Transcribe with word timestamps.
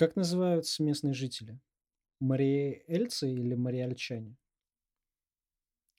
Как 0.00 0.16
называются 0.16 0.82
местные 0.82 1.12
жители? 1.12 1.60
Мариэльцы 2.20 3.30
или 3.30 3.54
мариальчане? 3.54 4.34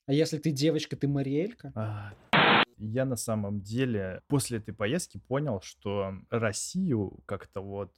А 0.08 0.13
если 0.13 0.39
ты 0.39 0.50
девочка, 0.50 0.96
ты 0.96 1.08
мариэлька? 1.08 1.71
А, 1.75 2.13
я 2.77 3.05
на 3.05 3.15
самом 3.15 3.61
деле 3.61 4.23
после 4.25 4.57
этой 4.57 4.73
поездки 4.73 5.19
понял, 5.19 5.61
что 5.61 6.15
Россию 6.31 7.19
как-то 7.27 7.61
вот 7.61 7.93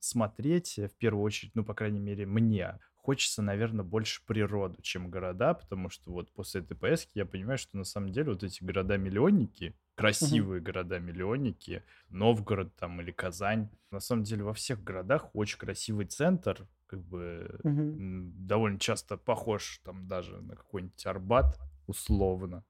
смотреть, 0.00 0.78
в 0.78 0.96
первую 0.96 1.22
очередь, 1.22 1.54
ну, 1.54 1.66
по 1.66 1.74
крайней 1.74 2.00
мере, 2.00 2.24
мне 2.24 2.78
хочется, 2.96 3.42
наверное, 3.42 3.84
больше 3.84 4.24
природу, 4.24 4.80
чем 4.80 5.10
города, 5.10 5.52
потому 5.52 5.90
что 5.90 6.12
вот 6.12 6.32
после 6.32 6.62
этой 6.62 6.78
поездки 6.78 7.18
я 7.18 7.26
понимаю, 7.26 7.58
что 7.58 7.76
на 7.76 7.84
самом 7.84 8.10
деле 8.10 8.30
вот 8.30 8.42
эти 8.42 8.64
города-миллионники, 8.64 9.76
красивые 9.94 10.60
угу. 10.60 10.66
города-миллионники, 10.66 11.82
Новгород 12.08 12.74
там 12.76 13.00
или 13.00 13.10
Казань, 13.10 13.68
на 13.90 14.00
самом 14.00 14.24
деле 14.24 14.44
во 14.44 14.54
всех 14.54 14.82
городах 14.82 15.30
очень 15.34 15.58
красивый 15.58 16.06
центр, 16.06 16.66
как 16.86 17.00
бы 17.00 17.58
угу. 17.62 18.32
довольно 18.36 18.78
часто 18.78 19.16
похож 19.16 19.80
там 19.84 20.08
даже 20.08 20.40
на 20.40 20.56
какой-нибудь 20.56 21.06
Арбат 21.06 21.58
условно. 21.86 22.64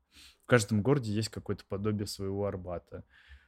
В 0.44 0.46
каждом 0.46 0.82
городе 0.82 1.12
есть 1.12 1.28
какое-то 1.28 1.64
подобие 1.68 2.06
своего 2.06 2.46
Арбата 2.46 3.04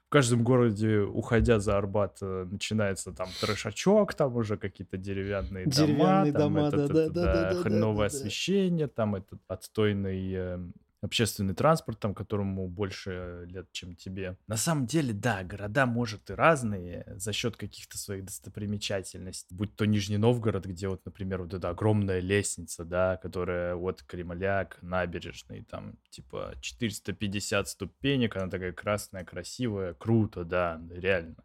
в 0.06 0.10
каждом 0.10 0.44
городе, 0.44 1.00
уходя 1.00 1.58
за 1.58 1.76
Арбат, 1.76 2.18
э, 2.20 2.46
начинается 2.48 3.12
там 3.12 3.28
трешачок, 3.40 4.14
там 4.14 4.36
уже 4.36 4.56
какие-то 4.56 4.96
деревянные, 4.96 5.66
деревянные 5.66 6.32
дома, 6.32 6.70
дома, 6.70 6.70
там 6.70 6.78
да, 6.78 6.84
этот, 6.84 6.94
да, 6.94 7.08
да, 7.08 7.24
да, 7.24 7.52
да, 7.54 7.62
хреновое 7.62 8.08
да, 8.08 8.12
да, 8.12 8.18
освещение, 8.18 8.86
там 8.86 9.16
этот 9.16 9.40
отстойный 9.48 10.32
эм, 10.32 10.74
общественный 11.04 11.54
транспорт, 11.54 12.00
там, 12.00 12.14
которому 12.14 12.68
больше 12.68 13.44
лет, 13.46 13.70
чем 13.72 13.94
тебе. 13.94 14.36
На 14.46 14.56
самом 14.56 14.86
деле, 14.86 15.12
да, 15.12 15.42
города, 15.44 15.86
может, 15.86 16.30
и 16.30 16.34
разные 16.34 17.04
за 17.16 17.32
счет 17.32 17.56
каких-то 17.56 17.98
своих 17.98 18.24
достопримечательностей. 18.24 19.54
Будь 19.54 19.76
то 19.76 19.86
Нижний 19.86 20.16
Новгород, 20.16 20.66
где 20.66 20.88
вот, 20.88 21.04
например, 21.04 21.42
вот 21.42 21.54
эта 21.54 21.68
огромная 21.68 22.20
лестница, 22.20 22.84
да, 22.84 23.16
которая 23.18 23.76
от 23.76 24.02
Кремля 24.02 24.64
к 24.64 24.82
набережной, 24.82 25.62
там, 25.62 25.98
типа, 26.10 26.54
450 26.60 27.68
ступенек, 27.68 28.36
она 28.36 28.48
такая 28.48 28.72
красная, 28.72 29.24
красивая, 29.24 29.94
круто, 29.94 30.44
да, 30.44 30.80
реально 30.90 31.44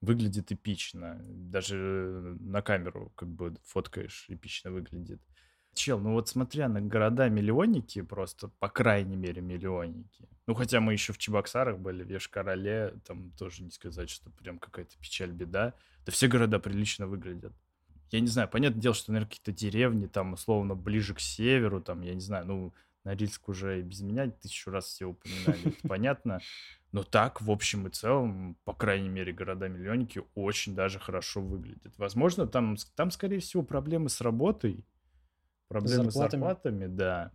выглядит 0.00 0.52
эпично. 0.52 1.20
Даже 1.24 2.36
на 2.40 2.62
камеру 2.62 3.12
как 3.16 3.28
бы 3.28 3.56
фоткаешь, 3.64 4.26
эпично 4.28 4.70
выглядит. 4.70 5.20
Чел, 5.76 6.00
ну 6.00 6.14
вот 6.14 6.28
смотря 6.28 6.68
на 6.68 6.80
города-миллионники, 6.80 8.02
просто, 8.02 8.48
по 8.48 8.68
крайней 8.68 9.16
мере, 9.16 9.42
миллионники. 9.42 10.28
Ну, 10.46 10.54
хотя 10.54 10.80
мы 10.80 10.92
еще 10.92 11.12
в 11.12 11.18
Чебоксарах 11.18 11.78
были, 11.78 12.02
в 12.02 12.10
Ешкарале, 12.10 12.94
там 13.04 13.30
тоже 13.32 13.62
не 13.62 13.70
сказать, 13.70 14.08
что 14.10 14.30
прям 14.30 14.58
какая-то 14.58 14.96
печаль-беда. 14.98 15.74
Да 16.04 16.12
все 16.12 16.28
города 16.28 16.58
прилично 16.58 17.06
выглядят. 17.06 17.52
Я 18.10 18.20
не 18.20 18.28
знаю, 18.28 18.48
понятное 18.48 18.80
дело, 18.80 18.94
что, 18.94 19.12
наверное, 19.12 19.28
какие-то 19.28 19.52
деревни, 19.52 20.06
там, 20.06 20.32
условно, 20.32 20.74
ближе 20.74 21.14
к 21.14 21.20
северу, 21.20 21.80
там, 21.80 22.00
я 22.02 22.14
не 22.14 22.20
знаю, 22.20 22.46
ну, 22.46 22.74
Норильск 23.04 23.48
уже 23.48 23.80
и 23.80 23.82
без 23.82 24.00
меня 24.00 24.30
тысячу 24.30 24.70
раз 24.70 24.86
все 24.86 25.06
упоминали, 25.06 25.68
это 25.68 25.88
понятно. 25.88 26.40
Но 26.92 27.02
так, 27.04 27.40
в 27.40 27.50
общем 27.50 27.86
и 27.86 27.90
целом, 27.90 28.56
по 28.64 28.72
крайней 28.72 29.08
мере, 29.08 29.32
города-миллионники 29.32 30.22
очень 30.34 30.74
даже 30.74 30.98
хорошо 30.98 31.40
выглядят. 31.40 31.92
Возможно, 31.98 32.46
там, 32.46 32.76
там, 32.94 33.10
скорее 33.10 33.38
всего, 33.38 33.62
проблемы 33.62 34.08
с 34.08 34.20
работой, 34.20 34.84
проблемы 35.68 36.10
с 36.10 36.14
зарплатами. 36.14 36.40
зарплатами, 36.40 36.86
да. 36.86 37.32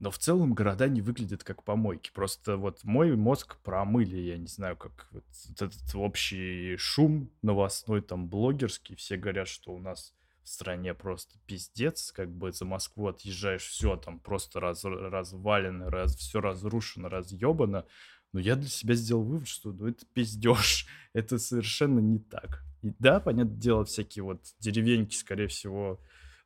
Но 0.00 0.10
в 0.10 0.18
целом 0.18 0.54
города 0.54 0.88
не 0.88 1.00
выглядят 1.00 1.44
как 1.44 1.62
помойки. 1.62 2.10
Просто 2.12 2.56
вот 2.56 2.84
мой 2.84 3.16
мозг 3.16 3.56
промыли, 3.62 4.16
я 4.16 4.36
не 4.36 4.48
знаю, 4.48 4.76
как 4.76 5.08
вот 5.12 5.24
этот 5.50 5.94
общий 5.94 6.76
шум 6.76 7.30
новостной, 7.42 8.02
там, 8.02 8.28
блогерский. 8.28 8.96
Все 8.96 9.16
говорят, 9.16 9.48
что 9.48 9.72
у 9.72 9.78
нас 9.78 10.12
в 10.42 10.48
стране 10.48 10.92
просто 10.92 11.38
пиздец, 11.46 12.12
как 12.12 12.30
бы 12.30 12.52
за 12.52 12.66
Москву 12.66 13.08
отъезжаешь, 13.08 13.62
все 13.62 13.96
там 13.96 14.18
просто 14.18 14.60
раз, 14.60 14.84
развалено, 14.84 15.90
раз, 15.90 16.16
все 16.16 16.40
разрушено, 16.40 17.08
разъебано. 17.08 17.86
Но 18.32 18.40
я 18.40 18.56
для 18.56 18.68
себя 18.68 18.94
сделал 18.94 19.22
вывод, 19.22 19.48
что 19.48 19.72
ну, 19.72 19.86
это 19.86 20.04
пиздеж, 20.12 20.86
это 21.14 21.38
совершенно 21.38 22.00
не 22.00 22.18
так. 22.18 22.62
И 22.82 22.92
да, 22.98 23.20
понятное 23.20 23.56
дело, 23.56 23.84
всякие 23.84 24.24
вот 24.24 24.42
деревеньки, 24.58 25.14
скорее 25.14 25.48
всего, 25.48 25.98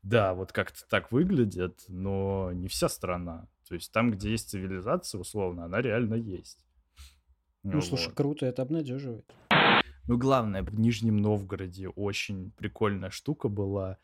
да, 0.03 0.35
вот 0.35 0.53
как-то 0.53 0.81
так 0.89 1.13
выглядит, 1.13 1.85
но 1.89 2.53
не 2.53 2.69
вся 2.69 2.89
страна. 2.89 3.49
То 3.69 3.75
есть 3.75 3.93
там, 3.93 4.11
где 4.11 4.31
есть 4.31 4.51
цивилизация, 4.51 5.21
условно, 5.21 5.65
она 5.65 5.81
реально 5.81 6.15
есть. 6.15 6.65
Ну, 7.63 7.75
вот. 7.75 7.85
слушай, 7.85 8.13
круто, 8.15 8.47
это 8.47 8.63
обнадеживает. 8.63 9.31
Ну, 10.07 10.17
главное, 10.17 10.63
в 10.63 10.79
Нижнем 10.79 11.19
Новгороде 11.19 11.89
очень 11.89 12.53
прикольная 12.53 13.11
штука 13.11 13.49
была. 13.49 13.99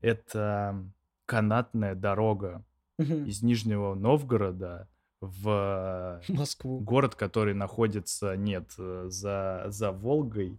Это 0.00 0.82
канатная 1.26 1.94
дорога 1.94 2.64
из 2.98 3.42
Нижнего 3.42 3.94
Новгорода 3.94 4.88
в 5.20 6.22
Москву. 6.28 6.80
Город, 6.80 7.14
который 7.14 7.54
находится, 7.54 8.36
нет, 8.36 8.72
э, 8.78 9.06
за, 9.08 9.64
за 9.68 9.92
Волгой, 9.92 10.58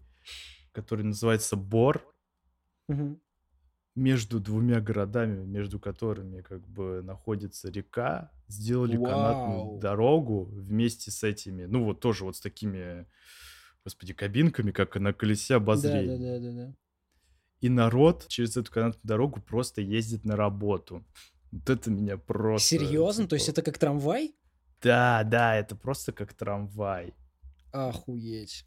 который 0.73 1.03
называется 1.03 1.55
Бор. 1.55 2.05
Угу 2.87 3.19
между 3.95 4.39
двумя 4.39 4.81
городами, 4.81 5.43
между 5.45 5.79
которыми 5.79 6.41
как 6.41 6.67
бы 6.67 7.01
находится 7.03 7.69
река, 7.69 8.31
сделали 8.47 8.97
Вау. 8.97 9.05
канатную 9.05 9.79
дорогу 9.79 10.45
вместе 10.45 11.11
с 11.11 11.23
этими, 11.23 11.65
ну 11.65 11.83
вот 11.83 11.99
тоже 11.99 12.25
вот 12.25 12.35
с 12.35 12.41
такими, 12.41 13.05
господи, 13.83 14.13
кабинками, 14.13 14.71
как 14.71 14.95
на 14.95 15.13
колесе 15.13 15.55
обозрения. 15.55 16.17
Да, 16.17 16.23
да, 16.23 16.39
да, 16.39 16.51
да, 16.51 16.67
да. 16.67 16.75
И 17.61 17.69
народ 17.69 18.27
через 18.27 18.57
эту 18.57 18.71
канатную 18.71 19.01
дорогу 19.03 19.41
просто 19.41 19.81
ездит 19.81 20.25
на 20.25 20.35
работу. 20.35 21.05
Вот 21.51 21.69
это 21.69 21.91
меня 21.91 22.17
просто... 22.17 22.67
Серьезно? 22.67 23.23
Типа... 23.23 23.29
То 23.29 23.35
есть 23.35 23.49
это 23.49 23.61
как 23.61 23.77
трамвай? 23.77 24.35
Да, 24.81 25.23
да, 25.23 25.55
это 25.55 25.75
просто 25.75 26.11
как 26.11 26.33
трамвай. 26.33 27.13
Охуеть. 27.71 28.65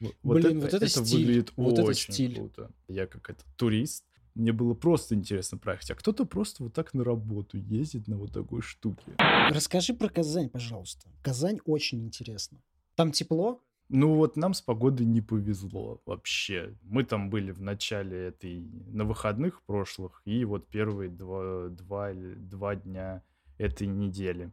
Вот, 0.00 0.42
Блин, 0.42 0.58
это, 0.58 0.66
вот 0.66 0.74
это, 0.74 0.84
это 0.84 0.88
стиль. 0.88 1.18
выглядит 1.20 1.52
вот 1.56 1.78
очень 1.78 2.04
это 2.04 2.12
стиль. 2.12 2.34
круто. 2.34 2.70
Я 2.88 3.06
как 3.06 3.30
это 3.30 3.44
турист, 3.56 4.04
мне 4.34 4.52
было 4.52 4.74
просто 4.74 5.14
интересно 5.14 5.58
проехать, 5.58 5.92
а 5.92 5.94
кто-то 5.94 6.24
просто 6.24 6.64
вот 6.64 6.74
так 6.74 6.94
на 6.94 7.04
работу 7.04 7.56
ездит 7.56 8.08
на 8.08 8.16
вот 8.16 8.32
такой 8.32 8.62
штуке. 8.62 9.14
Расскажи 9.50 9.94
про 9.94 10.08
Казань, 10.08 10.48
пожалуйста. 10.48 11.08
Казань 11.22 11.60
очень 11.64 12.04
интересно. 12.04 12.58
Там 12.96 13.12
тепло? 13.12 13.60
Ну 13.88 14.14
вот 14.14 14.36
нам 14.36 14.54
с 14.54 14.62
погодой 14.62 15.06
не 15.06 15.20
повезло 15.20 16.00
вообще. 16.06 16.74
Мы 16.82 17.04
там 17.04 17.30
были 17.30 17.52
в 17.52 17.60
начале 17.60 18.28
этой, 18.28 18.66
на 18.88 19.04
выходных 19.04 19.62
прошлых, 19.62 20.22
и 20.24 20.44
вот 20.44 20.68
первые 20.68 21.10
два, 21.10 21.68
два, 21.68 22.12
два 22.14 22.76
дня 22.76 23.22
этой 23.58 23.86
недели. 23.86 24.50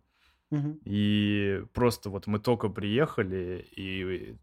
Угу. 0.51 0.79
И 0.83 1.63
просто 1.73 2.09
вот 2.09 2.27
мы 2.27 2.39
только 2.39 2.67
приехали, 2.67 3.65
и 3.75 4.35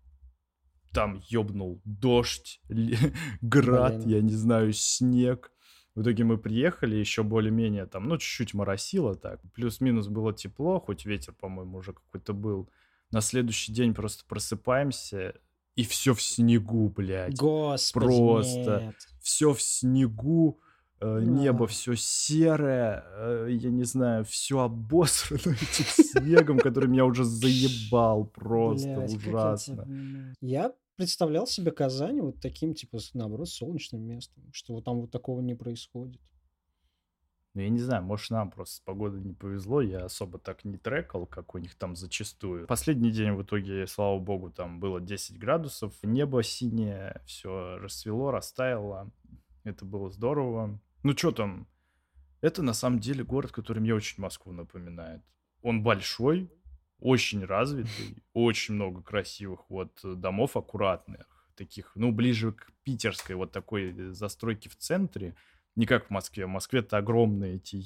там 0.98 1.22
ёбнул 1.28 1.80
дождь, 1.84 2.60
град, 3.40 3.98
Блин. 3.98 4.08
я 4.08 4.20
не 4.20 4.34
знаю, 4.34 4.72
снег. 4.72 5.52
В 5.94 6.02
итоге 6.02 6.24
мы 6.24 6.38
приехали, 6.38 6.96
еще 6.96 7.22
более-менее 7.22 7.86
там, 7.86 8.08
ну, 8.08 8.18
чуть-чуть 8.18 8.52
моросило 8.52 9.14
так. 9.14 9.40
Плюс-минус 9.54 10.08
было 10.08 10.32
тепло, 10.32 10.80
хоть 10.80 11.06
ветер, 11.06 11.34
по-моему, 11.34 11.78
уже 11.78 11.92
какой-то 11.92 12.32
был. 12.32 12.68
На 13.12 13.20
следующий 13.20 13.72
день 13.72 13.94
просто 13.94 14.24
просыпаемся, 14.26 15.34
и 15.76 15.84
все 15.84 16.14
в 16.14 16.20
снегу, 16.20 16.88
блядь. 16.88 17.38
Господи, 17.38 18.04
Просто. 18.06 18.82
Нет. 18.86 18.96
Все 19.20 19.52
в 19.52 19.62
снегу, 19.62 20.58
э, 21.00 21.20
небо 21.22 21.68
все 21.68 21.94
серое, 21.94 23.04
э, 23.06 23.48
я 23.52 23.70
не 23.70 23.84
знаю, 23.84 24.24
все 24.24 24.58
обосрано 24.58 25.54
этим 25.62 25.84
снегом, 25.84 26.58
который 26.58 26.88
меня 26.88 27.04
уже 27.04 27.22
заебал 27.22 28.24
просто 28.24 28.98
ужасно. 28.98 29.86
Я 30.40 30.72
представлял 30.98 31.46
себе 31.46 31.70
Казань 31.70 32.20
вот 32.20 32.40
таким, 32.40 32.74
типа, 32.74 32.98
наоборот, 33.14 33.48
солнечным 33.48 34.02
местом, 34.02 34.42
что 34.52 34.74
вот 34.74 34.84
там 34.84 35.00
вот 35.00 35.12
такого 35.12 35.40
не 35.40 35.54
происходит. 35.54 36.20
Ну, 37.54 37.62
я 37.62 37.68
не 37.70 37.78
знаю, 37.78 38.02
может, 38.02 38.30
нам 38.30 38.50
просто 38.50 38.76
с 38.76 38.80
погодой 38.80 39.20
не 39.20 39.32
повезло, 39.32 39.80
я 39.80 40.04
особо 40.04 40.38
так 40.38 40.64
не 40.64 40.76
трекал, 40.76 41.24
как 41.24 41.54
у 41.54 41.58
них 41.58 41.76
там 41.76 41.94
зачастую. 41.94 42.66
Последний 42.66 43.12
день 43.12 43.32
в 43.32 43.42
итоге, 43.42 43.86
слава 43.86 44.18
богу, 44.18 44.50
там 44.50 44.80
было 44.80 45.00
10 45.00 45.38
градусов, 45.38 45.94
небо 46.02 46.42
синее, 46.42 47.22
все 47.26 47.78
расцвело, 47.78 48.32
растаяло, 48.32 49.10
это 49.62 49.84
было 49.84 50.10
здорово. 50.10 50.80
Ну, 51.04 51.16
что 51.16 51.30
там, 51.30 51.68
это 52.40 52.62
на 52.62 52.74
самом 52.74 52.98
деле 52.98 53.22
город, 53.22 53.52
который 53.52 53.78
мне 53.78 53.94
очень 53.94 54.20
Москву 54.20 54.52
напоминает. 54.52 55.22
Он 55.62 55.82
большой, 55.82 56.50
очень 57.00 57.44
развитый, 57.44 58.22
очень 58.32 58.74
много 58.74 59.02
красивых 59.02 59.68
вот 59.68 60.00
домов 60.02 60.56
аккуратных, 60.56 61.26
таких, 61.54 61.92
ну, 61.94 62.12
ближе 62.12 62.52
к 62.52 62.72
питерской 62.84 63.36
вот 63.36 63.52
такой 63.52 63.92
э, 63.92 64.12
застройки 64.12 64.68
в 64.68 64.76
центре, 64.76 65.34
не 65.76 65.86
как 65.86 66.06
в 66.06 66.10
Москве. 66.10 66.46
В 66.46 66.50
Москве-то 66.50 66.96
огромные 66.96 67.56
эти 67.56 67.82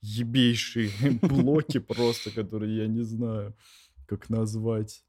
ебейшие 0.00 0.90
блоки 1.22 1.78
просто, 1.78 2.30
которые 2.30 2.76
я 2.76 2.86
не 2.86 3.02
знаю, 3.02 3.56
как 4.06 4.28
назвать. 4.28 5.04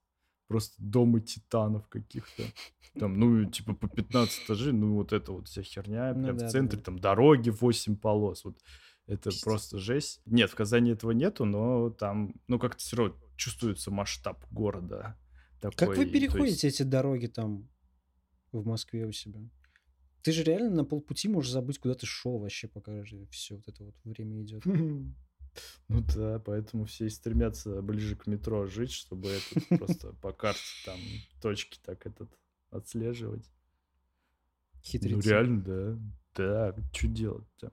просто 0.47 0.75
домы 0.77 1.21
титанов 1.21 1.87
каких-то. 1.89 2.43
Там, 2.97 3.19
ну, 3.19 3.43
типа 3.45 3.73
по 3.73 3.89
15 3.89 4.45
этажей, 4.45 4.71
ну, 4.71 4.93
вот 4.95 5.11
это 5.11 5.33
вот 5.33 5.49
вся 5.49 5.63
херня, 5.63 6.13
Ну 6.13 6.23
прям 6.23 6.37
да, 6.37 6.47
в 6.47 6.51
центре, 6.51 6.77
да. 6.77 6.85
там 6.85 6.99
дороги 6.99 7.49
8 7.49 7.97
полос, 7.97 8.45
вот 8.45 8.57
это 9.07 9.29
Пиздец. 9.29 9.43
просто 9.43 9.77
жесть. 9.79 10.21
Нет, 10.25 10.49
в 10.49 10.55
Казани 10.55 10.91
этого 10.91 11.11
нету, 11.11 11.45
но 11.45 11.89
там, 11.89 12.35
ну, 12.47 12.59
как-то 12.59 12.79
все 12.81 12.95
равно 12.97 13.15
чувствуется 13.35 13.91
масштаб 13.91 14.45
города. 14.51 15.17
Как 15.61 15.75
Такой, 15.75 15.97
вы 15.97 16.05
то 16.05 16.11
переходите 16.11 16.67
есть- 16.67 16.81
эти 16.81 16.83
дороги 16.83 17.27
там 17.27 17.67
в 18.51 18.65
Москве 18.65 19.05
у 19.05 19.11
себя? 19.11 19.39
Ты 20.21 20.31
же 20.31 20.43
реально 20.43 20.69
на 20.71 20.85
полпути 20.85 21.27
можешь 21.27 21.51
забыть, 21.51 21.77
куда 21.79 21.93
ты 21.93 22.05
шел 22.05 22.39
вообще, 22.39 22.67
пока 22.67 23.03
все 23.29 23.55
вот 23.55 23.67
это 23.67 23.83
вот 23.83 23.95
время 24.03 24.41
идет. 24.41 24.63
Ну 25.87 26.01
да, 26.13 26.37
поэтому 26.39 26.83
все 26.83 27.05
и 27.05 27.09
стремятся 27.09 27.81
ближе 27.81 28.17
к 28.17 28.27
метро 28.27 28.65
жить, 28.65 28.91
чтобы 28.91 29.29
этот 29.29 29.65
просто 29.79 30.11
по 30.21 30.33
карте 30.33 30.59
там 30.85 30.99
точки 31.41 31.79
так 31.81 32.05
этот 32.05 32.29
отслеживать. 32.71 33.49
Ну 34.73 34.79
Хитрецы. 34.83 35.29
реально, 35.29 35.61
да. 35.63 35.99
Да, 36.35 36.75
что 36.91 37.07
делать-то? 37.07 37.71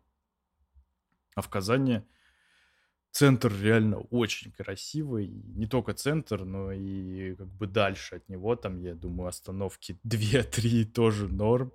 А 1.34 1.42
в 1.42 1.48
Казани 1.48 2.02
центр 3.10 3.52
реально 3.60 3.98
очень 3.98 4.52
красивый. 4.52 5.28
Не 5.28 5.66
только 5.66 5.92
центр, 5.94 6.44
но 6.44 6.72
и 6.72 7.34
как 7.34 7.48
бы 7.48 7.66
дальше 7.66 8.16
от 8.16 8.28
него, 8.28 8.56
там, 8.56 8.80
я 8.80 8.94
думаю, 8.94 9.28
остановки 9.28 9.98
2-3 10.06 10.84
тоже 10.84 11.28
норм. 11.28 11.72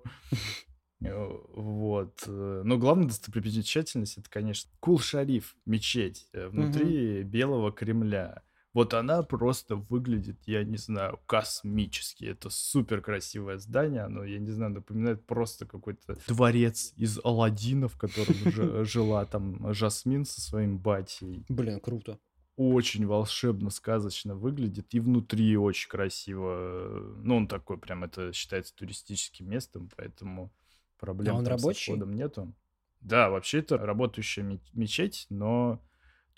Э, 1.00 1.28
Вот. 1.54 2.24
Но 2.26 2.76
главная 2.78 3.08
достопримечательность 3.08 4.18
это, 4.18 4.28
конечно, 4.28 4.70
Кул-Шариф, 4.80 5.56
мечеть 5.64 6.28
э, 6.32 6.48
внутри 6.48 7.22
Белого 7.22 7.72
Кремля. 7.72 8.42
Вот 8.78 8.94
она 8.94 9.24
просто 9.24 9.74
выглядит, 9.74 10.36
я 10.46 10.62
не 10.62 10.76
знаю, 10.76 11.18
космически. 11.26 12.26
Это 12.26 12.48
супер 12.48 13.00
красивое 13.00 13.58
здание. 13.58 14.02
Оно, 14.02 14.22
я 14.22 14.38
не 14.38 14.52
знаю, 14.52 14.70
напоминает 14.72 15.26
просто 15.26 15.66
какой-то 15.66 16.16
дворец 16.28 16.92
из 16.96 17.18
Аладдина, 17.24 17.88
в 17.88 17.98
котором 17.98 18.34
жи- 18.52 18.84
жила 18.84 19.24
там 19.24 19.74
Жасмин 19.74 20.24
со 20.24 20.40
своим 20.40 20.78
батей 20.78 21.44
Блин, 21.48 21.80
круто. 21.80 22.20
очень 22.54 23.04
волшебно, 23.04 23.70
сказочно 23.70 24.36
выглядит. 24.36 24.94
И 24.94 25.00
внутри 25.00 25.56
очень 25.56 25.88
красиво. 25.88 27.16
Ну, 27.24 27.36
он 27.38 27.48
такой 27.48 27.78
прям, 27.78 28.04
это 28.04 28.32
считается 28.32 28.72
туристическим 28.76 29.48
местом, 29.50 29.90
поэтому 29.96 30.52
проблем 31.00 31.34
А 31.34 31.38
он 31.38 31.46
рабочий? 31.48 31.90
входом 31.90 32.12
нету. 32.14 32.54
Да, 33.00 33.28
вообще 33.28 33.58
это 33.58 33.76
работающая 33.76 34.44
ме- 34.44 34.60
мечеть, 34.72 35.26
но 35.30 35.80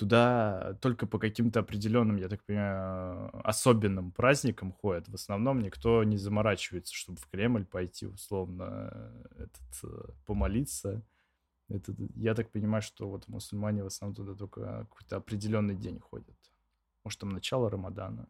туда 0.00 0.78
только 0.80 1.06
по 1.06 1.18
каким-то 1.18 1.60
определенным, 1.60 2.16
я 2.16 2.28
так 2.28 2.42
понимаю, 2.44 3.30
особенным 3.46 4.12
праздникам 4.12 4.72
ходят. 4.72 5.08
В 5.08 5.14
основном 5.14 5.60
никто 5.60 6.04
не 6.04 6.16
заморачивается, 6.16 6.94
чтобы 6.94 7.18
в 7.18 7.26
Кремль 7.26 7.66
пойти, 7.66 8.06
условно, 8.06 8.88
э, 8.92 9.44
этот, 9.44 9.84
э, 9.84 10.12
помолиться. 10.24 11.02
Это, 11.68 11.94
я 12.16 12.34
так 12.34 12.50
понимаю, 12.50 12.80
что 12.80 13.10
вот 13.10 13.28
мусульмане 13.28 13.82
в 13.82 13.86
основном 13.86 14.14
туда 14.14 14.34
только 14.34 14.60
какой-то 14.60 15.16
определенный 15.16 15.76
день 15.76 16.00
ходят. 16.00 16.38
Может, 17.04 17.20
там 17.20 17.28
начало 17.28 17.68
Рамадана 17.68 18.26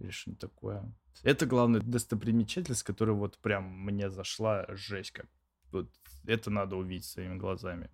или 0.00 0.10
что-нибудь 0.10 0.40
такое. 0.40 0.92
Это 1.22 1.46
главная 1.46 1.80
достопримечательность, 1.82 2.82
которая 2.82 3.14
вот 3.14 3.38
прям 3.38 3.64
мне 3.84 4.10
зашла 4.10 4.66
жесть 4.70 5.12
как. 5.12 5.26
Вот 5.70 5.88
это 6.26 6.50
надо 6.50 6.74
увидеть 6.74 7.04
своими 7.04 7.36
глазами. 7.36 7.90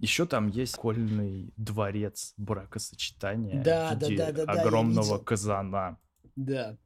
Еще 0.00 0.26
там 0.26 0.48
есть 0.48 0.74
школьный 0.74 1.52
дворец 1.56 2.34
бракосочетания 2.36 3.62
Да, 3.62 3.94
в 3.94 3.98
да, 3.98 4.08
виде 4.08 4.16
да, 4.26 4.32
да, 4.32 4.46
да, 4.46 4.62
огромного 4.62 5.04
видел. 5.04 5.24
казана. 5.24 5.98
Да. 6.36 6.76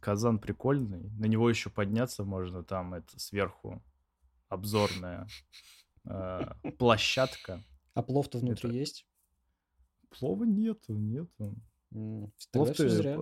Казан 0.00 0.38
прикольный, 0.38 1.10
на 1.18 1.26
него 1.26 1.48
еще 1.50 1.70
подняться 1.70 2.24
можно, 2.24 2.62
там 2.64 2.94
это 2.94 3.18
сверху 3.18 3.82
обзорная 4.48 5.26
э, 6.04 6.40
площадка. 6.78 7.62
А 7.94 8.02
плов-то 8.02 8.38
внутри 8.38 8.70
Это- 8.70 8.78
есть? 8.78 9.06
Плова 10.18 10.44
нету, 10.44 10.94
нету. 10.94 11.54
М, 11.92 12.32
Плов 12.52 12.72
ты- 12.76 12.88
зря. 12.88 13.18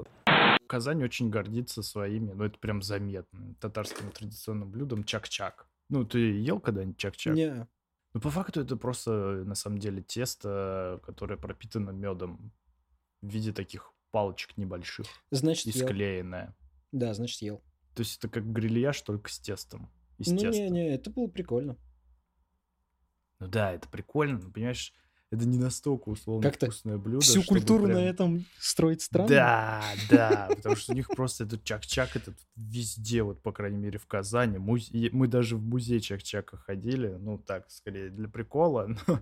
Казань 0.66 1.02
очень 1.04 1.28
гордится 1.30 1.82
своими, 1.82 2.32
ну 2.32 2.44
это 2.44 2.58
прям 2.58 2.82
заметно, 2.82 3.54
татарским 3.60 4.10
традиционным 4.10 4.70
блюдом 4.70 5.04
чак-чак. 5.04 5.68
Ну, 5.90 6.04
ты 6.04 6.18
ел 6.40 6.60
когда-нибудь 6.60 6.96
чак-чак? 6.96 7.34
Не, 7.34 7.66
Ну, 8.14 8.20
по 8.20 8.30
факту 8.30 8.60
это 8.60 8.76
просто, 8.76 9.10
на 9.44 9.56
самом 9.56 9.78
деле, 9.78 10.00
тесто, 10.02 11.00
которое 11.04 11.36
пропитано 11.36 11.90
медом 11.90 12.52
в 13.20 13.28
виде 13.28 13.52
таких 13.52 13.92
палочек 14.12 14.56
небольших 14.56 15.06
значит, 15.32 15.66
и 15.66 15.76
ел. 15.78 15.86
склеенное. 15.86 16.56
Да, 16.92 17.12
значит, 17.14 17.42
ел. 17.42 17.62
То 17.94 18.02
есть 18.02 18.18
это 18.18 18.28
как 18.28 18.50
грильяж, 18.52 19.00
только 19.02 19.30
с 19.30 19.40
тестом. 19.40 19.90
Из 20.18 20.28
Ну, 20.30 20.38
теста. 20.38 20.62
не-не, 20.62 20.94
это 20.94 21.10
было 21.10 21.26
прикольно. 21.26 21.76
Ну 23.40 23.48
да, 23.48 23.72
это 23.72 23.88
прикольно, 23.88 24.38
но 24.38 24.50
понимаешь, 24.52 24.94
это 25.34 25.46
не 25.46 25.58
настолько 25.58 26.08
условно 26.08 26.42
Как-то 26.42 26.66
вкусное 26.66 26.98
блюдо. 26.98 27.20
Всю 27.20 27.42
культуру 27.42 27.86
на 27.86 27.94
прям- 27.94 28.04
этом 28.04 28.44
строить 28.58 29.02
странно. 29.02 29.28
Да, 29.28 29.84
да, 30.10 30.48
потому 30.56 30.76
что 30.76 30.92
у 30.92 30.94
них 30.94 31.08
просто 31.08 31.44
этот 31.44 31.64
чак-чак 31.64 32.16
этот 32.16 32.36
везде, 32.56 33.22
вот, 33.22 33.42
по 33.42 33.52
крайней 33.52 33.78
мере, 33.78 33.98
в 33.98 34.06
Казани. 34.06 34.58
Мы 34.58 35.28
даже 35.28 35.56
в 35.56 35.62
музей 35.62 36.00
чак-чака 36.00 36.56
ходили, 36.56 37.08
ну, 37.08 37.38
так, 37.38 37.70
скорее, 37.70 38.10
для 38.10 38.28
прикола, 38.28 38.86
но, 39.06 39.20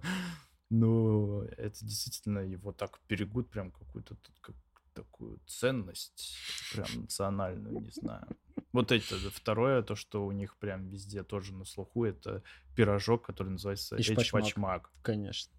но 0.70 1.44
это 1.56 1.85
действительно 1.85 2.41
его 2.41 2.73
так 2.73 3.00
берегут, 3.08 3.50
прям 3.50 3.70
какую-то 3.70 4.17
как 4.41 4.55
такую 4.94 5.41
ценность, 5.47 6.37
прям 6.73 6.87
национальную, 7.03 7.81
не 7.81 7.91
знаю. 7.91 8.26
Вот 8.73 8.91
это 8.91 9.17
второе, 9.31 9.82
то, 9.82 9.94
что 9.94 10.25
у 10.25 10.32
них 10.32 10.56
прям 10.56 10.88
везде 10.88 11.23
тоже 11.23 11.53
на 11.55 11.65
слуху, 11.65 12.05
это 12.05 12.43
пирожок, 12.75 13.26
который 13.26 13.49
называется 13.49 13.97
эчпачмак. 13.97 14.91
Конечно. 15.03 15.53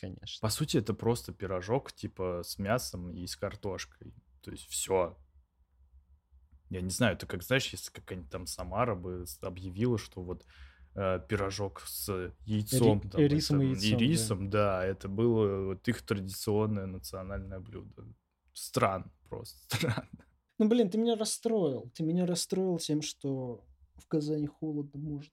Конечно. 0.00 0.40
По 0.40 0.50
сути, 0.50 0.78
это 0.78 0.94
просто 0.94 1.32
пирожок, 1.32 1.92
типа, 1.92 2.42
с 2.44 2.58
мясом 2.58 3.10
и 3.10 3.26
с 3.26 3.36
картошкой. 3.36 4.12
То 4.42 4.50
есть 4.50 4.66
все. 4.68 5.16
Я 6.70 6.80
не 6.80 6.90
знаю, 6.90 7.14
это 7.14 7.26
как, 7.26 7.42
знаешь, 7.42 7.68
если 7.68 7.90
какая-нибудь 7.90 8.30
там 8.30 8.46
Самара 8.46 8.94
бы 8.94 9.24
объявила, 9.42 9.98
что 9.98 10.22
вот 10.22 10.44
э, 10.94 11.20
пирожок 11.28 11.82
с 11.86 12.32
яйцом, 12.46 13.00
Ри- 13.00 13.08
там, 13.10 13.20
рисом 13.20 13.62
и 13.62 13.72
это, 13.72 13.80
яйцом, 13.80 13.98
да. 13.98 14.04
рисом, 14.04 14.50
да, 14.50 14.84
это 14.84 15.08
было 15.08 15.66
вот 15.66 15.88
их 15.88 16.02
традиционное 16.02 16.86
национальное 16.86 17.60
блюдо. 17.60 18.04
Стран 18.52 19.12
просто, 19.28 19.76
странно. 19.76 20.24
Ну, 20.58 20.68
блин, 20.68 20.88
ты 20.88 20.98
меня 20.98 21.16
расстроил. 21.16 21.90
Ты 21.94 22.04
меня 22.04 22.26
расстроил 22.26 22.78
тем, 22.78 23.02
что 23.02 23.64
в 23.96 24.06
Казани 24.06 24.46
холодно 24.46 24.98
может. 25.00 25.32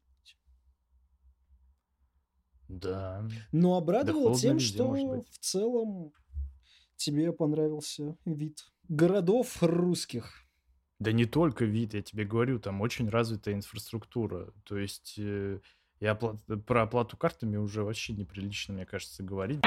Да. 2.71 3.27
Но 3.51 3.75
обрадовал 3.77 4.21
холодно 4.21 4.39
тем, 4.41 4.57
везде 4.57 4.77
что 4.77 5.23
в 5.29 5.37
целом 5.39 6.13
тебе 6.95 7.33
понравился 7.33 8.15
вид 8.25 8.59
городов 8.87 9.61
русских. 9.61 10.31
Да 10.99 11.11
не 11.11 11.25
только 11.25 11.65
вид, 11.65 11.93
я 11.95 12.01
тебе 12.01 12.25
говорю, 12.25 12.59
там 12.59 12.79
очень 12.81 13.09
развитая 13.09 13.55
инфраструктура. 13.55 14.53
То 14.65 14.77
есть 14.77 15.15
э, 15.17 15.59
и 15.99 16.05
опла- 16.05 16.37
про 16.61 16.83
оплату 16.83 17.17
картами 17.17 17.57
уже 17.57 17.83
вообще 17.83 18.13
неприлично, 18.13 18.73
мне 18.75 18.85
кажется, 18.85 19.23
говорить. 19.23 19.59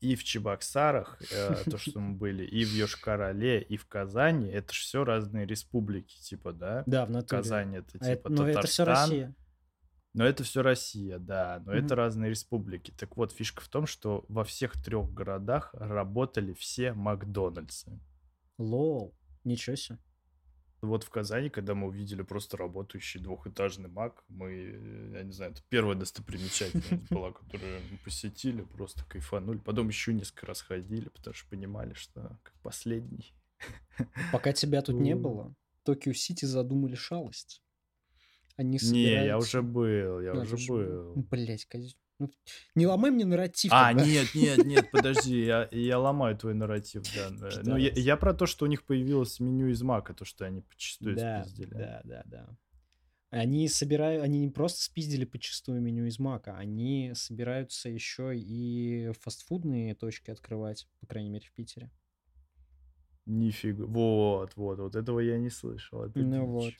И 0.00 0.14
в 0.14 0.22
Чебоксарах, 0.24 1.20
э, 1.32 1.64
то, 1.70 1.78
что 1.78 1.98
мы 2.00 2.14
были, 2.16 2.44
и 2.44 2.64
в 2.64 2.74
Йошкар-Оле, 2.74 3.62
и 3.62 3.76
в 3.78 3.86
Казани, 3.86 4.50
это 4.50 4.72
же 4.74 4.80
все 4.80 5.04
разные 5.04 5.46
республики, 5.46 6.20
типа, 6.20 6.52
да? 6.52 6.82
Да, 6.86 7.06
в 7.06 7.10
натуре. 7.10 7.42
Казань 7.42 7.76
это 7.76 7.98
А 8.00 8.06
это- 8.06 8.16
типа 8.16 8.28
но 8.28 8.46
это 8.48 8.66
все 8.66 8.84
Татарстан. 8.84 9.10
Россия. 9.10 9.34
Но 10.16 10.24
это 10.24 10.44
все 10.44 10.62
Россия, 10.62 11.18
да, 11.18 11.62
но 11.66 11.72
Мгм. 11.72 11.84
это 11.84 11.94
разные 11.94 12.30
республики. 12.30 12.90
Так 12.90 13.18
вот, 13.18 13.32
фишка 13.32 13.60
в 13.62 13.68
том, 13.68 13.86
что 13.86 14.24
во 14.28 14.44
всех 14.44 14.82
трех 14.82 15.12
городах 15.12 15.74
работали 15.74 16.54
все 16.54 16.94
Макдональдсы. 16.94 18.00
Лол. 18.56 19.14
Ничего 19.44 19.76
себе. 19.76 19.98
Вот 20.80 21.04
в 21.04 21.10
Казани, 21.10 21.50
когда 21.50 21.74
мы 21.74 21.88
увидели 21.88 22.22
просто 22.22 22.56
работающий 22.56 23.20
двухэтажный 23.20 23.90
мак, 23.90 24.24
мы, 24.28 25.12
я 25.14 25.22
не 25.22 25.32
знаю, 25.32 25.52
это 25.52 25.62
первая 25.68 25.96
достопримечательность 25.96 27.08
была, 27.10 27.32
которую 27.32 27.80
мы 27.90 27.98
посетили, 27.98 28.62
просто 28.62 29.04
кайфанули. 29.04 29.58
Потом 29.58 29.88
еще 29.88 30.14
несколько 30.14 30.46
раз 30.46 30.62
ходили, 30.62 31.10
потому 31.10 31.34
что 31.34 31.46
понимали, 31.50 31.92
что 31.92 32.38
как 32.42 32.54
последний. 32.62 33.34
Пока 34.32 34.54
тебя 34.54 34.80
тут 34.80 34.96
не 34.96 35.14
было, 35.14 35.54
Токио 35.82 36.14
Сити 36.14 36.46
задумали 36.46 36.94
шалость. 36.94 37.62
Они 38.56 38.72
Не, 38.72 38.78
собираются... 38.78 39.26
я 39.26 39.38
уже 39.38 39.62
был, 39.62 40.20
я 40.20 40.32
Да, 40.34 40.40
уже 40.40 40.56
ж- 40.56 40.68
был. 40.68 41.12
Блять, 41.30 41.68
Ну, 42.18 42.30
не 42.74 42.86
ломай 42.86 43.10
мне 43.10 43.26
нарратив. 43.26 43.70
А, 43.74 43.92
тогда. 43.92 44.06
нет, 44.06 44.34
нет, 44.34 44.64
нет, 44.64 44.90
подожди, 44.90 45.38
я, 45.44 45.68
я 45.70 45.98
ломаю 45.98 46.36
твой 46.38 46.54
нарратив, 46.54 47.02
да. 47.14 47.30
да. 47.30 47.50
Ну, 47.64 47.76
я, 47.76 48.16
про 48.16 48.32
то, 48.32 48.46
что 48.46 48.64
у 48.64 48.68
них 48.68 48.84
появилось 48.84 49.40
меню 49.40 49.68
из 49.68 49.82
мака, 49.82 50.14
то, 50.14 50.24
что 50.24 50.46
они 50.46 50.62
почастую 50.62 51.16
Да, 51.16 51.44
спиздили. 51.44 51.74
да, 51.74 52.00
да, 52.04 52.22
да. 52.26 52.56
Они 53.30 53.68
собирают, 53.68 54.22
они 54.22 54.38
не 54.38 54.48
просто 54.48 54.82
спиздили 54.82 55.24
почастую 55.24 55.82
меню 55.82 56.06
из 56.06 56.18
Мака, 56.18 56.56
они 56.56 57.10
собираются 57.14 57.88
еще 57.90 58.32
и 58.38 59.10
фастфудные 59.20 59.94
точки 59.96 60.30
открывать, 60.30 60.88
по 61.00 61.06
крайней 61.08 61.30
мере, 61.30 61.44
в 61.46 61.52
Питере. 61.52 61.90
Нифига. 63.26 63.84
Вот, 63.84 64.54
вот, 64.54 64.78
вот 64.78 64.94
этого 64.94 65.18
я 65.18 65.38
не 65.38 65.50
слышал. 65.50 66.04
Это 66.04 66.20
Ну 66.20 66.46
вот. 66.46 66.72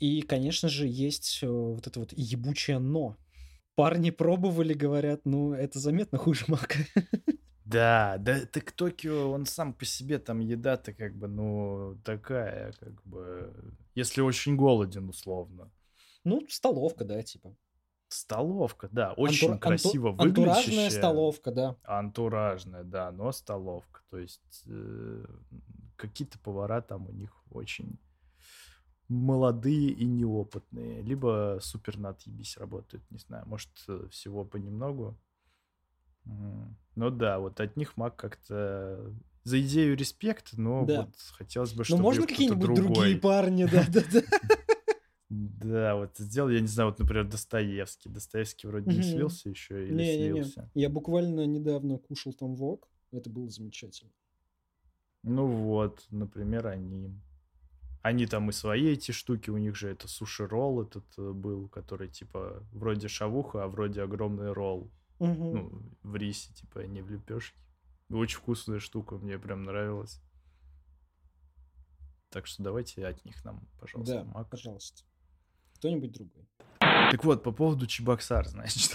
И, 0.00 0.22
конечно 0.22 0.68
же, 0.68 0.86
есть 0.86 1.40
э, 1.42 1.48
вот 1.48 1.86
это 1.86 2.00
вот 2.00 2.12
ебучее 2.16 2.78
«но». 2.78 3.16
Парни 3.74 4.10
пробовали, 4.10 4.72
говорят, 4.74 5.20
ну, 5.24 5.52
это 5.52 5.78
заметно 5.78 6.18
хуже 6.18 6.44
мака. 6.48 6.78
Да, 7.64 8.16
да, 8.18 8.46
так 8.46 8.72
Токио, 8.72 9.30
он 9.30 9.44
сам 9.44 9.74
по 9.74 9.84
себе 9.84 10.18
там 10.18 10.40
еда-то 10.40 10.94
как 10.94 11.14
бы, 11.14 11.28
ну, 11.28 12.00
такая, 12.02 12.72
как 12.80 13.02
бы, 13.04 13.52
если 13.94 14.22
очень 14.22 14.56
голоден, 14.56 15.10
условно. 15.10 15.70
Ну, 16.24 16.46
столовка, 16.48 17.04
да, 17.04 17.22
типа. 17.22 17.54
Столовка, 18.08 18.88
да, 18.90 19.12
очень 19.12 19.48
Антура- 19.48 19.52
анту- 19.52 19.60
красиво 19.60 20.10
Антуражная 20.18 20.64
выглядящая. 20.64 20.90
столовка, 20.90 21.52
да. 21.52 21.76
Антуражная, 21.84 22.84
да, 22.84 23.12
но 23.12 23.32
столовка. 23.32 24.00
То 24.08 24.18
есть 24.18 24.62
э, 24.66 25.26
какие-то 25.96 26.38
повара 26.38 26.80
там 26.80 27.06
у 27.06 27.12
них 27.12 27.30
очень 27.50 27.98
молодые 29.08 29.90
и 29.90 30.04
неопытные. 30.04 31.02
Либо 31.02 31.58
супер 31.62 31.98
на 31.98 32.10
отъебись 32.10 32.56
работают, 32.58 33.02
не 33.10 33.18
знаю, 33.18 33.44
может, 33.46 33.70
э, 33.88 34.06
всего 34.10 34.44
понемногу. 34.44 35.18
Но 36.94 37.10
да, 37.10 37.38
вот 37.38 37.60
от 37.60 37.76
них 37.76 37.96
маг 37.96 38.16
как-то... 38.16 39.12
За 39.44 39.58
идею 39.62 39.96
респект, 39.96 40.58
но 40.58 40.84
Да. 40.84 41.02
вот 41.02 41.14
хотелось 41.32 41.72
бы, 41.72 41.78
Ну, 41.78 41.84
чтобы 41.84 42.02
можно 42.02 42.22
кто-то 42.24 42.34
какие-нибудь 42.34 42.64
другой. 42.74 42.84
другие 42.94 43.16
парни, 43.16 43.64
да-да-да. 43.64 44.22
Да, 45.30 45.96
вот 45.96 46.16
сделал, 46.18 46.48
я 46.50 46.60
не 46.60 46.66
знаю, 46.66 46.90
вот, 46.90 46.98
например, 46.98 47.26
Достоевский. 47.28 48.08
Достоевский 48.10 48.66
вроде 48.66 48.94
не 48.94 49.02
слился 49.02 49.48
еще 49.50 49.86
или 49.86 50.04
слился. 50.04 50.70
Я 50.74 50.88
буквально 50.90 51.46
недавно 51.46 51.98
кушал 51.98 52.32
там 52.34 52.54
вок. 52.56 52.88
Это 53.10 53.30
было 53.30 53.48
замечательно. 53.48 54.10
Ну 55.22 55.46
вот, 55.46 56.04
например, 56.10 56.66
они. 56.66 57.10
Они 58.02 58.26
там 58.26 58.48
и 58.48 58.52
свои 58.52 58.92
эти 58.92 59.10
штуки, 59.12 59.50
у 59.50 59.56
них 59.58 59.74
же 59.76 59.88
это 59.88 60.06
суши-ролл 60.08 60.82
этот 60.82 61.04
э, 61.18 61.32
был, 61.32 61.68
который 61.68 62.08
типа 62.08 62.62
вроде 62.72 63.08
шавуха, 63.08 63.64
а 63.64 63.68
вроде 63.68 64.02
огромный 64.02 64.52
ролл. 64.52 64.90
Мгм. 65.18 65.52
Ну, 65.52 65.82
в 66.02 66.14
рисе, 66.16 66.52
типа, 66.54 66.80
а 66.80 66.86
не 66.86 67.02
в 67.02 67.10
лепешке. 67.10 67.58
Очень 68.10 68.38
вкусная 68.38 68.78
штука, 68.78 69.16
мне 69.16 69.38
прям 69.38 69.64
нравилась. 69.64 70.20
Так 72.30 72.46
что 72.46 72.62
давайте 72.62 73.06
от 73.06 73.24
них 73.24 73.44
нам, 73.44 73.66
пожалуйста, 73.80 74.14
Да, 74.14 74.24
мак. 74.24 74.48
пожалуйста. 74.50 75.02
Кто-нибудь 75.74 76.12
другой. 76.12 76.48
Так 76.80 77.24
вот, 77.24 77.42
по 77.42 77.52
поводу 77.52 77.86
Чебоксар, 77.86 78.46
значит. 78.46 78.94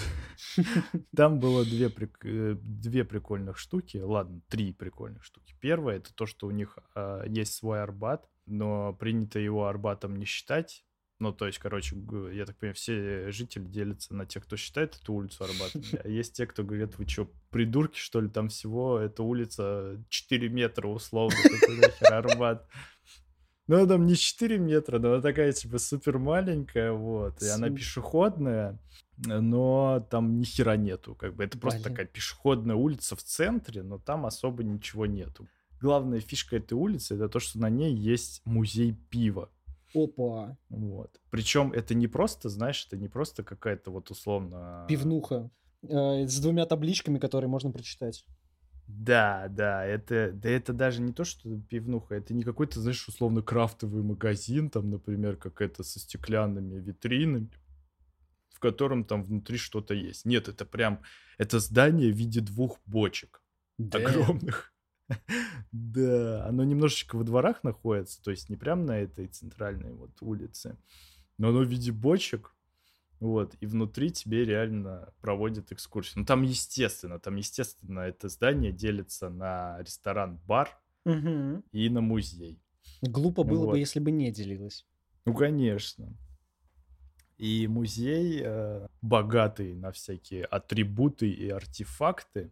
Там 1.15 1.39
было 1.39 1.65
две, 1.65 1.87
прик- 1.89 2.23
э, 2.23 2.55
две 2.61 3.03
прикольных 3.03 3.57
штуки. 3.57 3.97
Ладно, 3.97 4.41
три 4.49 4.71
прикольных 4.73 5.23
штуки. 5.23 5.55
Первое, 5.59 5.97
это 5.97 6.13
то, 6.13 6.25
что 6.25 6.47
у 6.47 6.51
них 6.51 6.77
а, 6.95 7.23
есть 7.25 7.53
свой 7.53 7.81
Арбат, 7.81 8.29
но 8.45 8.93
принято 8.93 9.39
его 9.39 9.67
Арбатом 9.67 10.17
не 10.17 10.25
считать. 10.25 10.85
Ну, 11.19 11.31
то 11.31 11.47
есть, 11.47 11.59
короче, 11.59 11.95
я 12.33 12.45
так 12.45 12.57
понимаю, 12.57 12.75
все 12.75 13.31
жители 13.31 13.63
делятся 13.63 14.13
на 14.13 14.25
тех, 14.25 14.43
кто 14.43 14.57
считает 14.57 14.99
эту 15.01 15.13
улицу 15.13 15.45
Арбатом, 15.45 15.81
а 16.03 16.07
есть 16.07 16.33
те, 16.33 16.45
кто 16.45 16.63
говорят, 16.63 16.97
вы 16.97 17.07
что, 17.07 17.31
придурки, 17.49 17.97
что 17.97 18.19
ли, 18.19 18.27
там 18.27 18.49
всего 18.49 18.99
эта 18.99 19.23
улица 19.23 20.03
4 20.09 20.49
метра 20.49 20.87
условно, 20.87 21.37
нахер 21.41 22.13
Арбат. 22.13 22.67
Ну, 23.67 23.77
она 23.77 23.85
там 23.85 24.05
не 24.05 24.17
4 24.17 24.57
метра, 24.57 24.99
но 24.99 25.13
она 25.13 25.21
такая, 25.21 25.53
типа, 25.53 25.77
супер 25.77 26.17
маленькая, 26.17 26.91
вот. 26.91 27.41
И 27.41 27.47
она 27.47 27.69
пешеходная, 27.69 28.77
но 29.15 30.05
там 30.11 30.39
ни 30.39 30.43
хера 30.43 30.75
нету. 30.75 31.15
Как 31.15 31.35
бы 31.35 31.45
это 31.45 31.57
просто 31.57 31.83
такая 31.83 32.05
пешеходная 32.05 32.75
улица 32.75 33.15
в 33.15 33.23
центре, 33.23 33.81
но 33.81 33.97
там 33.97 34.25
особо 34.25 34.63
ничего 34.63 35.05
нету. 35.05 35.47
Главная 35.83 36.21
фишка 36.21 36.55
этой 36.55 36.75
улицы 36.75 37.15
это 37.15 37.27
то, 37.27 37.39
что 37.41 37.59
на 37.59 37.69
ней 37.69 37.93
есть 37.93 38.41
музей 38.45 38.95
пива. 39.09 39.49
Опа. 39.93 40.57
Вот. 40.69 41.19
Причем 41.29 41.73
это 41.73 41.93
не 41.93 42.07
просто, 42.07 42.47
знаешь, 42.47 42.85
это 42.87 42.95
не 42.95 43.09
просто 43.09 43.43
какая-то 43.43 43.91
вот 43.91 44.09
условно... 44.09 44.85
Пивнуха. 44.87 45.51
Э, 45.81 46.25
С 46.25 46.39
двумя 46.39 46.65
табличками, 46.67 47.19
которые 47.19 47.49
можно 47.49 47.69
прочитать. 47.69 48.25
Да, 48.87 49.47
да, 49.49 49.85
это, 49.85 50.31
да 50.31 50.49
это 50.49 50.71
даже 50.71 51.01
не 51.01 51.11
то, 51.11 51.25
что 51.25 51.59
пивнуха, 51.69 52.15
это 52.15 52.33
не 52.33 52.43
какой-то, 52.43 52.79
знаешь, 52.79 53.05
условно 53.09 53.41
крафтовый 53.41 54.03
магазин, 54.03 54.69
там, 54.69 54.89
например, 54.89 55.35
какая-то 55.35 55.83
со 55.83 55.99
стеклянными 55.99 56.79
витринами, 56.79 57.49
в 58.51 58.59
котором 58.61 59.03
там 59.03 59.21
внутри 59.21 59.57
что-то 59.57 59.93
есть. 59.93 60.23
Нет, 60.23 60.47
это 60.47 60.63
прям, 60.65 61.01
это 61.37 61.59
здание 61.59 62.09
в 62.09 62.15
виде 62.15 62.39
двух 62.39 62.79
бочек 62.85 63.41
огромных. 63.91 64.72
Да, 65.71 66.45
оно 66.45 66.63
немножечко 66.63 67.15
во 67.15 67.23
дворах 67.23 67.63
находится, 67.63 68.21
то 68.21 68.31
есть 68.31 68.49
не 68.49 68.55
прям 68.55 68.85
на 68.85 68.99
этой 68.99 69.27
центральной 69.27 69.93
вот 69.93 70.11
улице, 70.21 70.77
но 71.37 71.49
оно 71.49 71.59
в 71.59 71.67
виде 71.67 71.91
бочек, 71.91 72.55
вот, 73.19 73.55
и 73.61 73.65
внутри 73.65 74.11
тебе 74.11 74.43
реально 74.43 75.13
проводят 75.21 75.71
экскурсию. 75.71 76.19
Ну, 76.19 76.25
там, 76.25 76.43
естественно, 76.43 77.19
там, 77.19 77.37
естественно, 77.37 78.01
это 78.01 78.27
здание 78.29 78.71
делится 78.71 79.29
на 79.29 79.81
ресторан-бар 79.81 80.77
Мгм. 81.05 81.63
и 81.71 81.89
на 81.89 82.01
музей. 82.01 82.61
Глупо 83.01 83.43
было 83.43 83.65
Вот. 83.65 83.71
бы, 83.71 83.79
если 83.79 83.99
бы 83.99 84.11
не 84.11 84.31
делилось. 84.31 84.85
Ну, 85.25 85.33
конечно. 85.33 86.15
И 87.37 87.67
музей 87.67 88.41
э, 88.43 88.87
богатый 89.01 89.73
на 89.75 89.91
всякие 89.91 90.45
атрибуты 90.45 91.29
и 91.29 91.49
артефакты. 91.49 92.51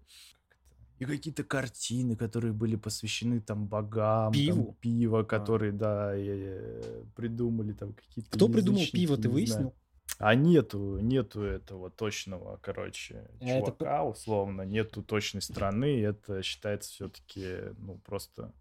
И 1.01 1.05
какие-то 1.05 1.43
картины, 1.43 2.15
которые 2.15 2.53
были 2.53 2.75
посвящены 2.75 3.41
там 3.41 3.65
богам, 3.65 4.31
там, 4.31 4.33
Пиву? 4.33 4.77
пиво, 4.81 5.23
которые, 5.23 5.71
да, 5.71 6.15
и, 6.15 6.27
э, 6.29 7.03
придумали 7.15 7.73
там 7.73 7.93
какие-то 7.93 8.29
Кто 8.29 8.47
придумал 8.47 8.83
пиво, 8.93 9.17
ты 9.17 9.27
выяснил? 9.27 9.57
знаю. 9.57 9.73
А 10.19 10.35
нету, 10.35 10.99
нету 10.99 11.41
этого 11.41 11.89
точного, 11.89 12.59
короче, 12.61 13.27
А 13.39 13.45
это 13.45 13.71
чувака, 13.71 14.03
условно, 14.05 14.61
нету 14.61 15.01
точной 15.01 15.41
страны, 15.41 16.03
это 16.03 16.43
считается 16.43 16.91
все-таки, 16.91 17.73
ну, 17.79 17.97
просто 18.05 18.53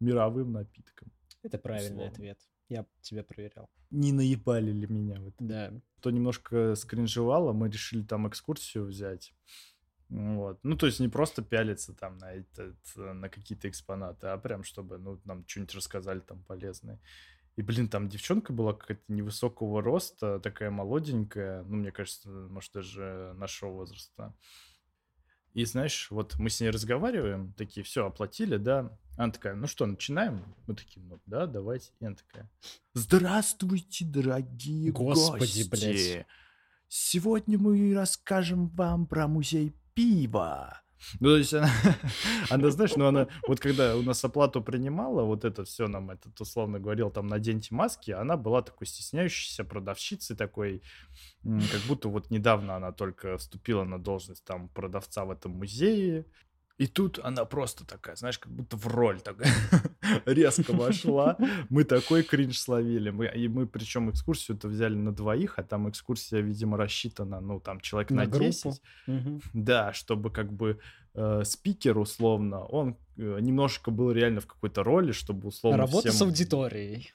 мировым 0.00 0.52
напитком. 0.52 1.12
Это 1.42 1.58
правильный 1.58 2.06
Условно. 2.06 2.12
ответ. 2.12 2.38
Я 2.70 2.86
тебя 3.02 3.22
проверял. 3.22 3.68
Не 3.90 4.12
наебали 4.12 4.70
ли 4.72 4.86
меня 4.86 5.20
в 5.20 5.28
этом? 5.28 5.46
Да. 5.46 5.72
То 6.00 6.10
немножко 6.10 6.74
скринжевало, 6.74 7.52
мы 7.52 7.68
решили 7.68 8.02
там 8.02 8.26
экскурсию 8.28 8.86
взять. 8.86 9.34
Вот. 10.12 10.58
Ну, 10.62 10.76
то 10.76 10.84
есть 10.84 11.00
не 11.00 11.08
просто 11.08 11.40
пялиться 11.40 11.94
там 11.94 12.18
на, 12.18 12.32
этот, 12.32 12.76
на 12.96 13.30
какие-то 13.30 13.68
экспонаты, 13.70 14.26
а 14.26 14.36
прям 14.36 14.62
чтобы, 14.62 14.98
ну, 14.98 15.18
нам 15.24 15.48
что-нибудь 15.48 15.74
рассказали 15.74 16.20
там 16.20 16.42
полезное. 16.44 17.00
И, 17.56 17.62
блин, 17.62 17.88
там 17.88 18.10
девчонка 18.10 18.52
была 18.52 18.74
какая-то 18.74 19.04
невысокого 19.08 19.80
роста, 19.82 20.38
такая 20.38 20.70
молоденькая, 20.70 21.62
ну, 21.62 21.76
мне 21.76 21.92
кажется, 21.92 22.28
может, 22.28 22.72
даже 22.74 23.32
нашего 23.36 23.70
возраста. 23.70 24.34
И 25.54 25.64
знаешь, 25.64 26.10
вот 26.10 26.38
мы 26.38 26.50
с 26.50 26.60
ней 26.60 26.68
разговариваем, 26.68 27.54
такие, 27.54 27.82
все, 27.82 28.06
оплатили, 28.06 28.58
да. 28.58 28.98
Она 29.16 29.32
такая, 29.32 29.54
ну 29.54 29.66
что, 29.66 29.86
начинаем? 29.86 30.44
Мы 30.66 30.74
такие, 30.74 31.04
ну 31.06 31.20
да, 31.24 31.46
давайте. 31.46 31.92
И 32.00 32.04
она 32.04 32.16
такая, 32.16 32.50
здравствуйте, 32.92 34.04
дорогие 34.04 34.92
Господи, 34.92 35.62
гости. 35.62 35.68
блядь. 35.70 36.26
Сегодня 36.88 37.58
мы 37.58 37.94
расскажем 37.94 38.68
вам 38.68 39.06
про 39.06 39.26
музей 39.26 39.72
пива. 39.94 40.82
Ну, 41.20 41.30
то 41.30 41.36
есть 41.36 41.54
она, 41.54 41.70
она, 42.50 42.70
знаешь, 42.70 42.96
ну 42.96 43.06
она, 43.06 43.28
вот 43.46 43.60
когда 43.60 43.96
у 43.96 44.02
нас 44.02 44.24
оплату 44.24 44.62
принимала, 44.62 45.22
вот 45.24 45.44
это 45.44 45.64
все 45.64 45.88
нам 45.88 46.10
этот 46.10 46.40
условно 46.40 46.78
говорил, 46.78 47.10
там, 47.10 47.26
наденьте 47.26 47.74
маски, 47.74 48.12
она 48.12 48.36
была 48.36 48.62
такой 48.62 48.86
стесняющейся 48.86 49.64
продавщицей 49.64 50.36
такой, 50.36 50.82
как 51.42 51.80
будто 51.88 52.08
вот 52.08 52.30
недавно 52.30 52.76
она 52.76 52.92
только 52.92 53.36
вступила 53.38 53.84
на 53.84 53.98
должность 53.98 54.44
там 54.44 54.68
продавца 54.68 55.24
в 55.24 55.30
этом 55.30 55.52
музее, 55.52 56.26
и 56.78 56.86
тут 56.86 57.18
она 57.22 57.44
просто 57.44 57.84
такая, 57.86 58.16
знаешь, 58.16 58.38
как 58.38 58.52
будто 58.52 58.76
в 58.76 58.86
роль 58.86 59.20
такая 59.20 59.52
резко 60.26 60.72
вошла. 60.72 61.36
Мы 61.70 61.84
такой 61.84 62.22
кринж 62.22 62.58
словили. 62.58 63.10
Мы, 63.10 63.26
и 63.26 63.48
мы 63.48 63.66
причем 63.66 64.10
экскурсию-то 64.10 64.68
взяли 64.68 64.94
на 64.94 65.12
двоих, 65.12 65.58
а 65.58 65.62
там 65.62 65.88
экскурсия, 65.88 66.40
видимо, 66.40 66.76
рассчитана, 66.76 67.40
ну, 67.40 67.60
там, 67.60 67.80
человек 67.80 68.10
на, 68.10 68.22
На 68.22 68.26
группу. 68.26 68.44
10. 68.44 68.82
Мгм. 69.06 69.40
Да, 69.52 69.92
чтобы 69.92 70.30
как 70.30 70.52
бы 70.52 70.78
э, 71.14 71.42
спикер, 71.44 71.98
условно, 71.98 72.64
он 72.64 72.96
э, 73.16 73.38
немножко 73.40 73.90
был 73.90 74.10
реально 74.12 74.40
в 74.40 74.46
какой-то 74.46 74.82
роли, 74.82 75.12
чтобы 75.12 75.48
условно 75.48 75.78
Работа 75.82 76.10
с 76.10 76.14
всем- 76.14 76.28
аудиторией. 76.28 77.12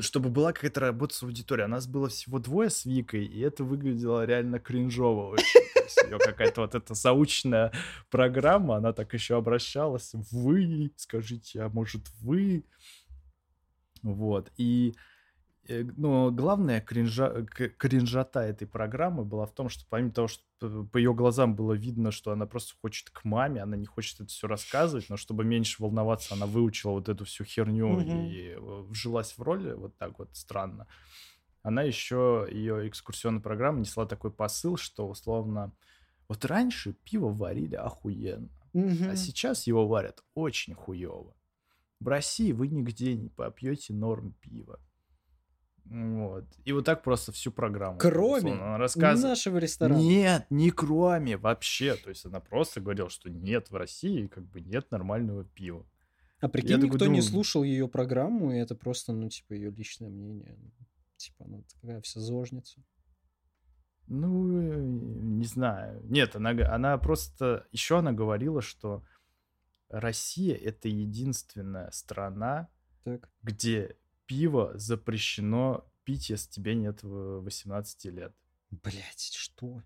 Чтобы 0.00 0.30
была 0.30 0.52
какая-то 0.52 0.80
работа 0.80 1.14
с 1.14 1.22
аудиторией. 1.22 1.66
А 1.66 1.68
нас 1.68 1.86
было 1.86 2.08
всего 2.08 2.38
двое 2.38 2.70
с 2.70 2.84
Викой, 2.84 3.24
и 3.24 3.40
это 3.40 3.64
выглядело 3.64 4.24
реально 4.24 4.58
кринжово 4.58 5.30
очень. 5.30 5.60
Ее 6.04 6.18
какая-то 6.18 6.62
вот 6.62 6.74
эта 6.74 6.94
заученная 6.94 7.72
программа, 8.10 8.76
она 8.76 8.92
так 8.92 9.14
еще 9.14 9.36
обращалась. 9.36 10.10
Вы, 10.32 10.92
скажите, 10.96 11.62
а 11.62 11.68
может 11.68 12.08
вы? 12.20 12.64
Вот. 14.02 14.50
И 14.56 14.94
но 15.68 16.30
главная 16.30 16.80
кринжа, 16.80 17.44
кринжата 17.44 18.40
этой 18.40 18.66
программы 18.66 19.24
была 19.24 19.46
в 19.46 19.52
том, 19.52 19.68
что 19.68 19.84
помимо 19.88 20.12
того, 20.12 20.28
что 20.28 20.84
по 20.92 20.98
ее 20.98 21.12
глазам 21.14 21.56
было 21.56 21.72
видно, 21.72 22.10
что 22.10 22.32
она 22.32 22.46
просто 22.46 22.74
хочет 22.80 23.10
к 23.10 23.24
маме, 23.24 23.62
она 23.62 23.76
не 23.76 23.86
хочет 23.86 24.20
это 24.20 24.28
все 24.28 24.46
рассказывать, 24.46 25.08
но 25.08 25.16
чтобы 25.16 25.44
меньше 25.44 25.82
волноваться, 25.82 26.34
она 26.34 26.46
выучила 26.46 26.92
вот 26.92 27.08
эту 27.08 27.24
всю 27.24 27.44
херню 27.44 28.00
mm-hmm. 28.00 28.28
и 28.28 28.48
э, 28.50 28.82
вжилась 28.88 29.32
в 29.36 29.42
роль 29.42 29.74
вот 29.74 29.96
так 29.96 30.18
вот 30.18 30.30
странно. 30.36 30.86
Она 31.62 31.82
еще, 31.82 32.46
ее 32.50 32.88
экскурсионная 32.88 33.40
программа 33.40 33.80
несла 33.80 34.06
такой 34.06 34.30
посыл, 34.30 34.76
что 34.76 35.08
условно, 35.08 35.72
вот 36.28 36.44
раньше 36.44 36.92
пиво 36.92 37.28
варили 37.28 37.74
охуенно, 37.74 38.50
mm-hmm. 38.72 39.10
а 39.10 39.16
сейчас 39.16 39.66
его 39.66 39.88
варят 39.88 40.22
очень 40.34 40.74
хуево. 40.74 41.34
В 41.98 42.08
России 42.08 42.52
вы 42.52 42.68
нигде 42.68 43.14
не 43.14 43.30
попьете 43.30 43.94
норм 43.94 44.34
пива. 44.40 44.78
Вот. 45.88 46.44
И 46.64 46.72
вот 46.72 46.84
так 46.84 47.02
просто 47.02 47.32
всю 47.32 47.52
программу. 47.52 47.98
Кроме 47.98 48.54
рассказ... 48.76 49.22
нашего 49.22 49.58
ресторана. 49.58 49.98
Нет, 49.98 50.46
не 50.50 50.70
кроме 50.70 51.36
вообще. 51.36 51.94
То 51.94 52.10
есть 52.10 52.26
она 52.26 52.40
просто 52.40 52.80
говорила, 52.80 53.08
что 53.08 53.30
нет 53.30 53.70
в 53.70 53.76
России 53.76 54.26
как 54.26 54.44
бы 54.44 54.60
нет 54.60 54.90
нормального 54.90 55.44
пива. 55.44 55.86
А 56.40 56.48
прикинь, 56.48 56.72
Я 56.72 56.76
никто 56.76 56.98
такой, 56.98 57.14
не 57.14 57.22
слушал 57.22 57.62
ее 57.62 57.88
программу, 57.88 58.52
и 58.52 58.58
это 58.58 58.74
просто, 58.74 59.12
ну, 59.12 59.28
типа, 59.28 59.54
ее 59.54 59.70
личное 59.70 60.10
мнение. 60.10 60.58
Типа, 61.16 61.44
она 61.46 61.62
такая 61.80 62.00
вся 62.02 62.20
зожница. 62.20 62.82
Ну, 64.06 64.60
э, 64.60 64.80
не 64.80 65.46
знаю. 65.46 66.02
Нет, 66.04 66.36
она, 66.36 66.50
она 66.50 66.98
просто... 66.98 67.66
Еще 67.72 67.98
она 67.98 68.12
говорила, 68.12 68.60
что 68.60 69.02
Россия— 69.88 70.54
это 70.62 70.88
единственная 70.88 71.90
страна, 71.90 72.68
так. 73.04 73.30
где 73.42 73.96
пиво 74.26 74.72
запрещено 74.74 75.88
пить, 76.04 76.30
если 76.30 76.50
тебе 76.50 76.74
нет 76.74 77.00
18 77.02 78.04
лет. 78.06 78.34
Блять, 78.70 79.30
что? 79.34 79.82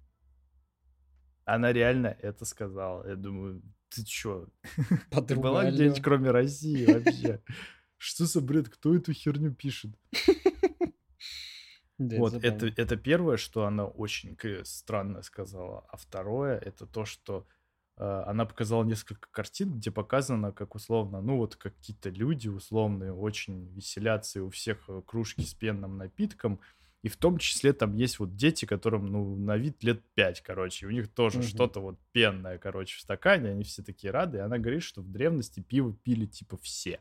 Она 1.45 1.73
реально 1.73 2.09
это 2.09 2.45
сказала. 2.45 3.07
Я 3.09 3.17
думаю, 3.17 3.63
ты 3.89 4.05
чё? 4.05 4.49
Ты 5.29 5.37
была 5.37 5.71
где-нибудь 5.71 6.03
кроме 6.03 6.31
России 6.31 6.87
вообще? 6.87 7.43
Что 7.97 8.25
за 8.25 8.41
бред? 8.41 8.69
Кто 8.69 8.95
эту 8.95 9.13
херню 9.13 9.53
пишет? 9.53 9.91
вот, 11.99 12.35
это, 12.43 12.67
это 12.67 12.97
первое, 12.97 13.37
что 13.37 13.67
она 13.67 13.85
очень 13.85 14.39
странно 14.65 15.23
сказала. 15.23 15.85
А 15.91 15.97
второе, 15.97 16.57
это 16.57 16.87
то, 16.87 17.05
что 17.05 17.47
Э, 17.51 17.60
она 18.00 18.47
показала 18.47 18.83
несколько 18.83 19.28
картин, 19.30 19.75
где 19.75 19.90
показано, 19.90 20.52
как 20.52 20.75
условно, 20.75 21.21
ну 21.21 21.37
вот 21.37 21.57
какие-то 21.57 22.09
люди 22.09 22.49
условные 22.49 23.12
очень 23.12 23.66
веселятся, 23.75 24.38
и 24.38 24.42
у 24.42 24.49
всех 24.49 24.88
э, 24.88 25.02
кружки 25.07 25.42
с 25.42 25.52
пенным 25.52 25.99
напитком, 25.99 26.61
и 27.02 27.09
в 27.09 27.16
том 27.16 27.37
числе 27.37 27.75
там 27.75 27.95
есть 27.95 28.19
вот 28.19 28.37
дети, 28.37 28.64
которым, 28.64 29.07
ну, 29.07 29.37
на 29.37 29.57
вид 29.57 29.83
лет 29.85 30.02
5, 30.14 30.40
короче, 30.40 30.87
и 30.87 30.88
у 30.88 30.92
них 30.92 31.12
тоже 31.12 31.40
угу. 31.40 31.47
что-то 31.47 31.80
вот 31.80 31.99
пенное, 32.12 32.57
короче, 32.57 32.97
в 32.97 33.00
стакане, 33.00 33.50
они 33.50 33.64
все 33.64 33.83
такие 33.83 34.11
рады, 34.11 34.38
и 34.38 34.40
она 34.40 34.59
говорит, 34.59 34.83
что 34.83 35.02
в 35.02 35.11
древности 35.11 35.61
пиво 35.61 35.92
пили 35.92 36.25
типа 36.25 36.57
все. 36.59 37.00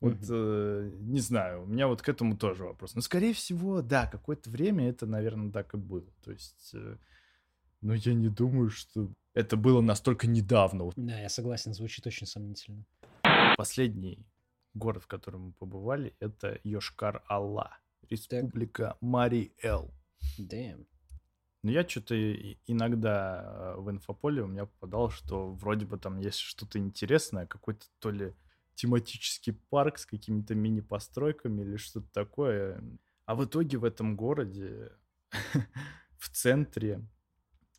Вот, 0.00 0.14
угу. 0.14 0.26
э, 0.30 0.90
не 1.00 1.20
знаю, 1.20 1.64
у 1.64 1.66
меня 1.66 1.86
вот 1.86 2.00
к 2.02 2.08
этому 2.08 2.36
тоже 2.36 2.64
вопрос. 2.64 2.94
Но, 2.94 3.00
скорее 3.00 3.34
всего, 3.34 3.82
да, 3.82 4.06
какое-то 4.06 4.48
время 4.48 4.88
это, 4.88 5.06
наверное, 5.06 5.52
так 5.52 5.74
и 5.74 5.76
было. 5.76 6.10
То 6.22 6.32
есть, 6.32 6.70
э, 6.74 6.96
но 7.84 7.92
я 7.94 8.14
не 8.14 8.30
думаю, 8.30 8.70
что 8.70 9.12
это 9.34 9.58
было 9.58 9.82
настолько 9.82 10.26
недавно. 10.26 10.90
Да, 10.96 11.20
я 11.20 11.28
согласен, 11.28 11.74
звучит 11.74 12.06
очень 12.06 12.26
сомнительно. 12.26 12.86
Последний 13.58 14.26
город, 14.72 15.02
в 15.02 15.06
котором 15.06 15.42
мы 15.42 15.52
побывали, 15.52 16.16
это 16.18 16.58
Йошкар-Алла, 16.64 17.76
республика 18.08 18.96
Мари-Эл. 19.02 19.92
Damn. 20.38 20.86
Но 21.62 21.70
я 21.70 21.86
что-то 21.86 22.14
иногда 22.66 23.74
э, 23.76 23.80
в 23.80 23.90
инфополе 23.90 24.42
у 24.42 24.46
меня 24.46 24.64
попадало, 24.64 25.10
что 25.10 25.52
вроде 25.52 25.84
бы 25.84 25.98
там 25.98 26.18
есть 26.18 26.38
что-то 26.38 26.78
интересное, 26.78 27.46
какой-то 27.46 27.86
то 27.98 28.10
ли 28.10 28.34
тематический 28.74 29.52
парк 29.68 29.98
с 29.98 30.06
какими-то 30.06 30.54
мини-постройками 30.54 31.60
или 31.60 31.76
что-то 31.76 32.08
такое. 32.12 32.82
А 33.26 33.34
в 33.34 33.44
итоге 33.44 33.76
в 33.76 33.84
этом 33.84 34.16
городе 34.16 34.92
в 36.18 36.30
центре 36.30 37.06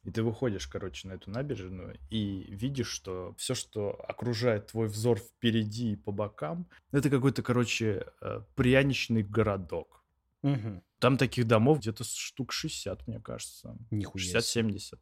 и 0.06 0.12
ты 0.12 0.22
выходишь, 0.22 0.68
короче, 0.68 1.08
на 1.08 1.14
эту 1.14 1.32
набережную 1.32 1.98
и 2.12 2.46
видишь, 2.48 2.90
что 2.90 3.34
все, 3.38 3.56
что 3.56 4.00
окружает 4.08 4.68
твой 4.68 4.88
взор 4.88 5.18
впереди 5.18 5.94
и 5.94 5.96
по 5.96 6.12
бокам, 6.12 6.68
это 6.92 7.10
какой-то, 7.10 7.42
короче, 7.42 8.06
э, 8.22 8.42
пряничный 8.56 9.24
городок. 9.24 10.04
Угу. 10.44 10.84
Там 11.00 11.18
таких 11.18 11.48
домов 11.48 11.80
где-то 11.80 12.04
штук 12.04 12.52
60, 12.52 13.08
мне 13.08 13.20
кажется. 13.20 13.76
Нихуя 13.90 14.24
60-70. 14.40 15.00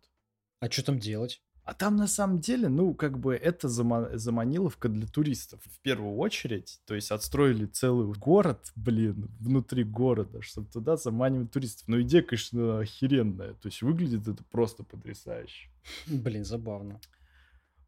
А 0.62 0.72
что 0.72 0.86
там 0.86 1.00
делать? 1.00 1.42
А 1.66 1.74
там 1.74 1.96
на 1.96 2.08
самом 2.08 2.40
деле, 2.40 2.68
ну, 2.68 2.94
как 2.94 3.18
бы 3.18 3.36
это 3.36 3.68
зама- 3.70 4.18
заманиловка 4.18 4.90
для 4.90 5.08
туристов 5.08 5.62
в 5.64 5.80
первую 5.80 6.18
очередь. 6.18 6.82
То 6.86 6.94
есть 6.94 7.10
отстроили 7.12 7.66
целый 7.66 8.12
город, 8.14 8.72
блин, 8.76 9.30
внутри 9.40 9.86
города, 9.86 10.42
чтобы 10.42 10.70
туда 10.70 10.98
заманивать 10.98 11.52
туристов. 11.52 11.88
Но 11.88 12.02
идея, 12.02 12.22
конечно, 12.22 12.80
охеренная. 12.80 13.54
То 13.54 13.68
есть 13.68 13.82
выглядит 13.82 14.28
это 14.28 14.44
просто 14.52 14.84
потрясающе. 14.84 15.70
Блин, 16.08 16.44
забавно. 16.44 17.00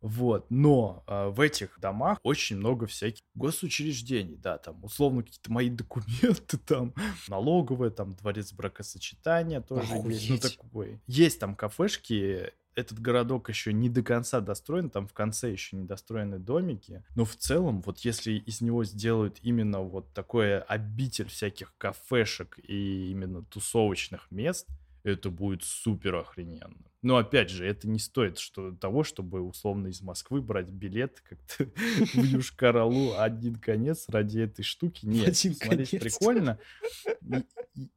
Вот, 0.02 0.46
но 0.52 1.04
э, 1.08 1.30
в 1.30 1.40
этих 1.40 1.80
домах 1.80 2.20
очень 2.22 2.58
много 2.58 2.86
всяких 2.86 3.24
госучреждений, 3.34 4.36
да, 4.36 4.60
там 4.60 4.84
условно 4.84 5.24
какие-то 5.24 5.52
мои 5.52 5.70
документы, 5.72 6.58
там 6.60 6.94
налоговые, 7.28 7.90
там 7.90 8.14
дворец 8.14 8.54
бракосочетания 8.54 9.62
тоже 9.62 9.96
Охуеть. 9.96 10.22
есть, 10.22 10.30
ну 10.30 10.50
такой. 10.50 11.02
Есть 11.08 11.40
там 11.40 11.56
кафешки, 11.56 12.52
этот 12.76 13.00
городок 13.00 13.50
еще 13.50 13.74
не 13.74 13.90
до 13.90 14.04
конца 14.04 14.42
достроен, 14.42 14.90
там 14.90 15.08
в 15.08 15.14
конце 15.14 15.52
еще 15.52 15.76
не 15.76 15.86
достроены 15.86 16.40
домики, 16.40 17.04
но 17.16 17.26
в 17.26 17.36
целом, 17.36 17.82
вот 17.82 18.00
если 18.00 18.34
из 18.34 18.62
него 18.62 18.84
сделают 18.84 19.40
именно 19.42 19.82
вот 19.82 20.14
такое 20.14 20.62
обитель 20.62 21.28
всяких 21.28 21.74
кафешек 21.78 22.60
и 22.60 23.12
именно 23.12 23.44
тусовочных 23.44 24.30
мест, 24.32 24.68
это 25.04 25.30
будет 25.30 25.64
супер 25.64 26.16
охрененно. 26.16 26.76
Но 27.04 27.18
опять 27.18 27.52
же, 27.52 27.68
это 27.68 27.88
не 27.88 28.00
стоит 28.00 28.40
что 28.40 28.72
того, 28.72 29.04
чтобы 29.04 29.42
условно 29.42 29.90
из 29.90 30.02
Москвы 30.02 30.42
брать 30.42 30.70
билет 30.70 31.22
как-то 31.22 31.66
в 31.76 32.24
Южкаралу 32.24 33.14
один 33.20 33.58
конец 33.58 34.10
ради 34.10 34.40
этой 34.40 34.64
штуки. 34.64 35.06
Нет, 35.06 35.28
один 35.28 35.54
смотреть 35.54 35.92
конец. 35.92 36.18
прикольно. 36.18 36.58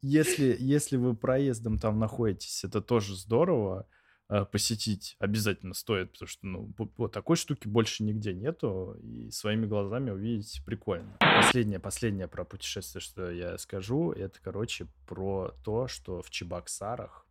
Если, 0.03 0.55
если 0.59 0.97
вы 0.97 1.15
проездом 1.15 1.79
там 1.79 1.97
находитесь, 1.97 2.63
это 2.63 2.81
тоже 2.81 3.15
здорово. 3.15 3.87
Э, 4.31 4.45
посетить 4.45 5.15
обязательно 5.17 5.73
стоит, 5.73 6.11
потому 6.11 6.29
что, 6.29 6.45
ну, 6.45 6.71
вот 6.77 7.11
такой 7.11 7.35
штуки 7.35 7.67
больше 7.67 8.03
нигде 8.03 8.31
нету, 8.31 8.95
и 9.01 9.31
своими 9.31 9.65
глазами 9.65 10.11
увидеть 10.11 10.61
прикольно. 10.65 11.17
Последнее, 11.19 11.79
последнее 11.79 12.27
про 12.27 12.45
путешествие, 12.45 13.01
что 13.01 13.31
я 13.31 13.57
скажу, 13.57 14.11
это, 14.11 14.39
короче, 14.39 14.85
про 15.07 15.55
то, 15.63 15.87
что 15.87 16.21
в 16.21 16.29
Чебоксарах, 16.29 17.25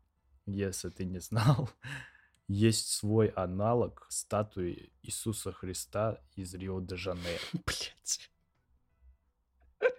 если 0.47 0.89
ты 0.89 1.05
не 1.05 1.21
знал, 1.21 1.71
есть 2.49 2.89
свой 2.89 3.29
аналог 3.29 4.07
статуи 4.09 4.91
Иисуса 5.03 5.53
Христа 5.53 6.19
из 6.35 6.53
Рио-де-Жанейро. 6.53 7.39
Блять. 7.65 8.29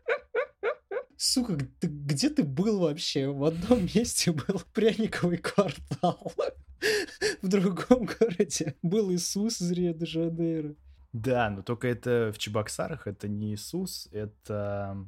Сука, 1.15 1.57
ты, 1.79 1.87
где 1.87 2.29
ты 2.29 2.43
был 2.43 2.79
вообще? 2.79 3.27
В 3.29 3.45
одном 3.45 3.87
месте 3.95 4.33
был 4.33 4.61
пряниковый 4.73 5.37
квартал. 5.37 6.33
в 7.41 7.47
другом 7.47 8.05
городе 8.05 8.75
был 8.81 9.11
Иисус 9.11 9.61
из 9.61 9.71
Рио-де-Жанейро. 9.71 10.75
Да, 11.13 11.49
но 11.49 11.63
только 11.63 11.87
это 11.87 12.31
в 12.33 12.37
Чебоксарах, 12.37 13.07
это 13.07 13.27
не 13.27 13.53
Иисус, 13.53 14.07
это 14.11 15.07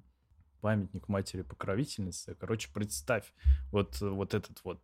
памятник 0.61 1.07
матери 1.07 1.43
покровительницы. 1.43 2.35
Короче, 2.39 2.69
представь, 2.73 3.33
вот, 3.71 3.99
вот 4.01 4.33
этот 4.33 4.63
вот 4.63 4.81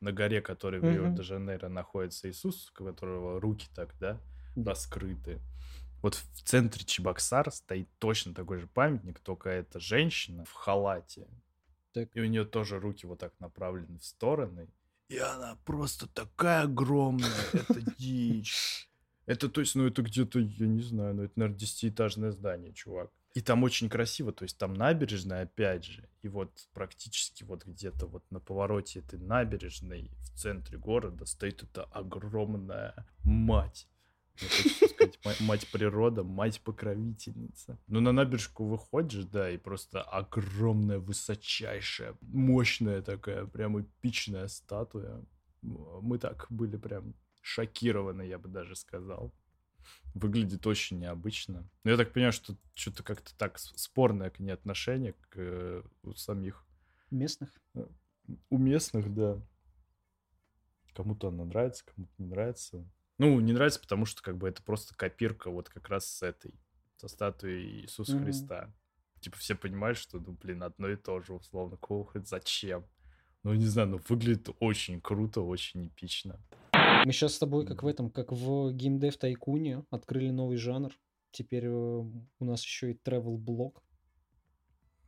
на 0.00 0.12
горе, 0.12 0.40
который 0.40 0.80
в 0.80 0.84
Рио-де-Жанейро 0.84 1.68
находится 1.68 2.30
Иисус, 2.30 2.70
у 2.70 2.84
которого 2.84 3.40
руки 3.40 3.68
так, 3.74 3.94
да, 3.98 4.20
раскрыты. 4.56 5.40
Вот 6.02 6.14
в 6.14 6.42
центре 6.42 6.84
Чебоксар 6.84 7.50
стоит 7.50 7.88
точно 7.98 8.32
такой 8.32 8.58
же 8.58 8.66
памятник, 8.68 9.18
только 9.18 9.50
это 9.50 9.80
женщина 9.80 10.44
в 10.44 10.52
халате. 10.52 11.26
Так. 11.92 12.08
И 12.14 12.20
у 12.20 12.26
нее 12.26 12.44
тоже 12.44 12.78
руки 12.78 13.06
вот 13.06 13.18
так 13.18 13.32
направлены 13.40 13.98
в 13.98 14.04
стороны. 14.04 14.68
И 15.08 15.16
она 15.18 15.56
просто 15.64 16.06
такая 16.06 16.64
огромная, 16.64 17.30
это 17.52 17.80
дичь. 17.98 18.88
Это, 19.26 19.48
то 19.48 19.60
есть, 19.60 19.74
ну, 19.74 19.86
это 19.86 20.02
где-то, 20.02 20.38
я 20.38 20.66
не 20.66 20.82
знаю, 20.82 21.14
ну, 21.14 21.22
это, 21.24 21.32
наверное, 21.36 21.58
десятиэтажное 21.58 22.30
здание, 22.30 22.72
чувак. 22.72 23.10
И 23.34 23.40
там 23.40 23.62
очень 23.62 23.88
красиво, 23.88 24.32
то 24.32 24.44
есть 24.44 24.56
там 24.56 24.74
набережная, 24.74 25.42
опять 25.42 25.84
же, 25.84 26.08
и 26.22 26.28
вот 26.28 26.50
практически 26.72 27.44
вот 27.44 27.64
где-то 27.64 28.06
вот 28.06 28.24
на 28.30 28.40
повороте 28.40 29.00
этой 29.00 29.18
набережной 29.18 30.10
в 30.20 30.38
центре 30.38 30.78
города 30.78 31.26
стоит 31.26 31.62
эта 31.62 31.84
огромная 31.84 33.06
мать 33.24 33.86
сказать, 34.38 35.40
мать 35.40 35.68
природа, 35.70 36.22
мать 36.22 36.60
покровительница. 36.60 37.78
Ну, 37.86 38.00
на 38.00 38.12
набережку 38.12 38.64
выходишь, 38.64 39.24
да, 39.24 39.50
и 39.50 39.56
просто 39.56 40.02
огромная, 40.02 40.98
высочайшая, 40.98 42.16
мощная 42.20 43.02
такая, 43.02 43.46
прям 43.46 43.80
эпичная 43.80 44.48
статуя. 44.48 45.24
Мы 45.62 46.18
так 46.18 46.46
были 46.50 46.76
прям 46.76 47.14
шокированы, 47.40 48.22
я 48.22 48.38
бы 48.38 48.48
даже 48.48 48.76
сказал. 48.76 49.32
Выглядит 50.14 50.66
очень 50.66 50.98
необычно. 50.98 51.68
Но 51.84 51.90
я 51.90 51.96
так 51.96 52.12
понимаю, 52.12 52.32
что 52.32 52.54
что-то 52.74 53.02
как-то 53.02 53.36
так 53.36 53.58
спорное 53.58 54.30
к 54.30 54.38
ней 54.38 54.50
отношение 54.50 55.14
к 55.14 55.36
э, 55.36 55.82
у 56.02 56.14
самих 56.14 56.66
Местных? 57.10 57.50
у 58.50 58.58
местных, 58.58 59.14
да. 59.14 59.40
Кому-то 60.94 61.28
она 61.28 61.44
нравится, 61.44 61.84
кому-то 61.86 62.12
не 62.18 62.26
нравится. 62.26 62.84
Ну, 63.18 63.38
не 63.40 63.52
нравится, 63.52 63.80
потому 63.80 64.04
что 64.06 64.22
как 64.22 64.38
бы 64.38 64.48
это 64.48 64.62
просто 64.62 64.94
копирка 64.94 65.50
вот 65.50 65.68
как 65.68 65.88
раз 65.88 66.06
с 66.06 66.22
этой, 66.22 66.54
со 66.96 67.08
статуей 67.08 67.82
Иисуса 67.82 68.14
Мгм. 68.14 68.24
Христа. 68.24 68.72
Типа 69.20 69.36
все 69.36 69.56
понимают, 69.56 69.98
что, 69.98 70.20
ну, 70.20 70.32
блин, 70.32 70.62
одно 70.62 70.88
и 70.88 70.96
то 70.96 71.20
же, 71.20 71.34
условно. 71.34 71.76
Кого 71.76 72.04
хоть 72.04 72.28
зачем? 72.28 72.86
Ну, 73.42 73.54
не 73.54 73.66
знаю, 73.66 73.88
ну, 73.88 74.00
выглядит 74.08 74.48
очень 74.60 75.00
круто, 75.00 75.40
очень 75.40 75.88
эпично. 75.88 76.40
Мы 77.04 77.12
сейчас 77.12 77.34
с 77.34 77.38
тобой, 77.38 77.66
как 77.66 77.82
в 77.82 77.86
этом, 77.86 78.10
как 78.10 78.30
в 78.32 78.72
геймдев 78.72 79.16
Тайкуне, 79.16 79.84
открыли 79.90 80.30
новый 80.30 80.56
жанр. 80.56 80.92
Теперь 81.30 81.66
э, 81.66 81.70
у 81.70 82.44
нас 82.44 82.62
еще 82.62 82.92
и 82.92 82.94
travel 82.94 83.36
блог. 83.36 83.82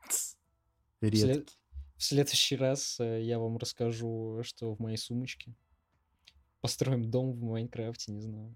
В, 0.08 1.16
след- 1.16 1.58
в 1.96 2.02
следующий 2.02 2.56
раз 2.56 2.98
э, 3.00 3.22
я 3.22 3.38
вам 3.38 3.56
расскажу, 3.56 4.40
что 4.42 4.74
в 4.74 4.80
моей 4.80 4.96
сумочке. 4.96 5.54
Построим 6.60 7.10
дом 7.10 7.32
в 7.32 7.42
Майнкрафте, 7.42 8.12
не 8.12 8.20
знаю. 8.20 8.54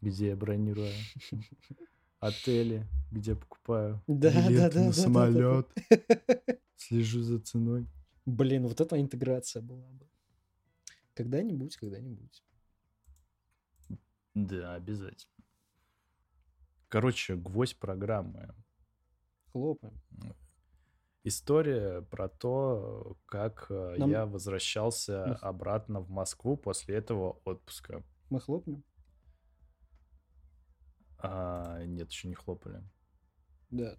Где 0.00 0.28
я 0.28 0.36
бронирую 0.36 0.92
отели, 2.20 2.86
где 3.10 3.34
покупаю 3.36 4.02
Да, 4.06 4.32
да, 4.32 4.48
билеты 4.48 4.54
да, 4.54 4.64
на 4.64 4.70
да, 4.70 4.80
да, 4.80 4.86
да. 4.86 4.92
самолет, 4.92 5.68
слежу 6.76 7.22
за 7.22 7.38
ценой. 7.40 7.86
Блин, 8.26 8.66
вот 8.66 8.80
эта 8.80 9.00
интеграция 9.00 9.62
была 9.62 9.86
бы. 9.92 10.08
Когда-нибудь, 11.14 11.76
когда-нибудь. 11.76 12.42
Да, 14.34 14.74
обязательно. 14.74 15.32
Короче, 16.88 17.36
гвоздь 17.36 17.76
программы. 17.78 18.54
Хлопаем. 19.52 20.00
История 21.26 22.02
про 22.02 22.28
то, 22.28 23.16
как 23.24 23.66
э, 23.70 23.96
Нам- 23.96 24.10
я 24.10 24.26
возвращался 24.26 25.24
Мгм. 25.26 25.38
обратно 25.40 26.00
в 26.00 26.10
Москву 26.10 26.58
после 26.58 26.96
этого 26.96 27.40
отпуска. 27.46 28.02
Мы 28.28 28.40
хлопнем? 28.40 28.84
А, 31.18 31.82
нет, 31.86 32.10
еще 32.10 32.28
не 32.28 32.34
хлопали. 32.34 32.82
Да. 33.70 33.96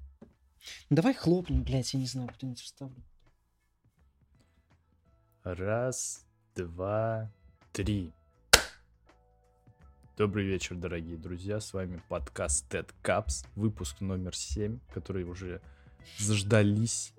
Давай 0.92 1.16
хлопнем, 1.16 1.64
блядь, 1.64 1.96
я 1.96 2.00
не 2.00 2.06
знаю, 2.06 2.30
куда-нибудь 2.30 2.62
вставлю. 2.62 3.04
Раз, 5.44 6.28
два, 6.56 7.32
три. 7.72 8.14
Добрый 10.16 10.46
вечер, 10.46 10.76
дорогие 10.76 11.18
друзья. 11.18 11.60
С 11.60 11.74
вами 11.74 12.02
подкаст 12.08 12.72
TED 12.72 12.94
Caps, 13.04 13.48
выпуск 13.56 14.00
номер 14.02 14.36
7, 14.36 14.80
который 14.94 15.24
уже 15.24 15.60
заждались 16.18 17.13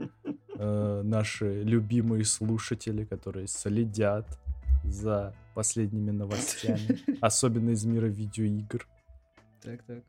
э, 0.58 1.02
наши 1.04 1.62
любимые 1.62 2.24
слушатели, 2.24 3.04
которые 3.04 3.46
следят 3.46 4.26
за 4.84 5.34
последними 5.54 6.10
новостями, 6.10 7.00
особенно 7.20 7.70
из 7.70 7.84
мира 7.84 8.06
видеоигр. 8.06 8.86
Так, 9.62 9.82
так. 9.84 10.04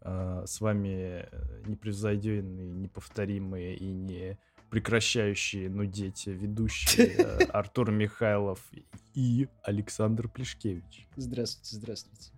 А, 0.00 0.44
С 0.46 0.60
вами 0.60 1.26
э, 1.30 1.62
непревзойденные, 1.66 2.70
неповторимые 2.72 3.76
и 3.76 3.92
не 3.92 4.38
прекращающие 4.70 5.68
нудеть 5.70 6.26
ведущие 6.26 7.06
э, 7.06 7.44
Артур 7.52 7.90
Михайлов 7.90 8.60
и 9.14 9.48
Александр 9.62 10.28
Плешкевич. 10.28 11.06
Здравствуйте, 11.16 11.76
здравствуйте. 11.76 12.30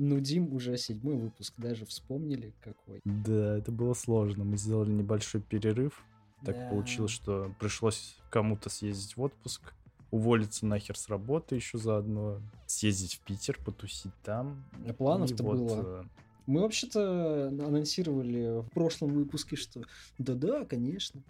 Нудим 0.00 0.54
уже 0.54 0.78
седьмой 0.78 1.16
выпуск, 1.16 1.52
даже 1.58 1.84
вспомнили 1.84 2.54
какой. 2.64 3.00
Да, 3.04 3.58
это 3.58 3.70
было 3.70 3.92
сложно. 3.92 4.44
Мы 4.44 4.56
сделали 4.56 4.90
небольшой 4.90 5.42
перерыв. 5.42 6.02
Так 6.42 6.56
Да. 6.56 6.70
получилось, 6.70 7.10
что 7.10 7.54
пришлось 7.60 8.16
кому-то 8.30 8.70
съездить 8.70 9.14
в 9.18 9.20
отпуск, 9.20 9.74
уволиться 10.10 10.64
нахер 10.64 10.96
с 10.96 11.10
работы 11.10 11.54
еще 11.56 11.76
заодно, 11.76 12.40
съездить 12.66 13.16
в 13.16 13.20
Питер, 13.20 13.58
потусить 13.62 14.14
там. 14.24 14.64
А 14.88 14.94
планов-то 14.94 15.42
вот, 15.44 15.58
было. 15.58 15.82
э, 16.00 16.04
Мы 16.46 16.62
вообще-то 16.62 17.48
анонсировали 17.48 18.62
в 18.62 18.70
прошлом 18.70 19.12
выпуске, 19.12 19.56
что 19.56 19.82
да-да, 20.16 20.64
конечно, 20.64 21.22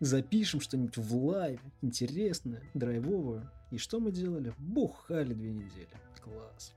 запишем 0.00 0.60
что-нибудь 0.60 0.98
в 0.98 1.16
лайв, 1.24 1.60
интересное, 1.80 2.62
драйвовое. 2.74 3.50
И 3.70 3.78
что 3.78 4.00
мы 4.00 4.12
делали? 4.12 4.52
Бухали 4.58 5.32
две 5.32 5.50
недели. 5.54 5.88
Класс. 6.22 6.74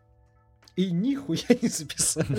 И 0.75 0.91
нихуя 0.91 1.39
не 1.61 1.69
записали. 1.69 2.37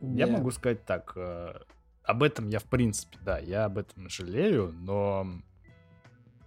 Я 0.00 0.26
могу 0.26 0.50
сказать 0.50 0.84
так. 0.84 1.12
э, 1.16 1.54
Об 2.04 2.22
этом 2.22 2.48
я, 2.48 2.58
в 2.58 2.64
принципе, 2.64 3.18
да, 3.24 3.38
я 3.38 3.64
об 3.64 3.78
этом 3.78 4.08
жалею, 4.08 4.72
но 4.72 5.26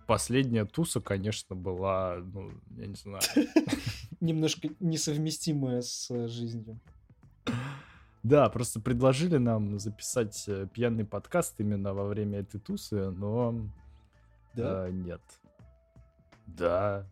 последняя 0.07 0.65
туса, 0.65 1.01
конечно, 1.01 1.55
была, 1.55 2.17
ну, 2.33 2.51
я 2.77 2.87
не 2.87 2.95
знаю. 2.95 3.21
Немножко 4.21 4.69
несовместимая 4.79 5.81
с 5.81 6.09
э, 6.11 6.27
жизнью. 6.27 6.79
Да, 8.23 8.49
просто 8.49 8.79
предложили 8.81 9.37
нам 9.37 9.79
записать 9.79 10.43
э, 10.47 10.67
пьяный 10.73 11.05
подкаст 11.05 11.55
именно 11.59 11.93
во 11.93 12.05
время 12.05 12.39
этой 12.39 12.59
тусы, 12.59 13.09
но 13.11 13.55
Да? 14.55 14.87
э, 14.87 14.91
нет. 14.91 15.21
Да. 16.57 17.07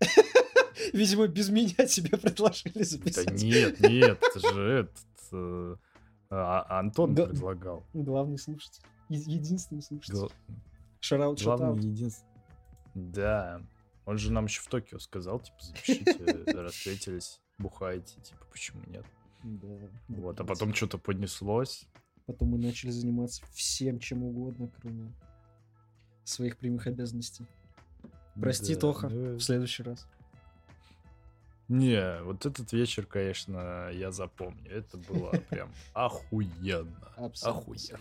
Видимо, 0.92 1.26
без 1.28 1.48
меня 1.48 1.86
тебе 1.86 2.16
предложили 2.18 2.78
Да 2.78 2.84
записать. 2.84 3.42
нет, 3.42 3.80
нет, 3.80 4.20
это 4.22 4.40
же 4.54 4.70
этот... 4.80 5.32
э, 5.32 5.76
а- 6.30 6.78
Антон 6.80 7.14
Да. 7.14 7.26
предлагал. 7.26 7.86
Главный 7.92 8.38
слушатель. 8.38 8.82
Единственный 9.08 9.82
слушатель. 9.82 10.14
Гла- 10.14 10.30
Шараут, 11.00 11.42
Главный 11.42 11.84
единственный. 11.88 12.28
Да. 12.94 13.62
Он 14.04 14.18
же 14.18 14.32
нам 14.32 14.46
еще 14.46 14.60
в 14.62 14.66
Токио 14.66 14.98
сказал, 14.98 15.40
типа, 15.40 15.58
запишите, 15.60 16.68
встретились, 16.70 17.40
бухаете, 17.58 18.20
типа, 18.20 18.44
почему 18.50 18.82
нет? 18.88 19.04
Да, 19.44 19.68
Вот, 20.08 20.40
а 20.40 20.42
да, 20.42 20.48
потом 20.48 20.74
что-то 20.74 20.98
поднеслось. 20.98 21.86
Потом 22.26 22.48
мы 22.48 22.58
начали 22.58 22.90
заниматься 22.90 23.44
всем, 23.52 23.98
чем 23.98 24.22
угодно, 24.24 24.70
кроме 24.80 25.12
своих 26.24 26.56
прямых 26.56 26.86
обязанностей. 26.86 27.46
Прости, 28.40 28.74
Да, 28.74 28.80
Тоха, 28.80 29.08
ну, 29.08 29.36
в 29.36 29.40
следующий 29.40 29.82
раз. 29.82 30.06
Не, 31.68 32.22
вот 32.24 32.44
этот 32.44 32.70
вечер, 32.72 33.06
конечно, 33.06 33.90
я 33.92 34.10
запомню. 34.10 34.70
Это 34.70 34.98
было 34.98 35.30
прям 35.50 35.70
охуенно. 35.94 37.12
Охуенно. 37.16 37.98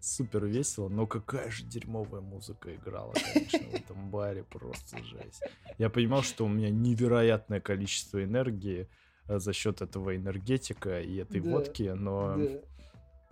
Супер 0.00 0.44
весело, 0.44 0.88
но 0.88 1.06
какая 1.06 1.50
же 1.50 1.64
дерьмовая 1.64 2.20
музыка 2.20 2.74
играла, 2.74 3.12
конечно, 3.32 3.58
в 3.58 3.74
этом 3.74 4.10
баре, 4.10 4.44
просто 4.44 4.98
жесть. 5.02 5.42
Я 5.78 5.90
понимал, 5.90 6.22
что 6.22 6.44
у 6.44 6.48
меня 6.48 6.70
невероятное 6.70 7.60
количество 7.60 8.22
энергии 8.22 8.88
э, 9.26 9.38
за 9.40 9.52
счет 9.52 9.82
этого 9.82 10.14
энергетика 10.14 11.00
и 11.00 11.16
этой 11.16 11.40
водки, 11.40 11.92
но, 11.96 12.38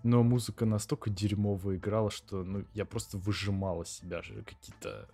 но 0.02 0.24
музыка 0.24 0.64
настолько 0.64 1.10
дерьмово 1.10 1.76
играла, 1.76 2.10
что 2.10 2.42
ну, 2.42 2.64
я 2.74 2.84
просто 2.84 3.18
выжимал 3.18 3.82
из 3.82 3.90
себя 3.90 4.20
же 4.22 4.42
какие-то 4.42 5.08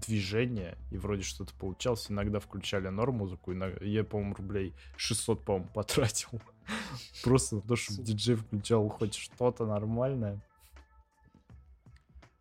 движения, 0.00 0.76
и 0.90 0.96
вроде 0.98 1.22
что-то 1.22 1.54
получалось. 1.54 2.10
Иногда 2.10 2.40
включали 2.40 2.88
норм 2.88 3.16
музыку, 3.18 3.52
иногда- 3.52 3.84
я, 3.84 4.04
по-моему, 4.04 4.34
рублей 4.34 4.74
600, 4.96 5.44
по-моему, 5.44 5.68
потратил. 5.72 6.40
Просто 7.22 7.56
на 7.56 7.62
то, 7.62 7.76
чтобы 7.76 8.02
диджей 8.02 8.36
включал 8.36 8.88
хоть 8.88 9.14
что-то 9.14 9.66
нормальное. 9.66 10.40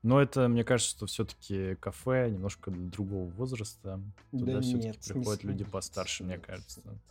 Но 0.01 0.21
это, 0.21 0.49
мне 0.49 0.63
кажется, 0.65 0.91
что 0.97 1.05
все-таки 1.05 1.75
кафе 1.75 2.29
немножко 2.29 2.71
для 2.71 2.89
другого 2.89 3.29
возраста. 3.29 4.01
Туда 4.31 4.53
Да 4.55 4.61
все-таки 4.61 4.87
нет, 4.87 4.97
не 5.07 5.13
приходят 5.13 5.43
люди 5.43 5.63
с- 5.63 5.69
постарше, 5.69 6.23
мне 6.23 6.35
нет, 6.35 6.45
кажется. 6.45 6.81
нет, 6.83 6.93
нет. 6.93 7.01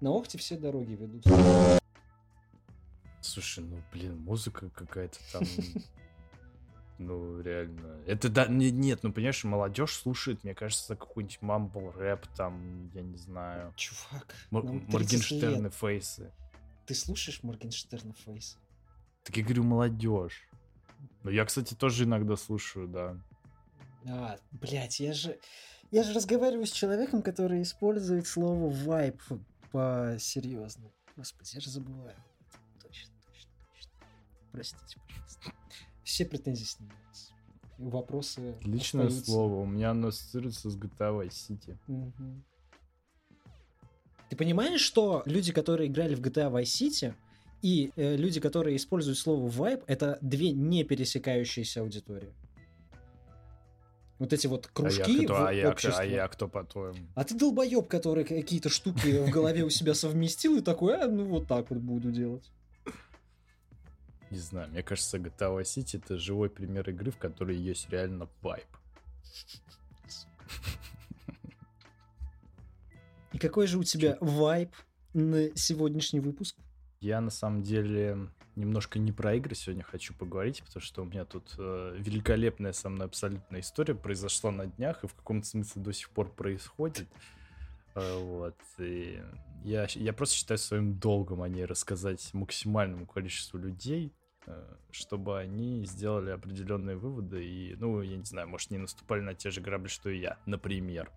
На 0.00 0.10
Охте 0.10 0.38
все 0.38 0.56
дороги 0.56 0.92
ведут. 0.92 1.24
Слушай, 3.20 3.64
ну, 3.64 3.80
блин, 3.92 4.16
музыка 4.20 4.70
какая-то 4.70 5.18
там... 5.32 5.42
Ну, 6.98 7.40
реально. 7.40 8.02
Это 8.06 8.28
да, 8.28 8.46
не- 8.46 8.72
нет, 8.72 9.00
ну, 9.02 9.12
понимаешь, 9.12 9.44
молодежь 9.44 9.94
слушает, 9.94 10.42
мне 10.42 10.54
кажется, 10.54 10.96
какой-нибудь 10.96 11.40
мамбл 11.42 11.92
рэп, 11.92 12.26
там, 12.36 12.90
я 12.92 13.02
не 13.02 13.16
знаю. 13.16 13.72
Чувак, 13.76 14.34
Мор- 14.50 14.64
нам 14.64 14.80
30 14.80 14.92
Моргенштерны, 14.92 15.64
лет. 15.64 15.74
фейсы. 15.74 16.32
Ты 16.86 16.94
слушаешь 16.94 17.42
Моргенштерна 17.42 18.14
Фейс? 18.14 18.58
Так 19.22 19.36
я 19.36 19.44
говорю, 19.44 19.62
молодежь. 19.62 20.48
Ну, 21.22 21.30
я, 21.30 21.44
кстати, 21.44 21.74
тоже 21.74 22.04
иногда 22.04 22.34
слушаю, 22.36 22.88
да. 22.88 23.16
А, 24.08 24.38
блядь, 24.52 24.98
я 25.00 25.12
же... 25.12 25.38
Я 25.90 26.02
же 26.02 26.12
разговариваю 26.12 26.66
с 26.66 26.70
человеком, 26.72 27.22
который 27.22 27.62
использует 27.62 28.26
слово 28.26 28.70
вайп 28.70 29.22
по-серьезному. 29.70 30.92
Господи, 31.16 31.50
я 31.54 31.60
же 31.60 31.70
забываю. 31.70 32.16
Точно, 32.82 33.12
точно, 33.26 33.50
точно. 33.72 33.90
Простите, 34.52 35.00
пожалуйста. 35.06 35.52
Все 36.08 36.24
претензии 36.24 36.64
снимаются. 36.64 37.34
Вопросы 37.76 38.56
Личное 38.62 39.08
остаются. 39.08 39.30
слово. 39.30 39.60
У 39.60 39.66
меня 39.66 39.90
оно 39.90 40.08
ассоциируется 40.08 40.70
с 40.70 40.74
GTA 40.74 41.20
Vice 41.20 41.28
City. 41.28 41.76
Мгм. 41.86 42.44
Ты 44.30 44.36
понимаешь, 44.36 44.80
что 44.80 45.22
люди, 45.26 45.52
которые 45.52 45.90
играли 45.90 46.14
в 46.14 46.22
GTA 46.22 46.50
Vice 46.50 46.62
City, 46.62 47.14
и 47.60 47.92
э, 47.96 48.16
люди, 48.16 48.40
которые 48.40 48.76
используют 48.78 49.18
слово 49.18 49.50
vibe, 49.50 49.84
это 49.86 50.18
две 50.22 50.52
не 50.52 50.82
пересекающиеся 50.82 51.82
аудитории. 51.82 52.32
Вот 54.18 54.32
эти 54.32 54.46
вот 54.46 54.66
кружки 54.68 55.02
а 55.02 55.10
я 55.10 55.24
кто, 55.24 55.34
в 55.34 55.46
а 55.46 55.52
я, 55.52 55.68
обществе. 55.68 56.00
а 56.00 56.04
я 56.04 56.28
кто 56.28 56.48
по-твоему? 56.48 57.06
А 57.16 57.24
ты 57.24 57.34
долбоеб, 57.34 57.86
который 57.86 58.24
какие-то 58.24 58.70
штуки 58.70 59.26
в 59.26 59.30
голове 59.30 59.62
у 59.62 59.68
себя 59.68 59.92
совместил 59.92 60.56
и 60.56 60.62
такой, 60.62 60.96
а, 60.96 61.06
ну 61.06 61.26
вот 61.26 61.46
так 61.48 61.68
вот 61.68 61.80
буду 61.80 62.10
делать. 62.10 62.50
Не 64.30 64.38
знаю, 64.38 64.70
мне 64.70 64.82
кажется, 64.82 65.18
GTA 65.18 65.58
Vice 65.58 65.78
City 65.78 65.96
это 65.96 66.18
живой 66.18 66.50
пример 66.50 66.88
игры, 66.90 67.10
в 67.10 67.16
которой 67.16 67.56
есть 67.56 67.88
реально 67.90 68.28
вайб. 68.42 68.66
И 73.32 73.38
какой 73.38 73.66
же 73.66 73.78
у 73.78 73.84
тебя 73.84 74.18
вайб 74.20 74.70
на 75.14 75.56
сегодняшний 75.56 76.20
выпуск? 76.20 76.56
Я 77.00 77.20
на 77.20 77.30
самом 77.30 77.62
деле 77.62 78.28
немножко 78.56 78.98
не 78.98 79.12
про 79.12 79.34
игры 79.36 79.54
сегодня 79.54 79.84
хочу 79.84 80.14
поговорить, 80.14 80.62
потому 80.64 80.82
что 80.82 81.02
у 81.02 81.04
меня 81.04 81.24
тут 81.24 81.54
э, 81.58 81.94
великолепная 81.98 82.72
со 82.72 82.88
мной 82.88 83.06
абсолютная 83.06 83.60
история 83.60 83.94
произошла 83.94 84.50
на 84.50 84.66
днях 84.66 85.04
и 85.04 85.06
в 85.06 85.14
каком-то 85.14 85.46
смысле 85.46 85.82
до 85.82 85.92
сих 85.92 86.10
пор 86.10 86.30
происходит. 86.30 87.06
Э, 87.94 88.18
вот. 88.18 88.56
И 88.78 89.22
я, 89.64 89.86
я 89.94 90.12
просто 90.12 90.36
считаю 90.36 90.58
своим 90.58 90.98
долгом 90.98 91.42
о 91.42 91.48
ней 91.48 91.64
рассказать 91.64 92.34
максимальному 92.34 93.06
количеству 93.06 93.58
людей, 93.58 94.12
чтобы 94.90 95.38
они 95.38 95.84
сделали 95.84 96.30
определенные 96.30 96.96
выводы 96.96 97.44
и, 97.44 97.76
ну, 97.76 98.00
я 98.00 98.16
не 98.16 98.24
знаю, 98.24 98.48
может, 98.48 98.70
не 98.70 98.78
наступали 98.78 99.20
на 99.20 99.34
те 99.34 99.50
же 99.50 99.60
грабли, 99.60 99.88
что 99.88 100.10
и 100.10 100.18
я, 100.18 100.38
например. 100.46 101.10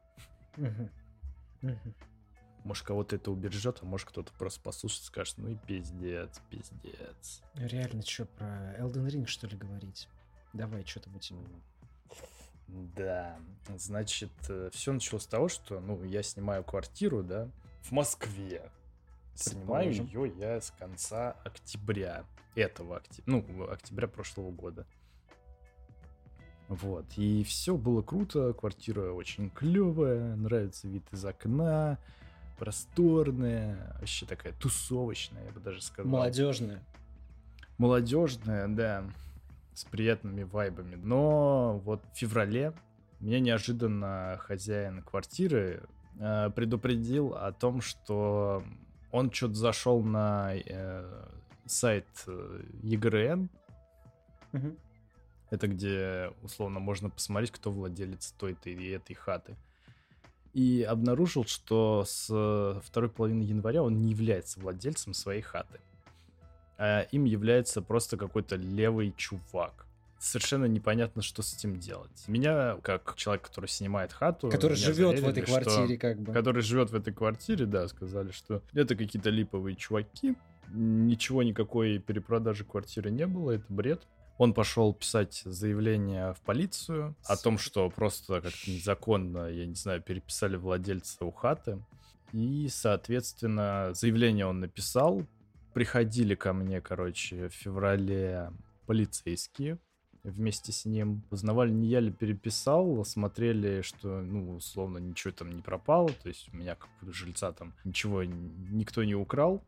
Может, 2.63 2.85
кого-то 2.85 3.15
это 3.15 3.31
убережет, 3.31 3.79
а 3.81 3.85
может, 3.85 4.09
кто-то 4.09 4.31
просто 4.33 4.61
послушает 4.61 5.03
и 5.03 5.05
скажет, 5.05 5.37
ну 5.37 5.49
и 5.49 5.55
пиздец, 5.55 6.39
пиздец. 6.49 7.41
Реально, 7.55 8.03
что, 8.03 8.25
про 8.25 8.75
Elden 8.77 9.07
Ring, 9.07 9.25
что 9.25 9.47
ли, 9.47 9.57
говорить? 9.57 10.07
Давай, 10.53 10.85
что 10.85 10.99
там 10.99 11.15
у 11.15 11.19
тебя? 11.19 11.39
Да, 12.67 13.39
значит, 13.77 14.31
все 14.71 14.93
началось 14.93 15.23
с 15.23 15.27
того, 15.27 15.47
что, 15.47 15.79
ну, 15.79 16.03
я 16.03 16.21
снимаю 16.23 16.63
квартиру, 16.63 17.23
да, 17.23 17.49
в 17.81 17.91
Москве. 17.91 18.71
Снимаю 19.35 19.93
Предположим. 19.93 20.05
ее 20.05 20.33
я 20.37 20.61
с 20.61 20.71
конца 20.71 21.35
октября 21.43 22.25
этого 22.55 22.97
октября, 22.97 23.23
ну, 23.25 23.69
октября 23.69 24.07
прошлого 24.07 24.51
года. 24.51 24.85
Вот, 26.67 27.05
и 27.17 27.43
все 27.43 27.75
было 27.75 28.01
круто, 28.01 28.53
квартира 28.53 29.11
очень 29.11 29.49
клевая, 29.49 30.35
нравится 30.35 30.87
вид 30.87 31.03
из 31.11 31.25
окна, 31.25 31.97
просторная, 32.57 33.95
вообще 33.99 34.25
такая 34.25 34.53
тусовочная, 34.53 35.45
я 35.45 35.51
бы 35.51 35.59
даже 35.59 35.81
сказал. 35.81 36.09
Молодежная. 36.09 36.81
молодежная, 37.77 38.67
да, 38.67 39.03
с 39.73 39.83
приятными 39.85 40.43
вайбами. 40.43 40.95
Но 40.95 41.81
вот 41.83 42.03
в 42.13 42.17
феврале 42.17 42.73
меня 43.19 43.39
неожиданно 43.39 44.37
хозяин 44.39 45.01
квартиры 45.01 45.83
э, 46.19 46.51
предупредил 46.55 47.33
о 47.33 47.51
том, 47.51 47.81
что 47.81 48.63
он 49.11 49.31
что-то 49.31 49.55
зашел 49.55 50.01
на 50.01 50.53
э, 50.55 51.25
сайт 51.65 52.07
э, 52.27 52.63
EGRN, 52.83 53.49
Мгм. 54.51 54.77
это 55.49 55.67
где 55.67 56.31
условно 56.41 56.79
можно 56.79 57.09
посмотреть, 57.09 57.51
кто 57.51 57.71
владелец 57.71 58.33
той-то 58.37 58.69
и 58.69 58.89
этой 58.89 59.13
хаты. 59.13 59.55
И 60.53 60.83
обнаружил, 60.83 61.45
что 61.45 62.03
с 62.05 62.27
э, 62.29 62.79
второй 62.83 63.09
половины 63.09 63.43
января 63.43 63.83
он 63.83 64.01
не 64.01 64.09
является 64.09 64.59
владельцем 64.59 65.13
своей 65.13 65.41
хаты. 65.41 65.79
А 66.77 67.01
им 67.11 67.23
является 67.23 67.81
просто 67.81 68.17
какой-то 68.17 68.57
левый 68.57 69.13
чувак. 69.15 69.85
Совершенно 70.21 70.65
непонятно, 70.65 71.23
что 71.23 71.41
с 71.41 71.55
этим 71.55 71.79
делать. 71.79 72.27
Меня, 72.27 72.77
как 72.83 73.15
человек, 73.15 73.41
который 73.47 73.65
снимает 73.65 74.13
хату... 74.13 74.51
Который 74.51 74.77
живет 74.77 75.17
в 75.17 75.21
заверили, 75.21 75.29
этой 75.31 75.43
что- 75.47 75.61
квартире, 75.63 75.97
как 75.97 76.21
бы. 76.21 76.31
который 76.31 76.61
живет 76.61 76.91
в 76.91 76.95
этой 76.95 77.11
квартире, 77.11 77.65
да, 77.65 77.87
сказали, 77.87 78.29
что 78.29 78.61
это 78.73 78.95
какие-то 78.95 79.31
липовые 79.31 79.75
чуваки. 79.75 80.35
Ничего, 80.69 81.41
никакой 81.41 81.97
перепродажи 81.97 82.65
квартиры 82.65 83.09
не 83.09 83.25
было, 83.25 83.53
это 83.53 83.65
бред. 83.69 84.03
Он 84.37 84.53
пошел 84.53 84.93
писать 84.93 85.41
заявление 85.43 86.35
в 86.35 86.41
полицию 86.41 87.15
о 87.25 87.35
том, 87.35 87.57
что 87.57 87.89
просто 87.89 88.41
как-то 88.41 88.69
незаконно, 88.69 89.47
я 89.47 89.65
не 89.65 89.73
знаю, 89.73 90.03
переписали 90.03 90.55
владельца 90.55 91.25
у 91.25 91.31
хаты. 91.31 91.83
И, 92.31 92.67
соответственно, 92.69 93.89
заявление 93.95 94.45
он 94.45 94.59
написал. 94.59 95.25
Приходили 95.73 96.35
ко 96.35 96.53
мне, 96.53 96.79
короче, 96.79 97.49
в 97.49 97.53
феврале 97.53 98.51
полицейские 98.85 99.79
вместе 100.23 100.71
с 100.71 100.85
ним. 100.85 101.23
Узнавали, 101.31 101.71
не 101.71 101.87
я 101.87 101.99
ли 101.99 102.11
переписал, 102.11 103.03
смотрели, 103.05 103.81
что, 103.81 104.21
ну, 104.21 104.55
условно, 104.55 104.97
ничего 104.97 105.33
там 105.33 105.51
не 105.51 105.61
пропало, 105.61 106.09
то 106.09 106.29
есть 106.29 106.49
у 106.53 106.57
меня 106.57 106.75
как 106.75 106.89
у 107.01 107.11
жильца 107.11 107.51
там 107.51 107.73
ничего 107.83 108.23
никто 108.23 109.03
не 109.03 109.15
украл. 109.15 109.63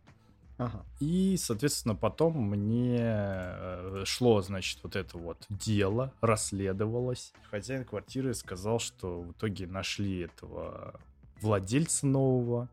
Ага. 0.57 0.85
И, 0.99 1.35
соответственно, 1.37 1.95
потом 1.95 2.37
мне 2.37 2.99
э, 2.99 4.03
шло, 4.05 4.41
значит, 4.41 4.79
вот 4.83 4.95
это 4.95 5.17
вот 5.17 5.45
дело, 5.49 6.13
расследовалось. 6.21 7.33
Хозяин 7.49 7.85
квартиры 7.85 8.33
сказал, 8.33 8.79
что 8.79 9.21
в 9.21 9.31
итоге 9.31 9.65
нашли 9.67 10.19
этого 10.19 10.99
владельца 11.41 12.05
нового. 12.05 12.69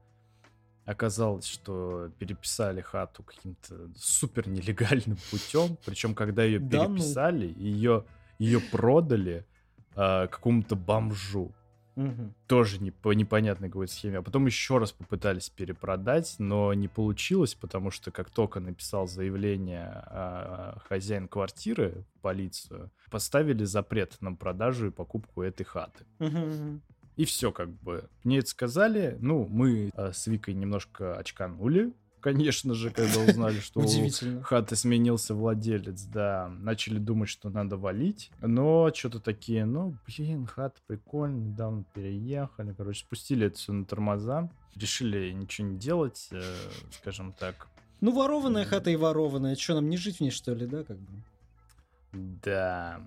Оказалось, 0.91 1.45
что 1.47 2.11
переписали 2.19 2.81
хату 2.81 3.23
каким-то 3.23 3.89
супер 3.97 4.49
нелегальным 4.49 5.19
путем. 5.31 5.79
Причем, 5.85 6.17
когда 6.17 6.43
ее 6.43 6.59
Да 6.59 6.89
ну. 6.89 6.97
переписали, 6.97 7.55
ее, 7.57 8.05
ее 8.41 8.59
продали 8.59 9.47
э, 9.95 10.27
какому-то 10.27 10.75
бомжу 10.75 11.53
Мгм. 11.95 12.35
тоже 12.49 12.81
не 12.83 12.91
по 12.91 13.13
непонятной 13.13 13.69
какой-то 13.69 13.93
схеме. 13.93 14.19
А 14.19 14.23
потом 14.23 14.47
еще 14.47 14.79
раз 14.79 14.91
попытались 14.91 15.49
перепродать, 15.49 16.35
но 16.39 16.75
не 16.75 16.89
получилось, 16.89 17.55
потому 17.55 17.93
что 17.93 18.11
как 18.11 18.29
только 18.31 18.59
написал 18.59 19.07
заявление 19.07 19.91
а, 19.93 20.79
хозяин 20.89 21.29
квартиры 21.29 22.05
в 22.17 22.21
полицию, 22.21 22.91
поставили 23.11 23.63
запрет 23.63 24.17
на 24.21 24.35
продажу 24.35 24.89
и 24.89 24.91
покупку 24.91 25.43
этой 25.43 25.63
хаты. 25.63 26.05
Мгм. 26.19 26.83
И 27.17 27.25
все 27.25 27.53
как 27.53 27.71
бы. 27.71 28.09
Мне 28.25 28.39
это 28.39 28.49
сказали. 28.49 29.17
Ну, 29.21 29.47
мы 29.47 29.91
а, 29.95 30.13
с 30.13 30.27
Викой 30.27 30.55
немножко 30.55 31.17
очканули, 31.17 31.93
конечно 32.21 32.75
же, 32.75 32.91
когда 32.91 33.21
узнали, 33.21 33.59
что 33.61 33.81
у 33.81 34.43
хаты 34.43 34.77
сменился 34.77 35.35
владелец, 35.35 36.03
да, 36.05 36.49
начали 36.61 36.99
думать, 36.99 37.29
что 37.29 37.51
надо 37.51 37.77
валить, 37.77 38.31
но 38.41 38.93
что-то 38.95 39.21
такие, 39.21 39.65
ну, 39.65 39.97
блин, 40.07 40.47
хата 40.47 40.81
прикольная, 40.87 41.41
недавно 41.41 41.85
переехали, 41.95 42.75
короче, 42.77 43.01
спустили 43.01 43.47
это 43.47 43.57
все 43.57 43.73
на 43.73 43.85
тормоза, 43.85 44.51
решили 44.77 45.33
ничего 45.33 45.69
не 45.69 45.79
делать, 45.79 46.29
э, 46.31 46.43
скажем 46.93 47.33
так, 47.33 47.69
Ну, 48.01 48.13
ворованная 48.13 48.65
хата 48.65 48.91
и 48.91 48.97
ворованная. 48.97 49.57
Что, 49.57 49.75
нам 49.75 49.91
не 49.91 49.97
жить 49.97 50.19
в 50.19 50.21
ней, 50.21 50.31
что 50.31 50.55
ли, 50.55 50.67
да, 50.67 50.85
как 50.85 50.99
бы? 50.99 51.23
да. 52.13 53.01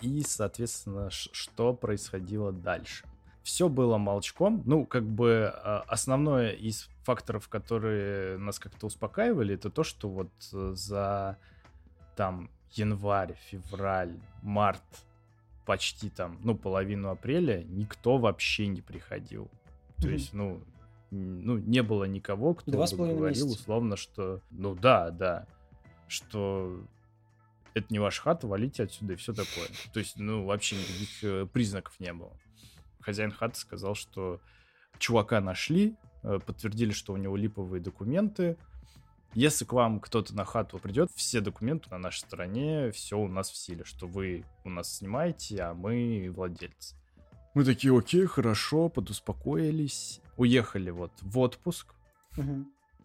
И, 0.00 0.22
соответственно, 0.26 1.10
что 1.10 1.74
происходило 1.74 2.52
дальше? 2.52 3.04
Все 3.42 3.68
было 3.68 3.96
молчком. 3.96 4.62
Ну, 4.66 4.84
как 4.84 5.04
бы 5.04 5.50
а, 5.52 5.84
основное 5.88 6.50
из 6.52 6.88
факторов, 7.02 7.48
которые 7.48 8.38
нас 8.38 8.58
как-то 8.58 8.86
успокаивали, 8.86 9.54
это 9.54 9.70
то, 9.70 9.82
что 9.82 10.08
вот 10.08 10.30
э, 10.52 10.72
за 10.74 11.38
там 12.16 12.50
январь, 12.72 13.34
февраль, 13.46 14.14
март, 14.42 14.82
почти 15.64 16.10
там, 16.10 16.38
ну, 16.42 16.54
половину 16.54 17.08
апреля 17.08 17.62
никто 17.64 18.18
вообще 18.18 18.66
не 18.66 18.82
приходил. 18.82 19.48
То 19.96 20.06
Мгм. 20.06 20.12
есть, 20.12 20.32
ну, 20.32 20.62
ну, 21.10 21.56
не 21.58 21.82
было 21.82 22.04
никого, 22.04 22.54
кто 22.54 22.70
Два 22.70 22.86
бы 22.86 22.96
говорил 22.96 23.46
месяца. 23.46 23.62
условно, 23.62 23.96
что, 23.96 24.40
ну 24.50 24.74
да, 24.74 25.10
да, 25.10 25.46
что 26.08 26.84
это 27.74 27.86
не 27.90 27.98
ваша 27.98 28.22
хата, 28.22 28.46
валите 28.46 28.82
отсюда 28.84 29.14
и 29.14 29.16
все 29.16 29.32
такое. 29.32 29.68
То 29.92 30.00
есть, 30.00 30.18
ну, 30.18 30.44
вообще 30.44 30.76
никаких 30.76 31.24
э, 31.24 31.46
признаков 31.46 31.98
не 32.00 32.12
было. 32.12 32.32
Хозяин 33.00 33.32
хаты 33.32 33.58
сказал, 33.58 33.94
что 33.94 34.40
чувака 34.98 35.40
нашли, 35.40 35.96
э, 36.22 36.38
подтвердили, 36.44 36.92
что 36.92 37.12
у 37.12 37.16
него 37.16 37.36
липовые 37.36 37.80
документы. 37.80 38.56
Если 39.34 39.64
к 39.64 39.72
вам 39.72 40.00
кто-то 40.00 40.34
на 40.34 40.44
хату 40.44 40.78
придет, 40.78 41.10
все 41.14 41.40
документы 41.40 41.88
на 41.90 41.98
нашей 41.98 42.20
стороне, 42.20 42.90
все 42.90 43.16
у 43.18 43.28
нас 43.28 43.48
в 43.48 43.56
силе, 43.56 43.84
что 43.84 44.06
вы 44.06 44.44
у 44.64 44.70
нас 44.70 44.96
снимаете, 44.96 45.62
а 45.62 45.74
мы 45.74 46.32
владельцы. 46.34 46.96
Мы 47.54 47.64
такие, 47.64 47.96
окей, 47.96 48.26
хорошо, 48.26 48.88
подуспокоились. 48.88 50.20
Уехали 50.36 50.90
вот 50.90 51.12
в 51.20 51.38
отпуск. 51.38 51.94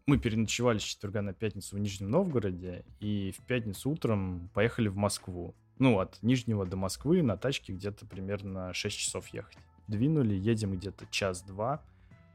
Мы 0.07 0.19
переночевали 0.19 0.77
с 0.77 0.83
четверга 0.83 1.23
на 1.23 1.33
пятницу 1.33 1.75
в 1.75 1.79
Нижнем 1.79 2.11
Новгороде, 2.11 2.85
и 2.99 3.33
в 3.35 3.43
пятницу 3.45 3.89
утром 3.89 4.51
поехали 4.53 4.87
в 4.87 4.95
Москву. 4.95 5.55
Ну, 5.79 5.99
от 5.99 6.21
Нижнего 6.21 6.65
до 6.65 6.77
Москвы 6.77 7.23
на 7.23 7.37
тачке 7.37 7.73
где-то 7.73 8.05
примерно 8.05 8.71
6 8.73 8.97
часов 8.97 9.27
ехать. 9.29 9.57
Двинули, 9.87 10.33
едем 10.33 10.73
где-то 10.73 11.05
час-два, 11.11 11.81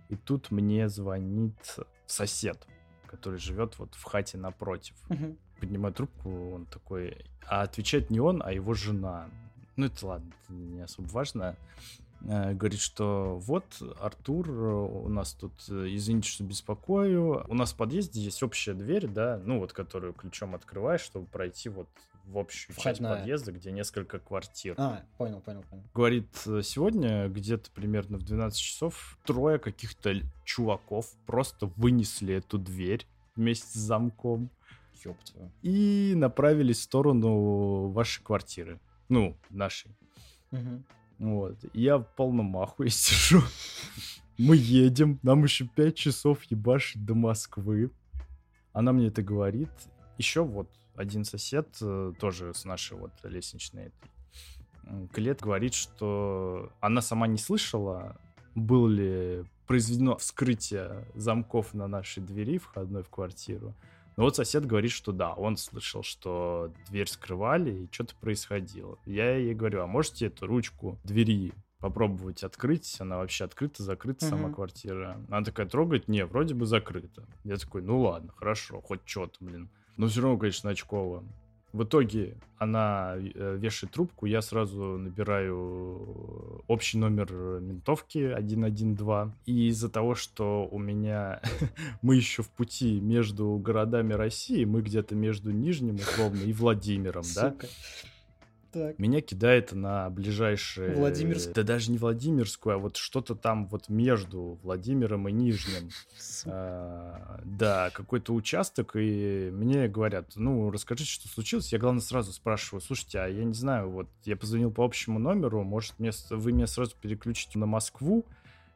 и 0.08 0.16
тут 0.16 0.50
мне 0.50 0.88
звонит 0.88 1.78
сосед, 2.06 2.66
который 3.06 3.38
живет 3.38 3.78
вот 3.78 3.94
в 3.94 4.04
хате 4.04 4.38
напротив. 4.38 4.94
Мгм. 5.08 5.36
Поднимаю 5.60 5.94
трубку, 5.94 6.52
он 6.52 6.66
такой... 6.66 7.24
А 7.46 7.62
отвечает 7.62 8.10
не 8.10 8.20
он, 8.20 8.42
а 8.44 8.52
его 8.52 8.74
жена. 8.74 9.28
Ну, 9.76 9.86
это 9.86 10.06
ладно, 10.06 10.32
это 10.44 10.52
не 10.52 10.80
особо 10.80 11.08
важно. 11.08 11.56
Э, 12.22 12.54
Говорит, 12.54 12.80
что 12.80 13.38
вот, 13.38 13.64
Артур, 14.00 14.50
у 14.50 15.08
нас 15.08 15.32
тут, 15.32 15.52
э, 15.68 15.86
извините, 15.88 16.28
что 16.28 16.44
беспокою. 16.44 17.44
У 17.48 17.54
нас 17.54 17.72
в 17.72 17.76
подъезде 17.76 18.20
есть 18.20 18.42
общая 18.42 18.74
дверь, 18.74 19.06
да, 19.06 19.40
ну 19.44 19.58
вот, 19.58 19.72
которую 19.72 20.12
ключом 20.12 20.54
открываешь, 20.54 21.00
чтобы 21.00 21.26
пройти 21.26 21.68
вот 21.68 21.88
в 22.30 22.38
общую 22.38 22.74
часть 22.76 22.98
Входная. 22.98 23.18
подъезда, 23.18 23.52
где 23.52 23.72
несколько 23.72 24.18
квартир. 24.18 24.74
А, 24.78 25.02
понял, 25.18 25.40
понял, 25.40 25.62
понял. 25.68 25.82
Говорит, 25.94 26.28
э, 26.46 26.62
сегодня 26.62 27.28
где-то 27.28 27.70
примерно 27.72 28.18
в 28.18 28.22
12 28.22 28.58
часов 28.58 29.18
трое 29.24 29.58
каких-то 29.58 30.14
чуваков 30.44 31.12
просто 31.26 31.66
вынесли 31.76 32.34
эту 32.34 32.58
дверь 32.58 33.06
вместе 33.34 33.66
с 33.78 33.82
замком 33.82 34.50
твою. 35.02 35.50
и 35.62 36.12
направились 36.14 36.78
в 36.78 36.82
сторону 36.82 37.88
вашей 37.88 38.22
квартиры. 38.22 38.80
Ну, 39.08 39.36
нашей. 39.50 39.90
Мгм. 40.50 40.84
Вот. 41.18 41.56
Я 41.72 41.98
в 41.98 42.04
полном 42.16 42.56
ахуе 42.56 42.90
сижу. 42.90 43.42
Мы 44.38 44.56
едем, 44.56 45.18
нам 45.22 45.42
еще 45.42 45.66
5 45.66 45.96
часов 45.96 46.44
ебашить 46.44 47.04
до 47.04 47.14
Москвы. 47.14 47.90
Она 48.72 48.92
мне 48.92 49.08
это 49.08 49.22
говорит. 49.22 49.70
Еще 50.16 50.44
вот 50.44 50.68
один 51.00 51.24
сосед, 51.24 51.76
э, 51.80 52.12
тоже 52.18 52.52
с 52.54 52.64
нашей 52.64 52.96
вот 52.96 53.12
лестничной 53.22 53.92
клет, 55.12 55.40
говорит, 55.40 55.74
что 55.74 56.70
она 56.80 57.00
сама 57.00 57.26
не 57.26 57.38
слышала, 57.38 58.16
было 58.54 58.88
ли 58.88 59.44
произведено 59.66 60.16
вскрытие 60.16 61.06
замков 61.14 61.74
на 61.74 61.86
нашей 61.86 62.22
двери 62.22 62.58
входной 62.58 63.02
в 63.02 63.08
квартиру. 63.08 63.74
Но 64.16 64.24
вот 64.24 64.36
сосед 64.36 64.66
говорит, 64.66 64.90
что 64.90 65.12
да, 65.12 65.32
он 65.32 65.56
слышал, 65.56 66.02
что 66.02 66.72
дверь 66.88 67.06
скрывали 67.08 67.84
и 67.84 67.88
что-то 67.92 68.16
происходило. 68.16 68.98
Я 69.06 69.36
ей 69.36 69.54
говорю, 69.54 69.82
а 69.82 69.86
можете 69.86 70.26
эту 70.26 70.46
ручку 70.46 70.98
двери 71.04 71.52
попробовать 71.78 72.42
открыть? 72.42 72.96
Она 73.00 73.18
вообще 73.18 73.44
открыта, 73.44 73.82
закрыта 73.82 74.26
сама 74.26 74.48
Мгм. 74.48 74.54
квартира. 74.56 75.20
Она 75.28 75.44
такая 75.44 75.66
трогает, 75.66 76.08
не, 76.08 76.26
вроде 76.26 76.54
бы 76.54 76.66
закрыта. 76.66 77.24
Я 77.44 77.56
такой, 77.56 77.82
ну 77.82 78.00
ладно, 78.00 78.32
хорошо, 78.36 78.80
хоть 78.82 79.00
что-то, 79.06 79.36
блин. 79.40 79.70
Но 80.00 80.08
все 80.08 80.22
равно, 80.22 80.38
конечно, 80.38 80.70
очково. 80.70 81.22
В 81.74 81.84
итоге 81.84 82.38
она 82.56 83.16
э, 83.16 83.58
вешает 83.60 83.92
трубку, 83.92 84.24
я 84.24 84.40
сразу 84.40 84.96
набираю 84.96 86.64
общий 86.68 86.96
номер 86.96 87.30
ментовки 87.60 88.32
112. 88.32 89.36
И 89.44 89.68
из-за 89.68 89.90
того, 89.90 90.14
что 90.14 90.66
у 90.70 90.78
меня 90.78 91.42
мы 92.02 92.16
еще 92.16 92.42
в 92.42 92.48
пути 92.48 92.98
между 92.98 93.58
городами 93.58 94.14
России, 94.14 94.64
мы 94.64 94.80
где-то 94.80 95.14
между 95.14 95.50
Нижним, 95.50 95.96
условно, 95.96 96.40
и 96.44 96.54
Владимиром, 96.54 97.24
да? 97.34 97.54
Так. 98.72 98.98
Меня 98.98 99.20
кидает 99.20 99.72
на 99.72 100.08
ближайшие... 100.10 100.94
Владимирск? 100.94 101.52
Да 101.52 101.62
даже 101.62 101.90
не 101.90 101.98
Владимирскую, 101.98 102.76
а 102.76 102.78
вот 102.78 102.96
что-то 102.96 103.34
там 103.34 103.66
вот 103.66 103.88
между 103.88 104.58
Владимиром 104.62 105.28
и 105.28 105.32
Нижним. 105.32 105.90
А, 106.46 107.40
да, 107.44 107.90
какой-то 107.90 108.32
участок, 108.32 108.92
и 108.94 109.50
мне 109.52 109.88
говорят, 109.88 110.32
ну, 110.36 110.70
расскажите, 110.70 111.10
что 111.10 111.28
случилось. 111.28 111.72
Я, 111.72 111.78
главное, 111.78 112.02
сразу 112.02 112.32
спрашиваю, 112.32 112.80
слушайте, 112.80 113.18
а 113.18 113.26
я 113.26 113.44
не 113.44 113.54
знаю, 113.54 113.90
вот 113.90 114.08
я 114.24 114.36
позвонил 114.36 114.70
по 114.70 114.84
общему 114.84 115.18
номеру, 115.18 115.64
может, 115.64 115.98
мне, 115.98 116.10
вы 116.30 116.52
меня 116.52 116.66
сразу 116.66 116.94
переключите 117.00 117.58
на 117.58 117.66
Москву, 117.66 118.24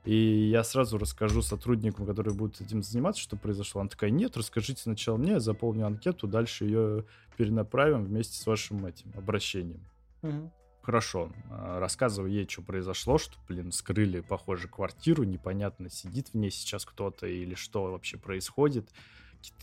и 0.05 0.49
я 0.51 0.63
сразу 0.65 0.99
расскажу 0.99 1.41
сотрудникам, 1.41 2.07
которые 2.07 2.35
будут 2.35 2.61
этим 2.61 2.83
заниматься, 2.83 3.23
что 3.23 3.37
произошло. 3.37 3.81
Она 3.81 3.89
такая, 3.89 4.11
нет, 4.11 4.37
расскажите 4.37 4.83
сначала 4.83 5.17
мне, 5.17 5.33
я 5.33 5.41
заполню 5.41 5.87
анкету, 5.87 6.27
дальше 6.27 6.65
ее 6.65 7.05
перенаправим 7.37 8.05
вместе 8.05 8.39
с 8.39 8.47
вашим 8.47 8.85
этим 8.85 9.13
обращением. 9.17 9.81
Мгм. 10.23 10.53
Хорошо, 10.83 11.33
а, 11.51 11.81
рассказываю 11.81 12.31
ей, 12.31 12.47
что 12.47 12.61
произошло, 12.61 13.17
что, 13.17 13.39
блин, 13.49 13.73
скрыли, 13.73 14.21
похоже, 14.21 14.69
квартиру, 14.69 15.25
непонятно, 15.25 15.89
сидит 15.89 16.29
в 16.29 16.35
ней 16.35 16.51
сейчас 16.51 16.85
кто-то 16.85 17.27
или 17.27 17.55
что 17.55 17.85
вообще 17.85 18.19
происходит. 18.19 18.91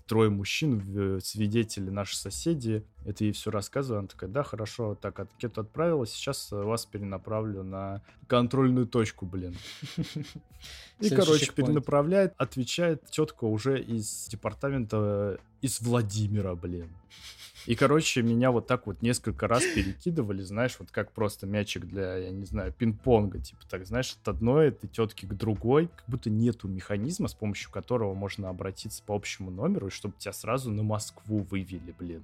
Трое 0.08 0.30
мужчин, 0.30 0.80
в- 0.80 1.22
свидетели, 1.22 1.90
наши 1.90 2.18
соседи. 2.18 2.84
Это 3.06 3.24
ей 3.24 3.32
все 3.34 3.50
рассказываю. 3.50 4.00
Она 4.00 4.08
такая, 4.10 4.30
да, 4.30 4.44
хорошо, 4.44 4.96
так, 4.96 5.20
анкету 5.20 5.62
отправила, 5.62 6.06
сейчас 6.06 6.52
э, 6.52 6.56
вас 6.56 6.86
перенаправлю 6.86 7.64
на 7.64 8.02
контрольную 8.28 8.88
точку, 8.88 9.26
блин. 9.26 9.56
И, 11.00 11.10
короче, 11.10 11.52
перенаправляет, 11.54 12.34
отвечает 12.38 13.10
тетка 13.10 13.46
уже 13.46 13.82
из 13.82 14.28
департамента, 14.28 15.38
э, 15.38 15.38
из 15.62 15.82
Владимира, 15.82 16.56
блин. 16.56 16.90
И, 17.66 17.76
короче, 17.76 18.22
меня 18.22 18.52
вот 18.52 18.68
так 18.68 18.88
вот 18.88 19.02
несколько 19.02 19.48
раз 19.48 19.64
перекидывали, 19.64 20.42
знаешь, 20.42 20.76
вот 20.80 20.92
как 20.92 21.12
просто 21.12 21.46
мячик 21.48 21.86
для, 21.86 22.18
я 22.18 22.32
не 22.32 22.46
знаю, 22.46 22.74
пинг-понга, 22.74 23.40
типа 23.40 23.62
так, 23.70 23.86
знаешь, 23.86 24.18
от 24.22 24.28
одной 24.28 24.70
этой 24.70 24.88
тетки 24.88 25.26
к 25.26 25.34
другой, 25.34 25.88
как 25.88 26.06
будто 26.08 26.30
нету 26.30 26.68
механизма, 26.68 27.28
с 27.28 27.34
помощью 27.34 27.72
которого 27.72 28.14
можно 28.14 28.50
обратиться 28.50 29.04
по 29.04 29.16
общему 29.16 29.52
номеру, 29.52 29.90
чтобы 29.90 30.16
тебя 30.18 30.34
сразу 30.34 30.72
на 30.72 30.84
Москву 30.84 31.46
вывели, 31.50 31.94
блин. 31.98 32.24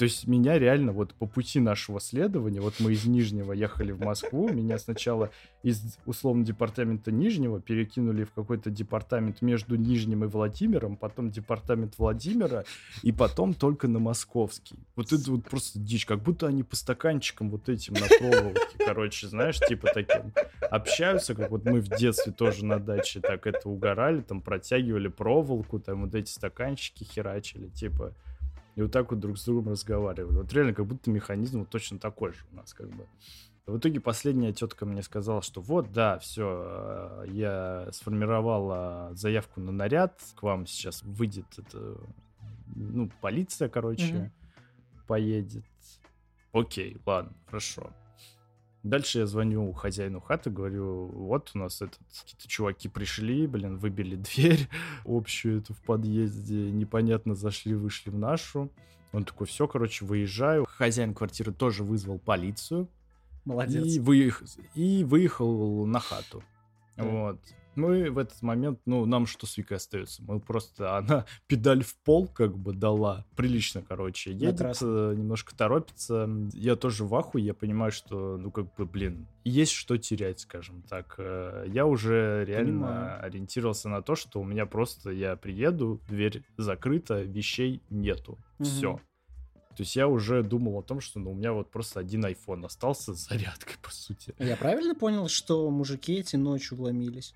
То 0.00 0.04
есть 0.04 0.26
меня 0.26 0.58
реально 0.58 0.92
вот 0.92 1.12
по 1.12 1.26
пути 1.26 1.60
нашего 1.60 2.00
следования, 2.00 2.62
вот 2.62 2.76
мы 2.80 2.92
из 2.92 3.04
Нижнего 3.04 3.52
ехали 3.52 3.92
в 3.92 4.00
Москву, 4.00 4.48
меня 4.48 4.78
сначала 4.78 5.28
из 5.62 5.98
условно 6.06 6.42
департамента 6.42 7.12
Нижнего 7.12 7.60
перекинули 7.60 8.24
в 8.24 8.32
какой-то 8.32 8.70
департамент 8.70 9.42
между 9.42 9.76
Нижним 9.76 10.24
и 10.24 10.26
Владимиром, 10.26 10.96
потом 10.96 11.30
департамент 11.30 11.98
Владимира, 11.98 12.64
и 13.02 13.12
потом 13.12 13.52
только 13.52 13.88
на 13.88 13.98
Московский. 13.98 14.78
Вот 14.96 15.12
это 15.12 15.32
вот 15.32 15.44
просто 15.44 15.78
дичь, 15.78 16.06
как 16.06 16.22
будто 16.22 16.46
они 16.46 16.62
по 16.62 16.76
стаканчикам 16.76 17.50
вот 17.50 17.68
этим 17.68 17.92
на 17.92 18.06
проволоке, 18.06 18.78
короче, 18.78 19.28
знаешь, 19.28 19.58
типа 19.58 19.88
таким 19.92 20.32
общаются, 20.70 21.34
как 21.34 21.50
вот 21.50 21.66
мы 21.66 21.82
в 21.82 21.90
детстве 21.90 22.32
тоже 22.32 22.64
на 22.64 22.78
даче 22.78 23.20
так 23.20 23.46
это 23.46 23.68
угорали, 23.68 24.22
там 24.22 24.40
протягивали 24.40 25.08
проволоку, 25.08 25.78
там 25.78 26.06
вот 26.06 26.14
эти 26.14 26.30
стаканчики 26.30 27.04
херачили, 27.04 27.68
типа, 27.68 28.14
и 28.80 28.82
вот 28.82 28.92
так 28.92 29.10
вот 29.10 29.20
друг 29.20 29.38
с 29.38 29.44
другом 29.44 29.72
разговаривали. 29.72 30.38
Вот 30.38 30.52
реально 30.52 30.72
как 30.72 30.86
будто 30.86 31.10
механизм 31.10 31.60
вот 31.60 31.68
точно 31.68 31.98
такой 31.98 32.32
же 32.32 32.40
у 32.50 32.56
нас 32.56 32.72
как 32.72 32.88
бы. 32.88 33.06
В 33.66 33.78
итоге 33.78 34.00
последняя 34.00 34.52
тетка 34.52 34.86
мне 34.86 35.02
сказала, 35.02 35.42
что 35.42 35.60
вот, 35.60 35.92
да, 35.92 36.18
все, 36.18 37.24
я 37.28 37.88
сформировала 37.92 39.10
заявку 39.12 39.60
на 39.60 39.70
наряд, 39.70 40.18
к 40.34 40.42
вам 40.42 40.66
сейчас 40.66 41.02
выйдет 41.02 41.46
это, 41.56 41.98
ну, 42.74 43.10
полиция, 43.20 43.68
короче, 43.68 44.14
Мгм. 44.14 44.32
поедет. 45.06 45.64
Окей, 46.52 46.96
ладно, 47.06 47.32
хорошо. 47.46 47.92
Дальше 48.82 49.20
я 49.20 49.26
звоню 49.26 49.72
хозяину 49.72 50.20
хаты, 50.20 50.48
говорю, 50.48 51.06
вот 51.06 51.50
у 51.54 51.58
нас 51.58 51.82
этот, 51.82 51.98
какие-то 52.08 52.48
чуваки 52.48 52.88
пришли, 52.88 53.46
блин, 53.46 53.76
выбили 53.76 54.16
дверь 54.16 54.68
общую 55.04 55.58
эту 55.58 55.74
в 55.74 55.82
подъезде, 55.82 56.70
непонятно 56.70 57.34
зашли, 57.34 57.74
вышли 57.74 58.10
в 58.10 58.18
нашу. 58.18 58.70
Он 59.12 59.24
такой, 59.24 59.46
все, 59.46 59.66
короче, 59.66 60.04
выезжаю. 60.04 60.64
Хозяин 60.66 61.14
квартиры 61.14 61.52
тоже 61.52 61.84
вызвал 61.84 62.18
полицию. 62.18 62.88
Молодец. 63.44 63.84
И, 63.84 63.98
выех... 63.98 64.42
и 64.74 65.04
выехал 65.04 65.84
на 65.84 66.00
хату. 66.00 66.42
Да. 66.96 67.04
Вот. 67.04 67.40
Мы 67.76 68.10
в 68.10 68.18
этот 68.18 68.42
момент, 68.42 68.80
ну, 68.84 69.06
нам 69.06 69.26
что 69.26 69.46
с 69.46 69.56
Викой 69.56 69.76
остается? 69.76 70.22
Мы 70.22 70.40
просто, 70.40 70.96
она 70.98 71.26
педаль 71.46 71.82
в 71.82 71.96
пол 71.96 72.26
как 72.28 72.56
бы 72.56 72.72
дала. 72.72 73.24
Прилично, 73.36 73.82
короче. 73.86 74.32
Едет, 74.32 74.78
э, 74.82 75.14
немножко 75.16 75.56
торопится. 75.56 76.28
Я 76.52 76.76
тоже 76.76 77.04
в 77.04 77.14
ахуе, 77.14 77.44
я 77.44 77.54
понимаю, 77.54 77.92
что, 77.92 78.36
ну, 78.36 78.50
как 78.50 78.74
бы, 78.74 78.86
блин, 78.86 79.26
есть 79.44 79.72
что 79.72 79.96
терять, 79.96 80.40
скажем 80.40 80.82
так. 80.82 81.14
Э, 81.18 81.64
Я 81.68 81.86
уже 81.86 82.44
реально 82.46 82.70
Понимаю. 82.70 83.24
ориентировался 83.24 83.88
на 83.88 84.02
то, 84.02 84.14
что 84.14 84.40
у 84.40 84.44
меня 84.44 84.66
просто, 84.66 85.10
я 85.10 85.36
приеду, 85.36 86.00
дверь 86.08 86.44
закрыта, 86.56 87.22
вещей 87.22 87.82
нету. 87.90 88.38
Мгм. 88.58 88.68
Все. 88.68 89.00
То 89.76 89.82
есть 89.82 89.96
я 89.96 90.08
уже 90.08 90.42
думал 90.42 90.78
о 90.78 90.82
том, 90.82 91.00
что 91.00 91.20
ну, 91.20 91.30
у 91.30 91.34
меня 91.34 91.52
вот 91.52 91.70
просто 91.70 92.00
один 92.00 92.24
iPhone 92.26 92.66
остался 92.66 93.14
с 93.14 93.28
зарядкой, 93.28 93.76
по 93.82 93.90
сути. 93.90 94.34
Я 94.38 94.56
правильно 94.56 94.94
понял, 94.94 95.28
что 95.28 95.70
мужики 95.70 96.14
эти 96.14 96.36
ночью 96.36 96.76
вломились? 96.76 97.34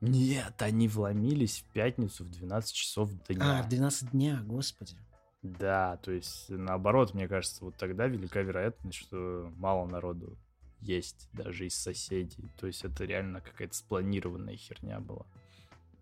Нет, 0.00 0.54
они 0.62 0.88
вломились 0.88 1.60
в 1.60 1.72
пятницу 1.72 2.24
в 2.24 2.30
12 2.30 2.72
часов 2.72 3.10
дня. 3.26 3.60
А, 3.60 3.62
в 3.62 3.68
12 3.68 4.12
дня, 4.12 4.40
господи. 4.44 4.94
Да, 5.42 5.96
то 5.98 6.10
есть 6.10 6.48
наоборот, 6.48 7.14
мне 7.14 7.28
кажется, 7.28 7.64
вот 7.64 7.76
тогда 7.76 8.06
велика 8.06 8.42
вероятность, 8.42 8.98
что 8.98 9.52
мало 9.56 9.86
народу 9.86 10.36
есть 10.80 11.28
даже 11.32 11.66
из 11.66 11.74
соседей. 11.74 12.44
То 12.58 12.66
есть 12.66 12.84
это 12.84 13.04
реально 13.04 13.40
какая-то 13.40 13.74
спланированная 13.74 14.56
херня 14.56 15.00
была. 15.00 15.26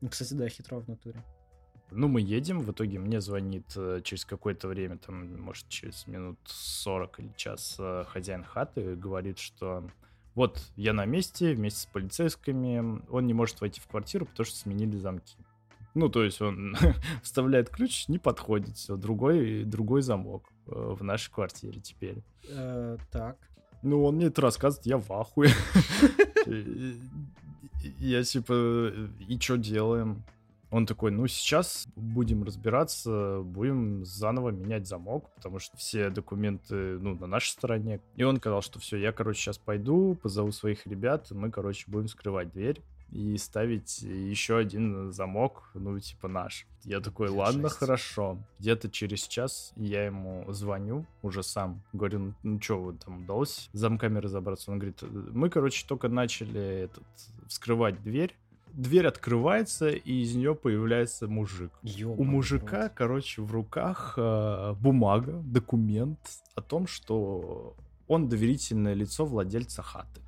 Ну, 0.01 0.09
кстати, 0.09 0.35
да, 0.35 0.49
хитро 0.49 0.81
в 0.81 0.89
натуре. 0.89 1.23
Ну, 1.91 2.09
мы 2.09 2.21
едем, 2.21 2.61
в 2.61 2.73
итоге 2.73 2.99
мне 2.99 3.21
звонит 3.21 3.65
э, 3.77 4.01
через 4.03 4.25
какое-то 4.25 4.67
время, 4.67 4.99
там, 4.99 5.41
может, 5.41 5.69
через 5.69 6.07
минут 6.09 6.39
40 6.45 7.21
или 7.21 7.33
час 7.37 7.77
э, 7.79 8.05
хозяин 8.09 8.43
хаты 8.43 8.97
говорит, 8.97 9.39
что 9.39 9.89
вот 10.37 10.63
я 10.77 10.93
на 10.93 11.07
месте 11.07 11.55
вместе 11.55 11.81
с 11.81 11.87
полицейскими, 11.87 13.03
он 13.11 13.27
не 13.27 13.33
может 13.35 13.61
войти 13.61 13.81
в 13.81 13.89
квартиру, 13.89 14.27
потому 14.27 14.47
что 14.47 14.57
сменили 14.57 14.97
замки. 14.99 15.37
Ну, 15.95 16.11
то 16.11 16.23
есть 16.23 16.43
он 16.43 16.77
вставляет 17.23 17.71
ключ, 17.71 18.07
не 18.09 18.19
подходит, 18.19 18.77
все, 18.77 18.97
другой, 18.97 19.65
другой 19.65 20.03
замок 20.03 20.45
э, 20.67 20.71
в 20.71 21.03
нашей 21.03 21.33
квартире 21.33 21.81
теперь. 21.81 22.23
Э, 22.51 22.99
так. 23.11 23.39
Ну, 23.83 24.05
он 24.05 24.17
мне 24.17 24.27
это 24.27 24.43
рассказывает, 24.43 24.87
я 24.87 24.99
в 24.99 25.11
ахуе. 25.11 25.51
Я 28.01 28.25
типа, 28.25 28.93
и 29.29 29.39
что 29.39 29.57
делаем? 29.57 30.25
Он 30.77 30.85
такой, 30.85 31.11
ну 31.11 31.27
сейчас 31.27 31.89
будем 31.97 32.45
разбираться, 32.45 33.41
будем 33.43 34.05
заново 34.05 34.51
менять 34.51 34.87
замок, 34.87 35.31
потому 35.35 35.59
что 35.59 35.75
все 35.79 36.11
документы, 36.11 36.99
ну, 36.99 37.15
на 37.15 37.27
нашей 37.27 37.53
стороне. 37.53 38.03
И 38.15 38.25
он 38.25 38.37
сказал, 38.37 38.61
что 38.61 38.79
все, 38.79 38.99
я, 38.99 39.11
короче, 39.11 39.41
сейчас 39.41 39.57
пойду, 39.57 40.19
позову 40.23 40.53
своих 40.53 40.87
ребят, 40.87 41.31
мы, 41.31 41.51
короче, 41.51 41.85
будем 41.87 42.09
скрывать 42.09 42.53
дверь 42.53 42.83
и 43.11 43.39
ставить 43.39 44.03
еще 44.03 44.59
один 44.59 45.13
замок, 45.13 45.71
ну, 45.73 45.99
типа 45.99 46.29
наш. 46.29 46.67
Я 46.85 47.01
такой, 47.01 47.31
ладно, 47.31 47.69
Жесть. 47.71 47.79
хорошо. 47.79 48.39
Где-то 48.59 48.91
через 48.91 49.27
час 49.27 49.73
я 49.77 50.05
ему 50.05 50.45
звоню 50.53 51.07
уже 51.23 51.43
сам. 51.43 51.81
Говорю, 51.95 52.19
ну, 52.19 52.35
ну 52.43 52.61
что, 52.61 52.83
вы 52.83 52.93
там 52.93 53.23
удалось 53.23 53.71
замками 53.73 54.19
разобраться? 54.19 54.73
Он 54.73 54.79
говорит, 54.79 55.03
мы, 55.33 55.49
короче, 55.49 55.87
только 55.89 56.09
начали 56.11 56.61
этот, 56.61 57.05
вскрывать 57.49 58.03
дверь, 58.03 58.37
дверь 58.77 59.07
открывается, 59.07 59.89
и 59.89 60.13
из 60.23 60.35
нее 60.37 60.55
появляется 60.55 61.27
мужик. 61.27 61.73
Ёбаный 61.83 62.21
У 62.21 62.25
мужика, 62.25 62.83
рот. 62.85 62.93
короче, 62.95 63.43
в 63.43 63.51
руках 63.53 64.15
э, 64.17 64.75
бумага, 64.81 65.33
документ 65.45 66.19
о 66.55 66.61
том, 66.63 66.87
что 66.87 67.75
он 68.07 68.29
доверительное 68.29 68.95
лицо 68.95 69.25
владельца 69.25 69.83
хаты. 69.83 70.21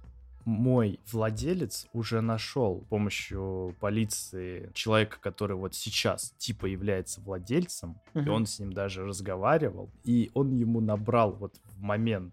Мой 0.44 0.98
владелец 1.12 1.86
уже 1.92 2.22
нашел 2.22 2.82
с 2.86 2.88
помощью 2.88 3.76
полиции 3.80 4.70
человека, 4.72 5.18
который 5.20 5.56
вот 5.56 5.74
сейчас 5.74 6.32
типа 6.38 6.64
является 6.66 7.20
владельцем, 7.20 8.00
и 8.14 8.20
Мгм. 8.20 8.30
он 8.32 8.46
с 8.46 8.58
ним 8.58 8.72
даже 8.72 9.04
разговаривал, 9.04 9.90
и 10.04 10.30
он 10.32 10.52
ему 10.52 10.80
набрал 10.80 11.32
вот 11.32 11.54
в 11.64 11.82
момент, 11.82 12.32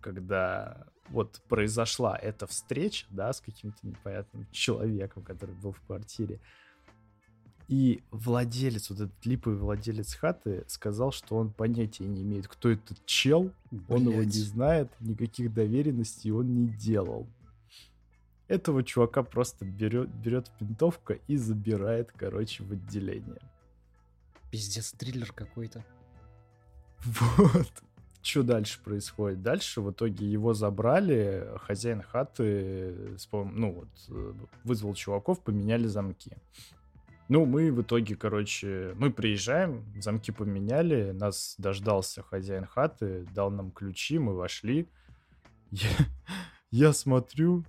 когда 0.00 0.84
вот 1.08 1.40
произошла 1.48 2.16
эта 2.16 2.46
встреча, 2.46 3.06
да, 3.10 3.32
с 3.32 3.40
каким-то 3.40 3.78
непонятным 3.86 4.46
человеком, 4.50 5.22
который 5.22 5.54
был 5.54 5.72
в 5.72 5.80
квартире. 5.80 6.40
И 7.66 8.02
владелец, 8.10 8.90
вот 8.90 9.00
этот 9.00 9.26
липовый 9.26 9.58
владелец 9.58 10.14
хаты, 10.14 10.64
сказал, 10.66 11.12
что 11.12 11.36
он 11.36 11.50
понятия 11.50 12.04
не 12.04 12.22
имеет, 12.22 12.46
кто 12.46 12.70
этот 12.70 13.04
чел, 13.06 13.52
он 13.88 14.08
его 14.08 14.22
не 14.22 14.30
знает, 14.30 14.90
никаких 15.00 15.52
доверенностей 15.52 16.30
он 16.30 16.54
не 16.54 16.68
делал. 16.68 17.26
Этого 18.48 18.84
чувака 18.84 19.22
просто 19.22 19.64
берет, 19.64 20.10
берет 20.10 20.50
винтовка 20.60 21.14
и 21.26 21.36
забирает, 21.36 22.12
короче, 22.12 22.62
в 22.62 22.72
отделение. 22.72 23.40
Пиздец, 24.50 24.92
триллер 24.92 25.32
какой-то. 25.32 25.84
Вот. 27.04 27.72
Что 28.24 28.42
дальше 28.42 28.80
происходит? 28.82 29.42
Дальше 29.42 29.82
в 29.82 29.90
итоге 29.90 30.26
его 30.26 30.54
забрали, 30.54 31.46
хозяин 31.60 32.00
хаты, 32.00 33.16
пом- 33.30 33.52
ну 33.52 33.72
вот, 33.74 33.88
э, 34.08 34.32
вызвал 34.64 34.94
чуваков, 34.94 35.40
поменяли 35.40 35.86
замки. 35.86 36.32
Ну, 37.28 37.44
мы 37.44 37.70
в 37.70 37.82
итоге, 37.82 38.16
короче, 38.16 38.94
мы 38.96 39.12
приезжаем, 39.12 39.84
замки 40.00 40.30
поменяли, 40.32 41.10
нас 41.10 41.54
дождался 41.58 42.22
хозяин 42.22 42.64
хаты, 42.64 43.26
дал 43.34 43.50
нам 43.50 43.70
ключи, 43.70 44.18
мы 44.18 44.34
вошли. 44.34 44.88
Я, 45.70 45.90
я 46.70 46.92
смотрю, 46.94 47.62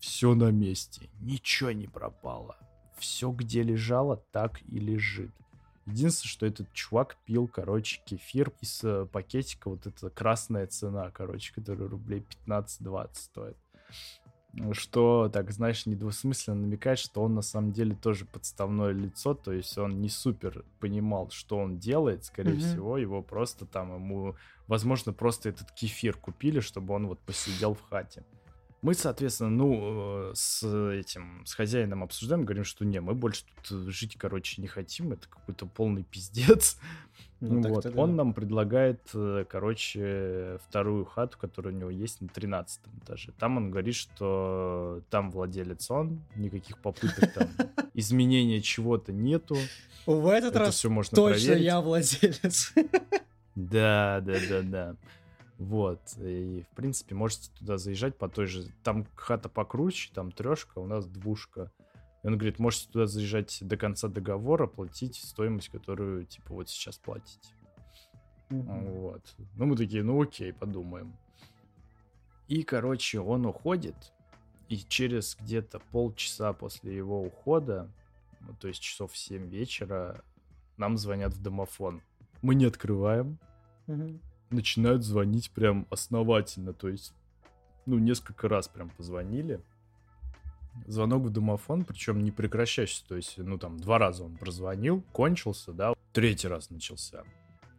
все 0.00 0.34
на 0.34 0.50
месте, 0.50 1.08
ничего 1.20 1.70
не 1.70 1.86
пропало. 1.86 2.56
Все, 2.98 3.30
где 3.30 3.62
лежало, 3.62 4.16
так 4.32 4.60
и 4.66 4.80
лежит. 4.80 5.30
Единственное, 5.86 6.30
что 6.30 6.46
этот 6.46 6.72
чувак 6.72 7.16
пил, 7.24 7.46
короче, 7.46 8.00
кефир 8.04 8.52
из 8.60 8.82
э, 8.82 9.06
пакетика, 9.06 9.68
вот 9.68 9.86
эта 9.86 10.10
красная 10.10 10.66
цена, 10.66 11.10
короче, 11.10 11.52
которая 11.52 11.88
рублей 11.88 12.24
15-20 12.46 13.10
стоит. 13.14 13.56
Что, 14.72 15.28
так, 15.32 15.50
знаешь, 15.50 15.84
недвусмысленно 15.84 16.60
намекает, 16.60 17.00
что 17.00 17.22
он 17.22 17.34
на 17.34 17.42
самом 17.42 17.72
деле 17.72 17.96
тоже 17.96 18.24
подставное 18.24 18.92
лицо, 18.92 19.34
то 19.34 19.52
есть 19.52 19.76
он 19.76 20.00
не 20.00 20.08
супер 20.08 20.64
понимал, 20.78 21.30
что 21.30 21.58
он 21.58 21.78
делает, 21.78 22.24
скорее 22.24 22.52
Мгм. 22.52 22.60
всего, 22.60 22.96
его 22.96 23.20
просто 23.20 23.66
там 23.66 23.94
ему, 23.94 24.36
возможно, 24.68 25.12
просто 25.12 25.48
этот 25.48 25.72
кефир 25.72 26.16
купили, 26.16 26.60
чтобы 26.60 26.94
он 26.94 27.08
вот 27.08 27.18
посидел 27.20 27.74
в 27.74 27.82
хате. 27.82 28.24
Мы, 28.84 28.92
соответственно, 28.92 29.48
ну, 29.48 30.28
э, 30.28 30.32
с 30.34 30.62
этим, 30.62 31.42
с 31.46 31.54
хозяином 31.54 32.02
обсуждаем, 32.02 32.44
говорим, 32.44 32.64
что 32.64 32.84
не, 32.84 33.00
мы 33.00 33.14
больше 33.14 33.44
тут 33.46 33.88
э, 33.88 33.90
жить, 33.90 34.16
короче, 34.18 34.60
не 34.60 34.68
хотим, 34.68 35.12
это 35.12 35.26
какой-то 35.26 35.64
полный 35.66 36.04
пиздец. 36.04 36.78
Ну, 37.40 37.60
вот. 37.60 37.82
так-то 37.82 37.90
да. 37.90 38.02
Он 38.02 38.16
нам 38.16 38.32
предлагает, 38.32 39.00
э, 39.12 39.44
короче, 39.46 40.58
вторую 40.66 41.04
хату, 41.04 41.36
которая 41.38 41.74
у 41.74 41.76
него 41.76 41.90
есть 41.90 42.22
на 42.22 42.28
13 42.28 42.80
этаже. 43.02 43.32
Там 43.38 43.58
он 43.58 43.70
говорит, 43.70 43.96
что 43.96 45.02
там 45.10 45.30
владелец 45.30 45.90
он, 45.90 46.22
никаких 46.36 46.78
попыток 46.78 47.34
там 47.34 47.48
изменения 47.94 48.62
чего-то 48.62 49.12
нету. 49.12 49.56
В 50.06 50.28
этот 50.28 50.52
Это 50.52 50.60
раз 50.60 50.76
все 50.76 50.88
можно 50.88 51.14
точно 51.14 51.46
проверить. 51.46 51.64
я 51.64 51.80
владелец. 51.80 52.72
Да, 53.56 54.22
да, 54.24 54.34
да, 54.48 54.62
да. 54.62 54.96
Вот. 55.58 56.00
И, 56.18 56.64
в 56.70 56.74
принципе, 56.74 57.14
можете 57.14 57.50
туда 57.52 57.78
заезжать 57.78 58.16
по 58.16 58.28
той 58.28 58.46
же... 58.46 58.68
Там 58.82 59.06
хата 59.14 59.48
покруче, 59.48 60.10
там 60.12 60.32
трешка, 60.32 60.78
у 60.78 60.86
нас 60.86 61.06
двушка. 61.06 61.70
И 62.22 62.26
он 62.26 62.36
говорит, 62.38 62.58
можете 62.58 62.90
туда 62.90 63.06
заезжать 63.06 63.58
до 63.60 63.76
конца 63.76 64.08
договора, 64.08 64.66
платить 64.66 65.16
стоимость, 65.16 65.68
которую, 65.68 66.24
типа, 66.24 66.54
вот 66.54 66.68
сейчас 66.68 66.98
платите. 66.98 67.54
Мгм. 68.50 68.90
Вот. 68.92 69.36
Ну, 69.56 69.66
мы 69.66 69.76
такие, 69.76 70.02
ну 70.02 70.20
окей, 70.20 70.52
подумаем. 70.52 71.16
И, 72.48 72.62
короче, 72.62 73.20
он 73.20 73.46
уходит, 73.46 74.12
и 74.68 74.76
через 74.76 75.36
где-то 75.40 75.78
полчаса 75.78 76.52
после 76.52 76.94
его 76.96 77.22
ухода, 77.22 77.90
ну, 78.40 78.54
то 78.60 78.68
есть 78.68 78.80
часов 78.80 79.12
в 79.12 79.16
7 79.16 79.48
вечера, 79.48 80.22
нам 80.76 80.98
звонят 80.98 81.32
в 81.32 81.42
домофон. 81.42 82.02
Мы 82.42 82.54
не 82.54 82.66
открываем, 82.66 83.38
Мгм. 83.86 84.20
Начинают 84.50 85.04
звонить 85.04 85.50
прям 85.50 85.86
основательно, 85.90 86.72
то 86.72 86.88
есть, 86.88 87.12
ну, 87.86 87.98
несколько 87.98 88.48
раз 88.48 88.68
прям 88.68 88.90
позвонили. 88.90 89.60
Звонок 90.86 91.22
в 91.22 91.30
домофон, 91.30 91.84
причем 91.84 92.24
не 92.24 92.32
прекращающийся, 92.32 93.06
то 93.06 93.16
есть, 93.16 93.38
ну, 93.38 93.58
там, 93.58 93.78
два 93.78 93.98
раза 93.98 94.24
он 94.24 94.36
прозвонил, 94.36 95.02
кончился, 95.12 95.72
да, 95.72 95.94
третий 96.12 96.48
раз 96.48 96.70
начался. 96.70 97.24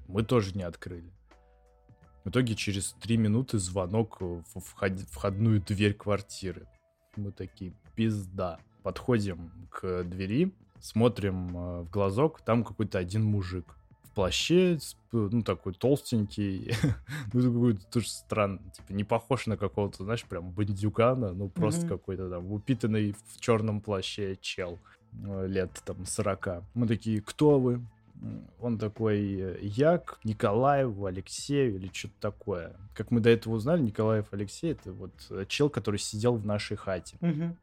Мы 0.08 0.24
тоже 0.24 0.56
не 0.56 0.64
открыли. 0.64 1.12
В 2.24 2.30
итоге 2.30 2.56
через 2.56 2.94
три 2.94 3.18
минуты 3.18 3.60
звонок 3.60 4.20
в 4.22 4.44
вход- 4.56 5.06
входную 5.12 5.62
дверь 5.62 5.94
квартиры. 5.94 6.68
Мы 7.16 7.32
такие, 7.32 7.74
пизда. 7.96 8.60
Подходим 8.82 9.52
к 9.70 10.04
двери, 10.04 10.54
смотрим 10.80 11.58
э, 11.58 11.82
в 11.82 11.90
глазок, 11.90 12.42
там 12.42 12.64
какой-то 12.64 12.98
один 12.98 13.24
мужик 13.24 13.78
плаще, 14.16 14.80
п- 15.12 15.30
ну, 15.32 15.44
такой 15.44 15.74
толстенький, 15.74 16.72
ну, 17.34 17.42
какой-то 17.54 17.86
тоже 17.92 18.10
странный, 18.10 18.72
типа, 18.72 18.94
не 18.94 19.04
похож 19.04 19.46
на 19.48 19.58
какого-то, 19.58 20.04
знаешь, 20.04 20.24
прям 20.26 20.52
бандюгана, 20.52 21.34
ну, 21.34 21.50
просто 21.50 21.86
Мгм. 21.86 21.90
какой-то 21.90 22.30
там 22.30 22.52
упитанный 22.52 23.12
в 23.28 23.40
черном 23.40 23.82
плаще 23.82 24.38
чел 24.42 24.80
э, 25.24 25.48
лет 25.48 25.70
там 25.86 26.06
40. 26.06 26.64
Мы 26.74 26.88
такие, 26.88 27.22
кто 27.22 27.60
вы? 27.60 27.82
Он 28.62 28.78
такой, 28.80 29.60
я 29.62 29.98
к 29.98 30.20
Николаеву, 30.24 31.06
Алексею 31.06 31.76
или 31.76 31.90
что-то 31.94 32.14
такое. 32.22 32.76
Как 32.96 33.12
мы 33.12 33.20
до 33.20 33.30
этого 33.30 33.54
узнали, 33.56 33.82
Николаев 33.82 34.28
Алексей 34.32 34.72
это 34.72 34.94
вот 34.94 35.12
э, 35.30 35.46
чел, 35.50 35.70
который 35.70 35.98
сидел 36.00 36.36
в 36.38 36.46
нашей 36.46 36.78
хате, 36.78 37.18
Мгм. 37.20 37.58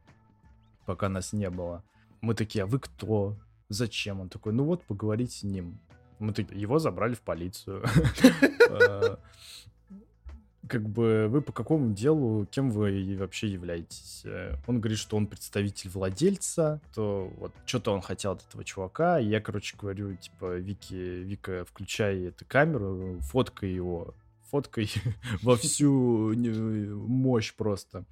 пока 0.85 1.09
нас 1.09 1.33
не 1.33 1.49
было. 1.49 1.83
Мы 2.21 2.35
такие, 2.35 2.63
а 2.63 2.67
вы 2.67 2.79
кто? 2.79 3.35
Зачем? 3.69 4.21
Он 4.21 4.29
такой, 4.29 4.53
ну 4.53 4.63
вот, 4.65 4.83
поговорить 4.83 5.31
с 5.31 5.43
ним. 5.43 5.79
Мы 6.23 6.33
такие, 6.33 6.59
его 6.59 6.79
забрали 6.79 7.13
в 7.13 7.21
полицию. 7.21 7.83
Э, 8.69 9.17
Как 10.67 10.87
бы 10.89 11.27
вы 11.29 11.41
по 11.41 11.51
какому 11.51 11.93
делу, 11.93 12.47
кем 12.49 12.71
вы 12.71 13.17
вообще 13.19 13.49
являетесь? 13.49 14.21
Э, 14.25 14.55
Он 14.65 14.79
говорит, 14.79 14.97
что 14.97 15.17
он 15.17 15.27
представитель 15.27 15.89
владельца, 15.89 16.79
то 16.95 17.31
вот 17.37 17.51
что-то 17.65 17.91
он 17.91 18.01
хотел 18.01 18.31
от 18.31 18.47
этого 18.47 18.63
чувака. 18.63 19.19
Я, 19.19 19.41
короче, 19.41 19.75
говорю, 19.77 20.15
типа, 20.15 20.55
Вики, 20.57 20.95
Вика, 20.95 21.65
включай 21.65 22.23
эту 22.27 22.45
камеру, 22.47 23.19
фоткай 23.21 23.69
его 23.69 24.15
фоткой 24.49 24.89
во 25.41 25.55
всю 25.57 26.33
мощь 26.35 27.53
просто. 27.53 28.05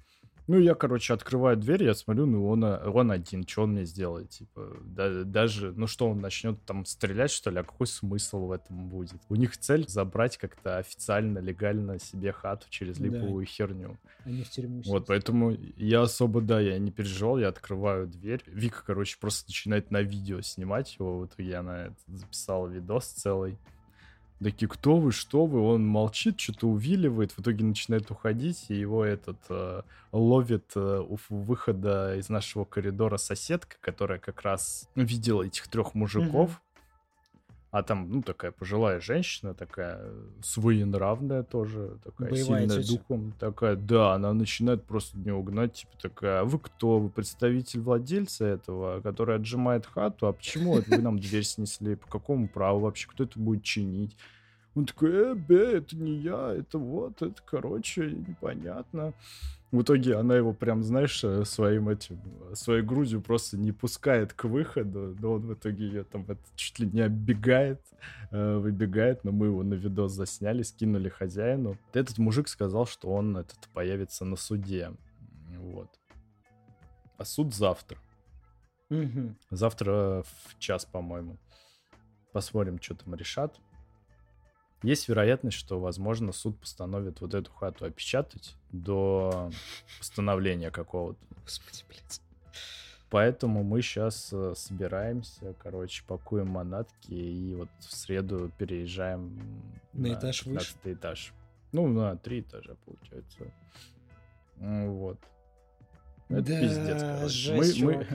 Ну, 0.48 0.58
я, 0.58 0.74
короче, 0.74 1.14
открываю 1.14 1.56
дверь, 1.56 1.84
я 1.84 1.94
смотрю, 1.94 2.26
ну, 2.26 2.48
он, 2.48 2.64
он 2.64 3.10
один, 3.10 3.46
что 3.46 3.62
он 3.62 3.72
мне 3.72 3.84
сделает? 3.84 4.30
Типа, 4.30 4.76
да, 4.84 5.24
даже, 5.24 5.72
ну, 5.72 5.86
что 5.86 6.08
он 6.08 6.20
начнет 6.20 6.62
там 6.64 6.84
стрелять, 6.84 7.30
что 7.30 7.50
ли? 7.50 7.58
А 7.58 7.62
какой 7.62 7.86
смысл 7.86 8.46
в 8.46 8.52
этом 8.52 8.88
будет? 8.88 9.20
У 9.28 9.36
них 9.36 9.56
цель 9.56 9.86
забрать 9.88 10.36
как-то 10.36 10.78
официально, 10.78 11.38
легально 11.38 11.98
себе 11.98 12.32
хату 12.32 12.66
через 12.70 12.98
липовую 12.98 13.46
да. 13.46 13.50
херню. 13.52 13.98
Они 14.24 14.42
в 14.42 14.50
тюрьму 14.50 14.82
Вот, 14.86 15.06
поэтому 15.06 15.56
я 15.76 16.02
особо, 16.02 16.40
да, 16.40 16.60
я 16.60 16.78
не 16.78 16.90
переживал, 16.90 17.38
я 17.38 17.48
открываю 17.48 18.06
дверь. 18.08 18.42
Вика, 18.46 18.82
короче, 18.84 19.18
просто 19.20 19.48
начинает 19.48 19.90
на 19.90 20.02
видео 20.02 20.40
снимать 20.40 20.96
его, 20.98 21.20
в 21.20 21.26
итоге 21.26 21.56
она 21.56 21.94
записала 22.08 22.66
видос 22.66 23.06
целый. 23.06 23.58
Такие, 24.42 24.68
кто 24.68 24.96
вы, 24.96 25.12
что 25.12 25.46
вы? 25.46 25.60
Он 25.60 25.86
молчит, 25.86 26.40
что-то 26.40 26.68
увиливает, 26.68 27.32
в 27.32 27.40
итоге 27.40 27.64
начинает 27.64 28.10
уходить, 28.10 28.66
и 28.68 28.74
его 28.74 29.04
этот 29.04 29.38
э, 29.48 29.82
ловит 30.10 30.72
э, 30.74 31.02
у 31.06 31.18
выхода 31.28 32.16
из 32.16 32.28
нашего 32.28 32.64
коридора 32.64 33.18
соседка, 33.18 33.76
которая 33.80 34.18
как 34.18 34.42
раз 34.42 34.88
видела 34.94 35.42
этих 35.42 35.68
трех 35.68 35.94
мужиков. 35.94 36.60
А 37.72 37.82
там, 37.82 38.06
ну, 38.10 38.22
такая 38.22 38.52
пожилая 38.52 39.00
женщина, 39.00 39.54
такая 39.54 39.98
своенравная 40.42 41.42
тоже, 41.42 41.96
такая 42.04 42.28
Боевая 42.28 42.60
сильная 42.60 42.82
тетя. 42.82 42.98
духом. 42.98 43.32
Такая, 43.40 43.76
да, 43.76 44.12
она 44.12 44.34
начинает 44.34 44.84
просто 44.84 45.16
не 45.16 45.30
угнать, 45.30 45.72
типа 45.72 45.92
такая, 45.98 46.40
а 46.40 46.44
вы 46.44 46.58
кто? 46.58 46.98
Вы 46.98 47.08
представитель 47.08 47.80
владельца 47.80 48.44
этого, 48.44 49.00
который 49.00 49.36
отжимает 49.36 49.86
хату? 49.86 50.26
А 50.26 50.34
почему 50.34 50.76
это 50.76 50.90
вы 50.94 50.98
нам 51.00 51.18
дверь 51.18 51.44
снесли? 51.44 51.94
По 51.94 52.06
какому 52.08 52.46
праву 52.46 52.80
вообще? 52.80 53.08
Кто 53.08 53.24
это 53.24 53.40
будет 53.40 53.62
чинить? 53.62 54.18
Он 54.74 54.84
такой, 54.84 55.32
э, 55.32 55.34
бе, 55.34 55.78
это 55.78 55.96
не 55.96 56.16
я, 56.16 56.52
это 56.52 56.76
вот, 56.76 57.22
это, 57.22 57.40
короче, 57.42 58.10
непонятно. 58.10 59.14
В 59.72 59.80
итоге 59.80 60.16
она 60.16 60.36
его 60.36 60.52
прям, 60.52 60.82
знаешь, 60.82 61.24
э, 61.24 61.46
своим 61.46 61.88
этим, 61.88 62.20
своей 62.54 62.82
грудью 62.82 63.22
просто 63.22 63.56
не 63.56 63.72
пускает 63.72 64.34
к 64.34 64.44
выходу, 64.44 65.16
но 65.18 65.32
он 65.32 65.46
в 65.46 65.54
итоге 65.54 65.86
ее 65.86 66.04
там 66.04 66.26
это, 66.28 66.42
чуть 66.56 66.78
ли 66.78 66.86
не 66.86 67.00
оббегает, 67.00 67.80
э, 68.30 68.56
выбегает, 68.58 69.24
но 69.24 69.32
мы 69.32 69.46
его 69.46 69.62
на 69.62 69.72
видос 69.72 70.12
засняли, 70.12 70.62
скинули 70.62 71.08
хозяину. 71.08 71.78
Этот 71.94 72.18
мужик 72.18 72.48
сказал, 72.48 72.86
что 72.86 73.08
он 73.08 73.38
этот 73.38 73.66
появится 73.72 74.26
на 74.26 74.36
суде, 74.36 74.92
вот. 75.56 75.88
А 77.16 77.24
суд 77.24 77.54
завтра. 77.54 77.96
Угу. 78.90 79.36
Завтра 79.50 80.22
в 80.22 80.58
час, 80.58 80.84
по-моему. 80.84 81.38
Посмотрим, 82.32 82.78
что 82.78 82.94
там 82.94 83.14
решат. 83.14 83.58
Есть 84.82 85.08
вероятность, 85.08 85.56
что, 85.56 85.78
возможно, 85.78 86.32
суд 86.32 86.58
постановит 86.58 87.20
вот 87.20 87.34
эту 87.34 87.50
хату 87.52 87.84
опечатать 87.84 88.56
до 88.72 89.50
постановления 89.98 90.70
какого-то. 90.70 91.20
Господи, 91.44 91.84
блядь. 91.88 92.20
Поэтому 93.10 93.62
мы 93.62 93.82
сейчас 93.82 94.30
э, 94.32 94.54
собираемся, 94.56 95.54
короче, 95.62 96.02
пакуем 96.06 96.48
манатки 96.48 97.12
и 97.12 97.54
вот 97.54 97.68
в 97.80 97.92
среду 97.92 98.50
переезжаем 98.56 99.38
на, 99.92 100.08
на 100.08 100.14
этаж 100.14 100.46
выше. 100.46 100.74
этаж. 100.84 101.34
Ну, 101.72 101.88
на 101.88 102.16
три 102.16 102.40
этажа, 102.40 102.74
получается. 102.86 103.52
Вот. 104.56 105.18
Это 106.30 106.42
да, 106.42 106.60
пиздец, 106.60 107.02
короче. 107.02 107.84
Мы, 107.84 108.06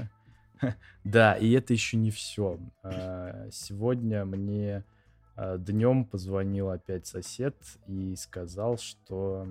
мы... 0.62 0.76
да, 1.04 1.34
и 1.36 1.52
это 1.52 1.74
еще 1.74 1.98
не 1.98 2.10
все. 2.10 2.60
А, 2.82 3.50
сегодня 3.52 4.26
мне 4.26 4.84
Днем 5.38 6.06
позвонил 6.06 6.70
опять 6.70 7.06
сосед 7.06 7.56
и 7.88 8.16
сказал, 8.16 8.78
что 8.78 9.48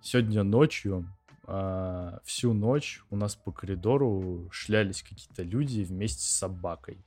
сегодня 0.00 0.42
ночью, 0.42 1.06
а, 1.46 2.20
всю 2.24 2.54
ночь 2.54 3.02
у 3.10 3.16
нас 3.16 3.36
по 3.36 3.52
коридору 3.52 4.48
шлялись 4.50 5.02
какие-то 5.02 5.42
люди 5.42 5.82
вместе 5.82 6.22
с 6.22 6.30
собакой. 6.30 6.98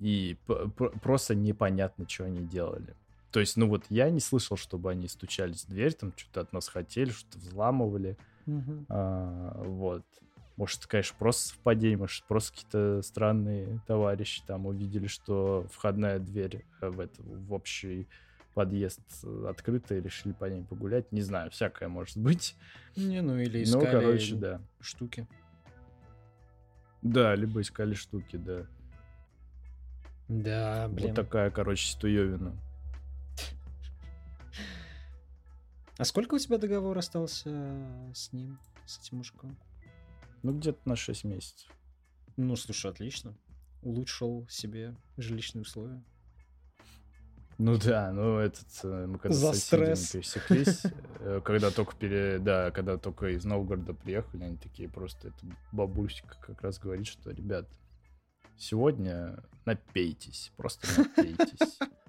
И 0.00 0.36
просто 1.02 1.34
непонятно, 1.34 2.08
что 2.08 2.24
они 2.24 2.46
делали. 2.46 2.96
То 3.30 3.40
есть, 3.40 3.56
ну 3.56 3.68
вот 3.68 3.84
я 3.88 4.10
не 4.10 4.20
слышал, 4.20 4.56
чтобы 4.56 4.90
они 4.90 5.08
стучались 5.08 5.64
в 5.64 5.68
дверь, 5.68 5.94
там 5.94 6.12
что-то 6.16 6.40
от 6.40 6.52
нас 6.52 6.68
хотели, 6.68 7.10
что-то 7.10 7.38
взламывали. 7.38 8.16
Угу. 8.46 8.86
А, 8.88 9.62
вот. 9.64 10.04
Может, 10.62 10.86
конечно, 10.86 11.16
просто 11.18 11.48
совпадение, 11.48 11.98
может, 11.98 12.22
просто 12.22 12.52
какие-то 12.52 13.02
странные 13.02 13.80
товарищи 13.88 14.44
там 14.46 14.66
увидели, 14.66 15.08
что 15.08 15.66
входная 15.72 16.20
дверь 16.20 16.64
э, 16.80 16.88
в, 16.88 17.00
это, 17.00 17.20
в 17.20 17.52
общий 17.52 18.06
подъезд 18.54 19.00
открыта 19.48 19.96
и 19.96 20.00
решили 20.00 20.32
по 20.32 20.44
ней 20.44 20.62
погулять. 20.62 21.10
Не 21.10 21.20
знаю, 21.20 21.50
всякое 21.50 21.88
может 21.88 22.16
быть. 22.16 22.54
Не, 22.94 23.22
ну 23.22 23.38
или 23.38 23.64
искали 23.64 23.84
ну, 23.86 23.90
короче, 23.90 24.36
да. 24.36 24.60
штуки. 24.80 25.26
Да, 27.02 27.34
либо 27.34 27.60
искали 27.60 27.94
штуки, 27.94 28.36
да. 28.36 28.64
Да, 30.28 30.86
блин. 30.88 31.08
Вот 31.08 31.16
такая, 31.16 31.50
короче, 31.50 31.90
стуевина. 31.90 32.56
А 35.98 36.04
сколько 36.04 36.36
у 36.36 36.38
тебя 36.38 36.56
договор 36.58 36.96
остался 36.96 37.50
с 38.14 38.32
ним, 38.32 38.60
с 38.86 39.00
этим 39.00 39.16
мужиком? 39.16 39.58
Ну, 40.42 40.52
где-то 40.58 40.88
на 40.88 40.96
6 40.96 41.24
месяцев. 41.24 41.70
Ну, 42.36 42.56
слушай, 42.56 42.90
отлично. 42.90 43.36
Улучшил 43.82 44.46
себе 44.48 44.96
жилищные 45.16 45.62
условия. 45.62 46.02
Ну 47.58 47.78
да, 47.78 48.10
ну 48.12 48.38
этот 48.38 48.66
э, 48.82 49.06
мы 49.06 49.18
когда 49.18 49.36
За 49.36 49.52
стресс. 49.52 50.10
пересеклись, 50.10 50.82
э, 51.20 51.40
когда 51.44 51.70
только 51.70 51.94
пере, 51.94 52.38
да, 52.38 52.70
когда 52.70 52.96
только 52.96 53.28
из 53.28 53.44
Новгорода 53.44 53.94
приехали, 53.94 54.44
они 54.44 54.56
такие 54.56 54.88
просто 54.88 55.28
это 55.28 55.46
бабусика 55.70 56.36
как 56.40 56.60
раз 56.62 56.78
говорит, 56.78 57.06
что 57.06 57.30
ребят, 57.30 57.68
сегодня 58.56 59.44
напейтесь, 59.64 60.50
просто 60.56 60.88
напейтесь. 60.98 61.78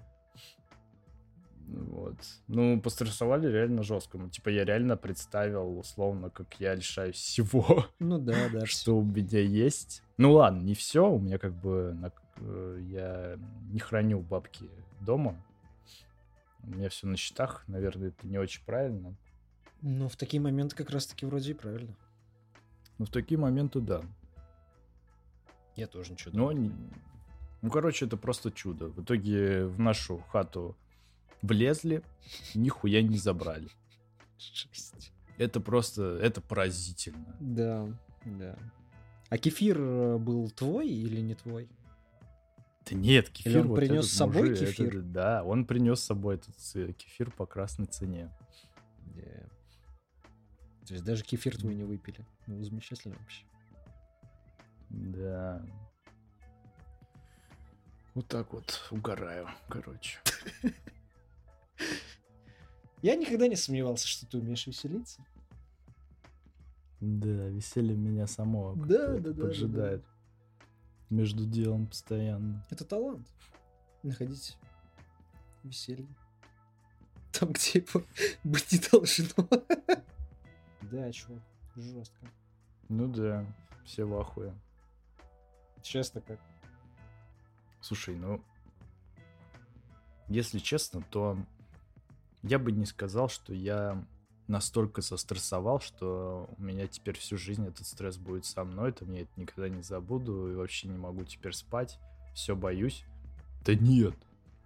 Вот. 1.74 2.16
Ну, 2.48 2.80
пострессовали 2.80 3.48
реально 3.48 3.82
жестко. 3.82 4.18
Ну, 4.18 4.28
типа, 4.28 4.48
я 4.48 4.64
реально 4.64 4.96
представил, 4.96 5.78
условно, 5.78 6.30
как 6.30 6.60
я 6.60 6.74
лишаюсь 6.74 7.16
всего. 7.16 7.86
Ну 7.98 8.18
да, 8.18 8.48
да. 8.52 8.66
Что 8.66 8.98
у 8.98 9.02
меня 9.02 9.40
есть. 9.40 10.02
Ну 10.16 10.32
ладно, 10.32 10.60
не 10.62 10.74
все. 10.74 11.08
У 11.08 11.18
меня 11.18 11.38
как 11.38 11.54
бы... 11.54 11.96
Э, 12.36 12.78
я 12.90 13.38
не 13.72 13.78
храню 13.78 14.20
бабки 14.20 14.68
дома. 15.00 15.36
У 16.62 16.70
меня 16.70 16.88
все 16.88 17.06
на 17.06 17.16
счетах. 17.16 17.64
Наверное, 17.66 18.08
это 18.08 18.26
не 18.26 18.38
очень 18.38 18.62
правильно. 18.64 19.14
Ну, 19.82 20.08
в 20.08 20.16
такие 20.16 20.40
моменты 20.40 20.76
как 20.76 20.90
раз-таки 20.90 21.26
вроде 21.26 21.52
и 21.52 21.54
правильно. 21.54 21.94
Ну, 22.98 23.04
в 23.06 23.10
такие 23.10 23.38
моменты, 23.38 23.80
да. 23.80 24.02
Я 25.76 25.86
тоже 25.86 26.12
ничего 26.12 26.30
Но, 26.34 26.52
не... 26.52 26.72
Ну, 27.62 27.70
короче, 27.70 28.06
это 28.06 28.16
просто 28.16 28.50
чудо. 28.50 28.88
В 28.88 29.02
итоге 29.02 29.66
в 29.66 29.80
нашу 29.80 30.18
хату 30.30 30.76
влезли, 31.44 32.02
нихуя 32.54 33.02
не 33.02 33.18
забрали. 33.18 33.68
Жесть. 34.38 35.12
Это 35.36 35.60
просто, 35.60 36.18
это 36.22 36.40
поразительно. 36.40 37.36
Да, 37.40 37.88
да. 38.24 38.56
А 39.28 39.38
кефир 39.38 39.78
э, 39.80 40.18
был 40.18 40.50
твой 40.50 40.88
или 40.88 41.20
не 41.20 41.34
твой? 41.34 41.68
Да 42.88 42.94
нет, 42.94 43.30
кефир 43.30 43.52
или 43.52 43.58
он 43.60 43.68
вот 43.68 43.76
принес 43.76 44.06
с 44.06 44.16
собой 44.16 44.50
мужик, 44.50 44.68
кефир? 44.68 44.88
Это, 44.88 45.02
да, 45.02 45.44
он 45.44 45.66
принес 45.66 46.00
с 46.00 46.04
собой 46.04 46.36
этот 46.36 46.54
кефир 46.96 47.30
по 47.30 47.46
красной 47.46 47.86
цене. 47.86 48.30
Yeah. 49.14 49.50
То 50.86 50.94
есть 50.94 51.04
даже 51.04 51.24
кефир 51.24 51.56
твой 51.56 51.74
не 51.74 51.84
выпили. 51.84 52.24
Ну, 52.46 52.62
замечательно 52.62 53.16
вообще. 53.18 53.44
Да. 54.90 55.64
Вот 58.14 58.28
так 58.28 58.52
вот 58.52 58.86
угораю, 58.90 59.48
короче. 59.68 60.20
Я 63.02 63.16
никогда 63.16 63.48
не 63.48 63.56
сомневался, 63.56 64.06
что 64.08 64.26
ты 64.26 64.38
умеешь 64.38 64.66
веселиться. 64.66 65.24
Да, 67.00 67.48
веселье 67.48 67.96
меня 67.96 68.26
самого 68.26 68.74
да, 68.86 69.18
да, 69.18 69.34
поджидает. 69.34 70.00
Да, 70.00 70.06
да. 70.08 71.16
Между 71.16 71.44
делом 71.44 71.86
постоянно. 71.86 72.64
Это 72.70 72.84
талант. 72.84 73.28
Находить 74.02 74.56
веселье. 75.62 76.08
Там, 77.32 77.52
где 77.52 77.80
его 77.80 78.02
быть 78.44 78.72
не 78.72 78.78
должно. 78.78 79.48
Да, 80.90 81.12
чувак, 81.12 81.42
жестко. 81.76 82.26
Ну 82.88 83.08
да, 83.08 83.44
все 83.84 84.04
в 84.04 84.18
ахуе. 84.18 84.54
Честно 85.82 86.22
как. 86.22 86.40
Слушай, 87.82 88.16
ну, 88.16 88.42
если 90.28 90.58
честно, 90.58 91.02
то 91.02 91.36
я 92.44 92.58
бы 92.58 92.72
не 92.72 92.84
сказал, 92.86 93.28
что 93.28 93.54
я 93.54 94.04
настолько 94.46 95.00
застрессовал, 95.00 95.80
что 95.80 96.48
у 96.58 96.62
меня 96.62 96.86
теперь 96.86 97.16
всю 97.16 97.38
жизнь 97.38 97.66
этот 97.66 97.86
стресс 97.86 98.18
будет 98.18 98.44
со 98.44 98.64
мной, 98.64 98.92
там 98.92 99.10
я 99.12 99.22
это 99.22 99.30
никогда 99.36 99.68
не 99.68 99.82
забуду 99.82 100.52
и 100.52 100.54
вообще 100.54 100.88
не 100.88 100.98
могу 100.98 101.24
теперь 101.24 101.54
спать, 101.54 101.98
все 102.34 102.54
боюсь. 102.54 103.04
Да 103.64 103.74
нет, 103.74 104.14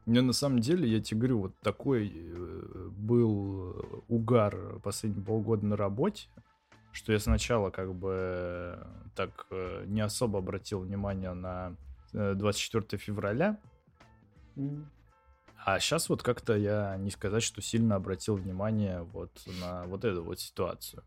Не, 0.06 0.20
на 0.22 0.32
самом 0.32 0.58
деле, 0.58 0.88
я 0.88 1.00
тебе 1.00 1.20
говорю, 1.20 1.40
вот 1.42 1.60
такой 1.60 2.12
э, 2.12 2.88
был 2.96 4.02
угар 4.08 4.80
последние 4.80 5.24
полгода 5.24 5.64
на 5.64 5.76
работе, 5.76 6.26
что 6.90 7.12
я 7.12 7.20
сначала 7.20 7.70
как 7.70 7.94
бы 7.94 8.84
так 9.14 9.46
э, 9.50 9.84
не 9.86 10.00
особо 10.00 10.40
обратил 10.40 10.80
внимание 10.80 11.32
на 11.32 11.76
24 12.12 12.86
э, 12.90 12.96
февраля. 12.96 13.60
А 15.70 15.80
сейчас 15.80 16.08
вот 16.08 16.22
как-то 16.22 16.56
я 16.56 16.96
не 16.96 17.10
сказать, 17.10 17.42
что 17.42 17.60
сильно 17.60 17.96
обратил 17.96 18.36
внимание 18.36 19.02
вот 19.02 19.30
на 19.60 19.84
вот 19.84 20.02
эту 20.02 20.24
вот 20.24 20.40
ситуацию. 20.40 21.02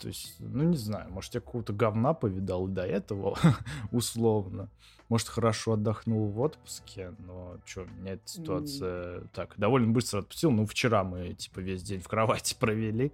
То 0.00 0.08
есть, 0.08 0.34
ну 0.40 0.64
не 0.64 0.76
знаю, 0.76 1.08
может 1.12 1.34
я 1.36 1.40
какого-то 1.40 1.72
говна 1.72 2.14
повидал 2.14 2.66
до 2.66 2.84
этого, 2.84 3.38
условно. 3.92 4.70
Может 5.08 5.28
хорошо 5.28 5.74
отдохнул 5.74 6.30
в 6.30 6.40
отпуске, 6.40 7.14
но 7.20 7.58
что, 7.64 7.84
меня 7.84 8.14
эта 8.14 8.26
ситуация 8.26 9.18
mm. 9.18 9.28
так 9.32 9.54
довольно 9.56 9.92
быстро 9.92 10.18
отпустила. 10.18 10.50
Ну 10.50 10.66
вчера 10.66 11.04
мы 11.04 11.34
типа 11.34 11.60
весь 11.60 11.84
день 11.84 12.00
в 12.00 12.08
кровати 12.08 12.56
провели, 12.58 13.12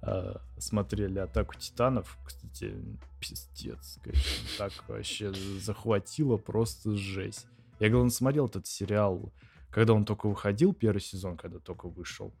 э, 0.00 0.34
смотрели 0.56 1.18
«Атаку 1.18 1.54
титанов». 1.56 2.16
Кстати, 2.24 2.74
пиздец, 3.20 3.98
конечно, 4.02 4.48
так 4.56 4.72
вообще 4.88 5.34
захватило 5.60 6.38
просто 6.38 6.96
жесть. 6.96 7.46
Я, 7.78 7.90
главное, 7.90 8.10
смотрел 8.10 8.46
этот 8.46 8.66
сериал, 8.66 9.32
когда 9.72 9.94
он 9.94 10.04
только 10.04 10.28
выходил, 10.28 10.74
первый 10.74 11.00
сезон, 11.00 11.36
когда 11.36 11.58
только 11.58 11.88
вышел. 11.88 12.32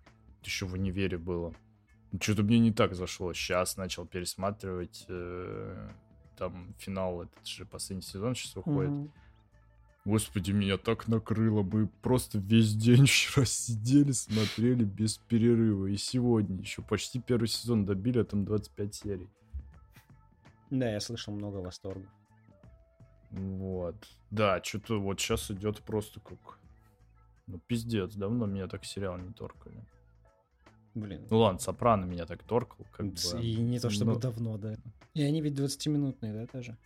Еще 0.44 0.66
в 0.66 0.74
универе 0.74 1.18
было. 1.18 1.54
Что-то 2.20 2.42
мне 2.42 2.58
не 2.58 2.72
так 2.72 2.94
зашло. 2.94 3.32
Сейчас 3.32 3.76
начал 3.76 4.06
пересматривать. 4.06 5.06
Э, 5.08 5.88
там 6.36 6.74
финал, 6.78 7.22
этот 7.22 7.46
же 7.46 7.64
последний 7.64 8.02
сезон 8.02 8.34
сейчас 8.34 8.54
выходит. 8.56 8.90
Mm-hmm. 8.90 9.10
Господи, 10.04 10.50
меня 10.50 10.76
так 10.78 11.08
накрыло. 11.08 11.62
Мы 11.62 11.86
просто 11.86 12.38
весь 12.38 12.74
день 12.74 13.06
вчера 13.06 13.46
сидели, 13.46 14.12
смотрели 14.12 14.84
без 14.84 15.16
перерыва. 15.16 15.86
И 15.86 15.96
сегодня 15.96 16.58
еще 16.58 16.82
почти 16.82 17.18
первый 17.18 17.46
сезон 17.46 17.86
добили, 17.86 18.18
а 18.18 18.24
там 18.24 18.44
25 18.44 18.94
серий. 18.94 19.30
Да, 20.70 20.90
я 20.90 21.00
слышал 21.00 21.32
много 21.34 21.58
восторгов. 21.58 22.10
Вот. 23.30 23.96
Да, 24.30 24.62
что-то 24.62 25.00
вот 25.00 25.20
сейчас 25.20 25.50
идет 25.50 25.80
просто 25.82 26.20
как... 26.20 26.58
Ну, 27.46 27.58
пиздец, 27.58 28.14
давно 28.14 28.46
меня 28.46 28.68
так 28.68 28.84
сериал 28.84 29.18
не 29.18 29.32
торкали. 29.32 29.84
Блин. 30.94 31.26
Ну 31.30 31.38
ладно, 31.38 31.58
Сопрано 31.58 32.04
меня 32.04 32.26
так 32.26 32.42
торкал, 32.42 32.86
как 32.92 33.06
бы. 33.06 33.40
И 33.40 33.56
не 33.56 33.80
то 33.80 33.90
чтобы 33.90 34.12
Но... 34.12 34.18
давно, 34.18 34.58
да. 34.58 34.76
И 35.14 35.22
они 35.22 35.40
ведь 35.40 35.58
20-минутные, 35.58 36.32
да, 36.32 36.46
тоже? 36.46 36.76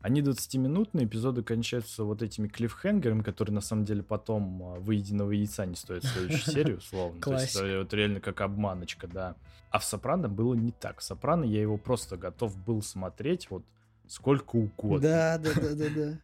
Они 0.00 0.20
20-минутные, 0.22 1.06
эпизоды 1.06 1.42
кончаются 1.42 2.04
вот 2.04 2.22
этими 2.22 2.48
клиффхенгерами, 2.48 3.22
которые 3.22 3.54
на 3.54 3.60
самом 3.60 3.84
деле 3.84 4.02
потом 4.02 4.62
а, 4.62 4.74
выеденного 4.78 5.32
яйца 5.32 5.66
не 5.66 5.74
стоят 5.74 6.04
следующую 6.04 6.52
серию, 6.54 6.78
условно. 6.78 7.20
То 7.20 7.32
есть 7.32 7.56
это 7.56 7.78
вот 7.80 7.92
реально 7.92 8.20
как 8.20 8.40
обманочка, 8.40 9.08
да. 9.08 9.34
А 9.70 9.78
в 9.78 9.84
Сопрано 9.84 10.28
было 10.28 10.54
не 10.54 10.70
так. 10.70 11.00
В 11.00 11.02
Сопрано 11.02 11.44
я 11.44 11.60
его 11.60 11.76
просто 11.76 12.16
готов 12.16 12.56
был 12.64 12.82
смотреть 12.82 13.50
вот 13.50 13.64
сколько 14.06 14.56
угодно. 14.56 15.00
Да, 15.00 15.38
да, 15.38 15.52
да, 15.54 15.74
да, 15.74 15.88
да. 15.94 16.20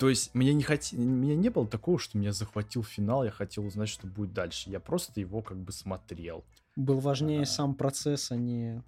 То 0.00 0.08
есть 0.08 0.34
мне 0.34 0.54
не, 0.54 0.62
хот... 0.62 0.92
меня 0.92 1.36
не 1.36 1.50
было 1.50 1.68
такого, 1.68 1.98
что 1.98 2.16
меня 2.16 2.32
захватил 2.32 2.82
финал, 2.82 3.22
я 3.22 3.30
хотел 3.30 3.66
узнать, 3.66 3.90
что 3.90 4.06
будет 4.06 4.32
дальше. 4.32 4.70
Я 4.70 4.80
просто 4.80 5.20
его 5.20 5.42
как 5.42 5.58
бы 5.58 5.72
смотрел. 5.72 6.42
Был 6.74 7.00
важнее 7.00 7.42
а... 7.42 7.44
сам 7.46 7.74
процесс, 7.74 8.30
а 8.30 8.36
не... 8.36 8.82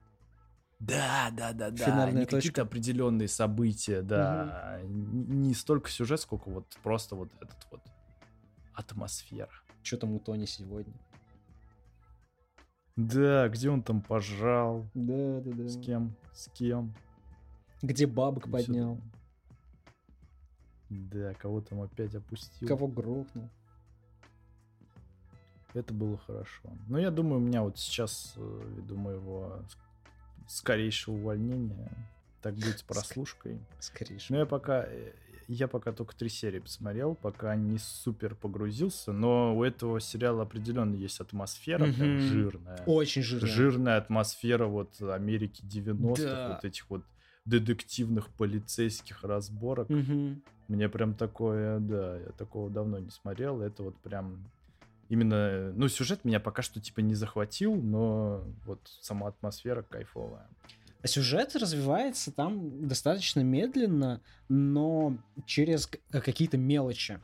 Да, 0.79 1.29
да, 1.37 1.53
да, 1.53 1.71
да. 1.71 1.85
Финальная 1.85 2.23
не 2.23 2.27
какие-то 2.27 2.63
определенные 2.63 3.29
события, 3.29 4.01
да. 4.01 4.81
Угу. 4.83 4.91
Не 4.91 5.53
столько 5.53 5.91
сюжет, 5.91 6.19
сколько 6.19 6.49
вот 6.49 6.65
просто 6.83 7.15
вот 7.15 7.29
этот 7.43 7.59
вот 7.71 7.83
атмосфера. 8.73 9.53
Что 9.83 9.99
там 9.99 10.13
у 10.15 10.19
Тони 10.19 10.47
сегодня? 10.47 10.95
Да, 12.97 13.51
где 13.51 13.69
он 13.69 13.83
там 13.83 14.01
пожрал? 14.01 14.87
Да, 14.95 15.41
да, 15.41 15.51
да. 15.53 15.69
С 15.69 15.79
кем? 15.79 16.17
С 16.33 16.49
кем? 16.49 16.95
Где 17.83 18.07
бабок 18.07 18.51
поднял? 18.51 18.97
Все... 18.97 19.12
Да, 20.93 21.35
кого 21.35 21.61
там 21.61 21.81
опять 21.81 22.15
опустил. 22.15 22.69
Кого 22.69 22.87
грохнул. 22.87 23.49
Это 25.75 25.95
было 25.95 26.19
хорошо. 26.19 26.69
Но 26.87 26.99
я 26.99 27.11
думаю, 27.11 27.37
у 27.39 27.45
меня 27.45 27.63
вот 27.63 27.79
сейчас, 27.79 28.35
э, 28.37 28.63
ввиду 28.77 28.97
моего 28.97 29.63
скорейшего 30.47 31.15
увольнения, 31.15 31.91
так 32.43 32.55
будет 32.55 32.81
с 32.81 32.83
прослушкой. 32.83 33.59
Скорейшего. 33.79 34.35
Но 34.35 34.41
я 34.41 34.47
пока, 34.47 34.85
э, 34.85 35.13
я 35.49 35.69
пока 35.69 35.93
только 35.93 36.15
три 36.15 36.29
серии 36.29 36.59
посмотрел, 36.59 37.15
пока 37.15 37.57
не 37.57 37.79
супер 37.79 38.35
погрузился, 38.35 39.13
но 39.13 39.57
у 39.57 39.65
этого 39.65 39.99
сериала 39.99 40.43
определенно 40.43 40.95
есть 40.95 41.21
атмосфера 41.21 41.87
mm-hmm. 41.87 41.95
прям 41.95 42.21
жирная. 42.21 42.83
Очень 42.85 43.23
жирная. 43.23 43.51
Жирная 43.51 43.97
атмосфера 43.97 44.67
вот 44.67 45.01
Америки 45.01 45.63
90-х, 45.65 46.23
да. 46.23 46.49
вот 46.55 46.65
этих 46.67 46.91
вот 46.91 47.03
детективных 47.45 48.29
полицейских 48.31 49.25
разборок. 49.25 49.91
Угу. 49.91 50.37
Мне 50.69 50.89
прям 50.89 51.15
такое, 51.15 51.81
да, 51.81 52.19
я 52.19 52.33
такого 52.33 52.71
давно 52.71 52.99
не 52.99 53.11
смотрел. 53.11 53.61
Это 53.61 53.83
вот 53.83 53.97
прям 53.99 54.51
именно, 55.09 55.73
ну, 55.75 55.89
сюжет 55.89 56.25
меня 56.25 56.41
пока 56.41 56.63
что 56.63 56.81
типа 56.81 57.01
не 57.01 57.15
захватил, 57.15 57.75
но 57.75 58.45
вот 58.65 58.81
сама 59.01 59.29
атмосфера 59.29 59.83
кайфовая. 59.83 60.49
А 61.03 61.07
сюжет 61.09 61.57
развивается 61.57 62.31
там 62.31 62.87
достаточно 62.87 63.41
медленно, 63.41 64.21
но 64.49 65.17
через 65.47 65.91
какие-то 66.11 66.57
мелочи. 66.57 67.19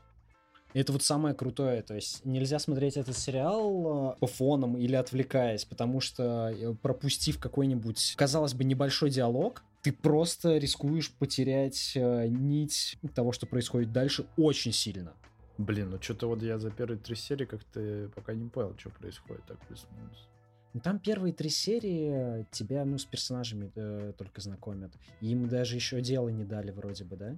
Это 0.74 0.92
вот 0.92 1.02
самое 1.02 1.34
крутое. 1.34 1.82
То 1.82 1.94
есть 1.94 2.24
нельзя 2.24 2.58
смотреть 2.58 2.96
этот 2.96 3.16
сериал 3.16 4.14
э, 4.14 4.18
по 4.18 4.26
фонам 4.26 4.76
или 4.76 4.94
отвлекаясь, 4.96 5.64
потому 5.64 6.00
что 6.00 6.50
э, 6.50 6.74
пропустив 6.74 7.38
какой-нибудь, 7.38 8.14
казалось 8.16 8.52
бы, 8.52 8.64
небольшой 8.64 9.10
диалог, 9.10 9.62
ты 9.82 9.92
просто 9.92 10.58
рискуешь 10.58 11.10
потерять 11.10 11.92
э, 11.94 12.26
нить 12.28 12.98
того, 13.14 13.32
что 13.32 13.46
происходит 13.46 13.92
дальше, 13.92 14.26
очень 14.36 14.72
сильно. 14.72 15.14
Блин, 15.56 15.90
ну 15.90 16.00
что-то 16.00 16.28
вот 16.28 16.42
я 16.42 16.58
за 16.58 16.70
первые 16.70 16.98
три 16.98 17.16
серии 17.16 17.44
как-то 17.44 18.10
пока 18.14 18.34
не 18.34 18.48
понял, 18.48 18.74
что 18.78 18.90
происходит 18.90 19.44
так 19.46 19.58
плюс-минус. 19.66 20.28
Ну, 20.74 20.80
там 20.80 20.98
первые 20.98 21.32
три 21.32 21.48
серии 21.48 22.46
тебя, 22.50 22.84
ну, 22.84 22.98
с 22.98 23.04
персонажами 23.04 23.72
э, 23.74 24.12
только 24.16 24.40
знакомят. 24.40 24.92
И 25.20 25.32
им 25.32 25.48
даже 25.48 25.74
еще 25.74 26.00
дело 26.00 26.28
не 26.28 26.44
дали 26.44 26.70
вроде 26.70 27.04
бы, 27.04 27.16
да? 27.16 27.36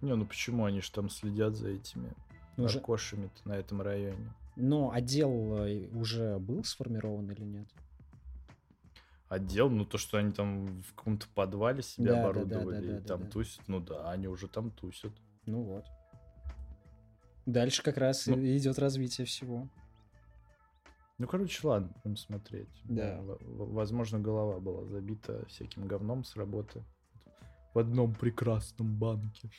Не, 0.00 0.14
ну 0.14 0.24
почему 0.24 0.64
они 0.64 0.80
же 0.80 0.90
там 0.90 1.10
следят 1.10 1.56
за 1.56 1.68
этими 1.68 2.12
ну, 2.56 2.64
наркошами 2.64 3.30
на 3.44 3.52
этом 3.52 3.82
районе? 3.82 4.32
Но 4.56 4.90
отдел 4.90 5.58
э, 5.58 5.88
уже 5.92 6.38
был 6.38 6.64
сформирован 6.64 7.30
или 7.30 7.44
нет? 7.44 7.68
Отдел, 9.28 9.70
ну 9.70 9.84
то, 9.84 9.98
что 9.98 10.18
они 10.18 10.32
там 10.32 10.82
в 10.82 10.94
каком-то 10.94 11.26
подвале 11.34 11.82
себя 11.82 12.12
да, 12.12 12.20
оборудовали 12.22 12.80
да, 12.80 12.86
да, 12.86 12.92
да, 12.92 12.98
и 12.98 13.00
там 13.02 13.24
да. 13.24 13.30
тусят, 13.30 13.68
ну 13.68 13.80
да, 13.80 14.10
они 14.10 14.28
уже 14.28 14.48
там 14.48 14.70
тусят. 14.70 15.12
Ну 15.46 15.62
вот. 15.62 15.84
Дальше 17.46 17.82
как 17.82 17.96
раз 17.96 18.26
ну, 18.26 18.36
идет 18.36 18.78
развитие 18.78 19.26
всего. 19.26 19.68
Ну, 21.18 21.26
короче, 21.26 21.66
ладно, 21.66 21.90
будем 22.04 22.16
смотреть. 22.16 22.68
Да. 22.84 23.20
Возможно, 23.40 24.20
голова 24.20 24.60
была 24.60 24.84
забита 24.84 25.44
всяким 25.46 25.86
говном 25.88 26.24
с 26.24 26.36
работы. 26.36 26.84
В 27.74 27.78
одном 27.78 28.14
прекрасном 28.14 28.96
банке. 28.96 29.50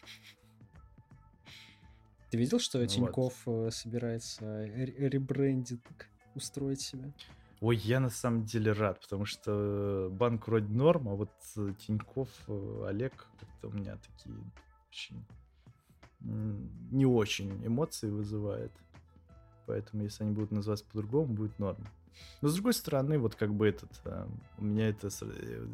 Ты 2.29 2.37
видел, 2.37 2.59
что 2.59 2.79
ну, 2.79 2.85
Тиньков 2.85 3.45
вот. 3.45 3.67
Э, 3.67 3.71
собирается 3.71 4.65
ребрендинг 4.65 6.09
устроить 6.35 6.81
себе? 6.81 7.11
Ой, 7.61 7.75
я 7.75 7.99
на 7.99 8.09
самом 8.09 8.45
деле 8.45 8.71
рад, 8.71 9.01
потому 9.01 9.25
что 9.25 10.09
банк 10.11 10.47
вроде 10.47 10.73
норм, 10.73 11.09
а 11.09 11.15
вот 11.15 11.31
э, 11.57 11.73
Тиньков, 11.77 12.29
э, 12.47 12.85
Олег, 12.87 13.27
как-то 13.39 13.67
у 13.67 13.71
меня 13.71 13.97
такие 13.97 14.35
очень 14.89 15.25
не 16.21 17.05
очень 17.05 17.65
эмоции 17.65 18.09
вызывает. 18.09 18.71
Поэтому, 19.65 20.03
если 20.03 20.23
они 20.23 20.33
будут 20.33 20.51
называться 20.51 20.85
по-другому, 20.85 21.33
будет 21.33 21.57
норм. 21.59 21.85
Но 22.41 22.49
с 22.49 22.53
другой 22.55 22.73
стороны, 22.73 23.17
вот 23.17 23.35
как 23.35 23.53
бы 23.53 23.67
этот, 23.67 23.91
э, 24.05 24.27
у 24.57 24.63
меня 24.63 24.89
это, 24.89 25.09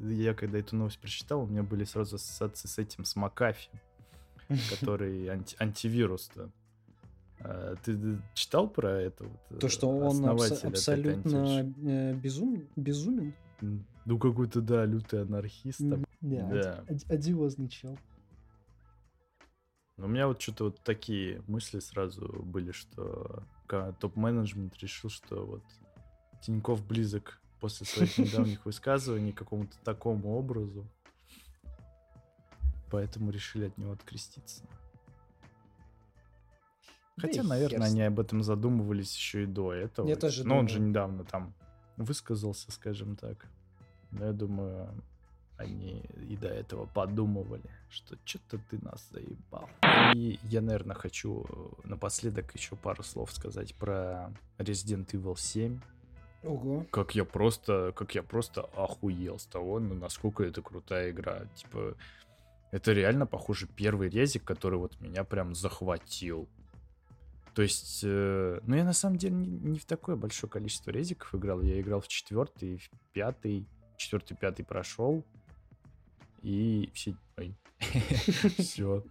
я 0.04 0.34
когда 0.34 0.60
эту 0.60 0.76
новость 0.76 1.00
прочитал, 1.00 1.42
у 1.42 1.48
меня 1.48 1.64
были 1.64 1.86
сразу 1.86 2.18
ассоциации 2.18 2.68
с 2.68 2.78
этим, 2.78 3.06
с 3.06 3.16
Макафи, 3.16 3.70
который 4.70 5.28
анти 5.28 5.56
антивирус-то. 5.60 6.52
А, 7.42 7.76
ты 7.84 8.20
читал 8.34 8.70
про 8.70 8.90
это? 9.02 9.26
Вот, 9.26 9.60
То, 9.60 9.70
что 9.70 9.90
он 9.90 10.26
абс- 10.26 10.64
абсолютно 10.64 11.74
э, 11.84 12.14
безум, 12.14 12.68
безумен? 12.76 13.34
Ну, 13.62 14.20
какой-то, 14.20 14.62
да, 14.62 14.86
лютый 14.86 15.22
анархист. 15.22 15.80
Там. 15.80 16.06
Да, 16.22 16.50
да. 16.50 16.84
Од- 16.88 17.10
одиозный 17.10 17.70
чел. 17.70 17.98
Ну, 19.98 20.06
у 20.06 20.10
меня 20.10 20.28
вот 20.28 20.42
что-то 20.42 20.66
вот 20.66 20.82
такие 20.82 21.42
мысли 21.48 21.80
сразу 21.80 22.28
были, 22.44 22.72
что 22.72 23.44
топ-менеджмент 24.00 24.78
решил, 24.78 25.10
что 25.10 25.46
вот 25.46 25.64
Тиньков 26.42 26.86
близок 26.86 27.42
после 27.60 27.86
своих 27.86 28.18
недавних 28.18 28.66
высказываний 28.66 29.32
к 29.32 29.38
какому-то 29.38 29.78
такому 29.84 30.38
образу. 30.38 30.86
Поэтому 32.92 33.32
решили 33.32 33.68
от 33.68 33.78
него 33.78 33.94
откреститься. 33.94 34.64
Хотя, 37.18 37.42
и 37.42 37.46
наверное, 37.46 37.88
они 37.88 38.02
об 38.02 38.20
этом 38.20 38.44
задумывались 38.44 39.16
еще 39.16 39.44
и 39.44 39.46
до 39.46 39.74
этого. 39.74 40.08
Я 40.08 40.16
тоже 40.16 40.46
Но 40.46 40.58
он 40.58 40.68
же 40.68 40.76
думаю. 40.76 40.90
недавно 40.90 41.24
там 41.24 41.54
высказался, 41.98 42.72
скажем 42.72 43.16
так. 43.16 43.48
Но 44.12 44.26
я 44.26 44.34
думаю, 44.34 44.90
они 45.58 46.04
и 46.30 46.36
до 46.36 46.48
этого 46.48 46.86
подумывали, 46.86 47.70
что 47.90 48.18
что-то 48.26 48.60
ты 48.70 48.84
нас 48.84 49.08
заебал. 49.12 49.70
И 50.14 50.40
я, 50.44 50.62
наверное, 50.62 50.96
хочу 50.96 51.46
напоследок 51.84 52.54
еще 52.54 52.76
пару 52.76 53.04
слов 53.04 53.32
сказать 53.32 53.76
про 53.76 54.34
Resident 54.58 55.10
Evil 55.12 55.38
7. 55.38 55.80
Ого. 56.44 56.86
Как 56.92 57.16
я 57.16 57.26
просто, 57.26 57.92
как 57.96 58.14
я 58.14 58.22
просто 58.22 58.62
охуел 58.76 59.40
с 59.40 59.46
того, 59.46 59.80
ну, 59.80 59.96
насколько 59.96 60.44
это 60.44 60.62
крутая 60.62 61.12
игра. 61.12 61.46
Типа, 61.56 61.96
это 62.72 62.92
реально, 62.92 63.26
похоже, 63.26 63.68
первый 63.68 64.10
резик, 64.10 64.44
который 64.44 64.78
вот 64.78 65.00
меня 65.00 65.24
прям 65.24 65.56
захватил. 65.56 66.48
То 67.56 67.62
есть, 67.62 68.02
э, 68.04 68.60
ну, 68.64 68.76
я 68.76 68.84
на 68.84 68.92
самом 68.92 69.18
деле 69.18 69.34
не, 69.34 69.48
не 69.48 69.80
в 69.80 69.86
такое 69.86 70.18
большое 70.18 70.52
количество 70.52 70.92
резиков 70.92 71.34
играл. 71.34 71.62
Я 71.62 71.80
играл 71.80 72.02
в 72.02 72.08
четвертый, 72.10 72.78
в 72.78 72.90
пятый, 73.14 73.66
четвертый, 73.96 74.36
пятый 74.36 74.64
прошел. 74.64 75.24
И 76.42 76.92
все... 76.94 77.16
Все. 78.60 79.06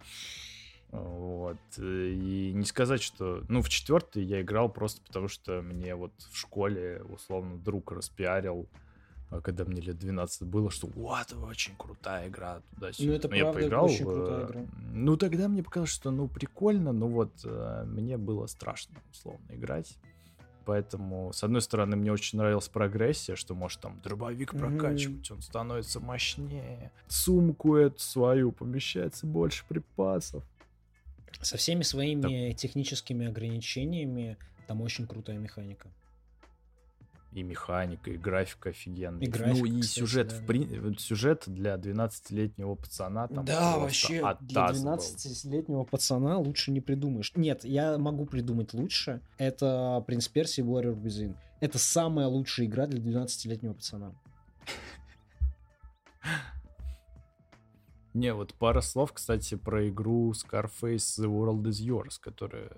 Вот. 0.90 1.56
И 1.78 2.52
не 2.54 2.64
сказать, 2.64 3.02
что... 3.02 3.44
Ну, 3.48 3.62
в 3.62 3.70
четвертый 3.70 4.22
я 4.24 4.42
играл 4.42 4.68
просто 4.68 5.00
потому, 5.02 5.28
что 5.28 5.62
мне 5.62 5.94
вот 5.94 6.12
в 6.30 6.36
школе, 6.36 7.02
условно, 7.08 7.56
друг 7.56 7.92
распиарил, 7.92 8.68
когда 9.40 9.64
мне 9.64 9.80
лет 9.80 9.98
12 9.98 10.42
было, 10.42 10.70
что 10.70 10.86
вот, 10.88 11.32
очень 11.32 11.74
крутая 11.76 12.28
игра 12.28 12.60
туда-сюда. 12.74 13.10
Ну, 13.10 13.16
это 13.16 13.28
Но 13.28 13.36
я 13.36 13.42
правда 13.44 13.60
поиграл, 13.60 13.84
очень 13.86 14.04
крутая 14.04 14.40
э, 14.40 14.46
игра. 14.46 14.66
Ну, 14.92 15.16
тогда 15.16 15.48
мне 15.48 15.62
показалось, 15.62 15.90
что, 15.90 16.10
ну, 16.10 16.28
прикольно, 16.28 16.92
но 16.92 17.08
вот 17.08 17.32
э, 17.44 17.84
мне 17.86 18.16
было 18.16 18.46
страшно, 18.46 18.96
условно, 19.10 19.46
играть. 19.50 19.96
Поэтому, 20.64 21.32
с 21.32 21.44
одной 21.44 21.60
стороны, 21.60 21.96
мне 21.96 22.10
очень 22.10 22.38
нравилась 22.38 22.68
прогрессия, 22.68 23.36
что 23.36 23.54
можешь 23.54 23.78
там 23.78 24.00
дробовик 24.02 24.52
прокачивать, 24.52 25.30
он 25.30 25.42
становится 25.42 26.00
мощнее. 26.00 26.90
Сумку 27.06 27.76
эту 27.76 27.98
свою 28.00 28.52
помещается 28.52 29.26
больше 29.26 29.64
припасов. 29.68 30.42
Со 31.40 31.56
всеми 31.56 31.82
своими 31.82 32.52
техническими 32.52 33.26
ограничениями 33.26 34.38
там 34.66 34.80
очень 34.80 35.06
крутая 35.06 35.38
механика. 35.38 35.88
И 37.34 37.42
механика, 37.42 38.10
и 38.12 38.16
графика 38.16 38.70
офигенная. 38.70 39.20
И 39.20 39.26
ну 39.26 39.32
графика, 39.32 39.66
и 39.66 39.80
кстати, 39.80 39.98
сюжет, 39.98 40.28
да. 40.28 40.36
в 40.36 40.46
при- 40.46 40.98
сюжет 40.98 41.42
для 41.46 41.74
12-летнего 41.74 42.76
пацана 42.76 43.26
там 43.26 43.44
да, 43.44 43.76
вообще, 43.76 44.20
для 44.40 44.66
атас 44.66 44.82
был. 44.82 44.92
12-летнего 44.92 45.84
пацана 45.84 46.38
лучше 46.38 46.70
не 46.70 46.80
придумаешь. 46.80 47.32
Нет, 47.34 47.64
я 47.64 47.98
могу 47.98 48.24
придумать 48.26 48.72
лучше. 48.72 49.20
Это 49.36 50.02
Принц 50.06 50.28
Перси 50.28 50.60
Warrior 50.60 50.94
Within. 50.94 51.34
Это 51.58 51.78
самая 51.78 52.28
лучшая 52.28 52.66
игра 52.66 52.86
для 52.86 53.00
12-летнего 53.00 53.74
пацана. 53.74 54.14
Не, 58.14 58.32
вот 58.32 58.54
пара 58.54 58.80
слов, 58.80 59.12
кстати, 59.12 59.56
про 59.56 59.88
игру 59.88 60.32
Scarface 60.32 61.18
The 61.18 61.26
World 61.26 61.64
Is 61.64 61.84
Yours, 61.84 62.20
которая 62.20 62.70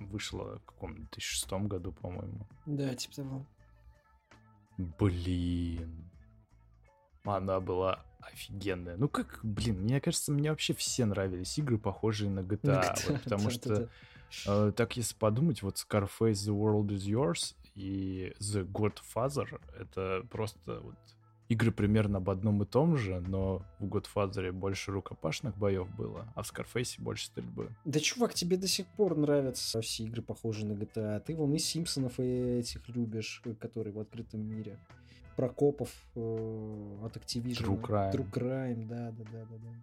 вышла 0.00 0.58
в 0.58 0.64
каком-то 0.64 1.00
2006 1.00 1.52
году, 1.68 1.92
по-моему. 1.92 2.44
Да, 2.66 2.92
типа 2.96 3.14
того. 3.14 3.46
Блин. 4.78 6.10
Она 7.24 7.60
была 7.60 8.04
офигенная. 8.20 8.96
Ну 8.96 9.08
как, 9.08 9.40
блин, 9.42 9.82
мне 9.82 10.00
кажется, 10.00 10.32
мне 10.32 10.50
вообще 10.50 10.74
все 10.74 11.04
нравились 11.04 11.56
игры, 11.58 11.78
похожие 11.78 12.30
на 12.30 12.40
GTA. 12.40 12.58
Ну, 12.62 12.74
вот 12.74 13.06
да, 13.08 13.20
потому 13.24 13.44
да, 13.44 13.50
что, 13.50 13.68
да, 13.68 13.76
да. 13.76 13.88
э, 14.68 14.72
так 14.72 14.96
если 14.96 15.14
подумать, 15.16 15.62
вот 15.62 15.76
Scarface 15.76 16.32
The 16.32 16.54
World 16.54 16.88
Is 16.88 17.06
Yours 17.06 17.54
и 17.74 18.34
The 18.40 18.66
Godfather, 18.66 19.60
это 19.78 20.26
просто 20.30 20.80
вот 20.80 20.96
игры 21.48 21.70
примерно 21.72 22.18
об 22.18 22.30
одном 22.30 22.62
и 22.62 22.66
том 22.66 22.96
же, 22.96 23.20
но 23.20 23.62
в 23.78 23.84
Godfather 23.86 24.50
больше 24.52 24.90
рукопашных 24.92 25.56
боев 25.56 25.88
было, 25.96 26.26
а 26.34 26.42
в 26.42 26.52
Scarface 26.52 26.94
больше 27.00 27.26
стрельбы. 27.26 27.70
Да, 27.84 28.00
чувак, 28.00 28.34
тебе 28.34 28.56
до 28.56 28.66
сих 28.66 28.86
пор 28.86 29.16
нравятся 29.16 29.80
все 29.80 30.04
игры, 30.04 30.22
похожие 30.22 30.66
на 30.66 30.72
GTA. 30.72 31.20
Ты 31.20 31.34
вон 31.36 31.52
и 31.54 31.58
Симпсонов 31.58 32.18
и 32.18 32.22
этих 32.58 32.88
любишь, 32.88 33.42
которые 33.60 33.92
в 33.92 33.98
открытом 34.00 34.40
мире. 34.40 34.78
Прокопов 35.36 35.92
э, 36.14 36.98
от 37.02 37.16
Activision. 37.16 37.64
True 37.64 37.80
Crime. 37.82 38.12
True 38.12 38.30
Crime, 38.30 38.86
да, 38.86 39.10
да, 39.10 39.24
да, 39.32 39.44
да, 39.50 39.56
да. 39.58 39.74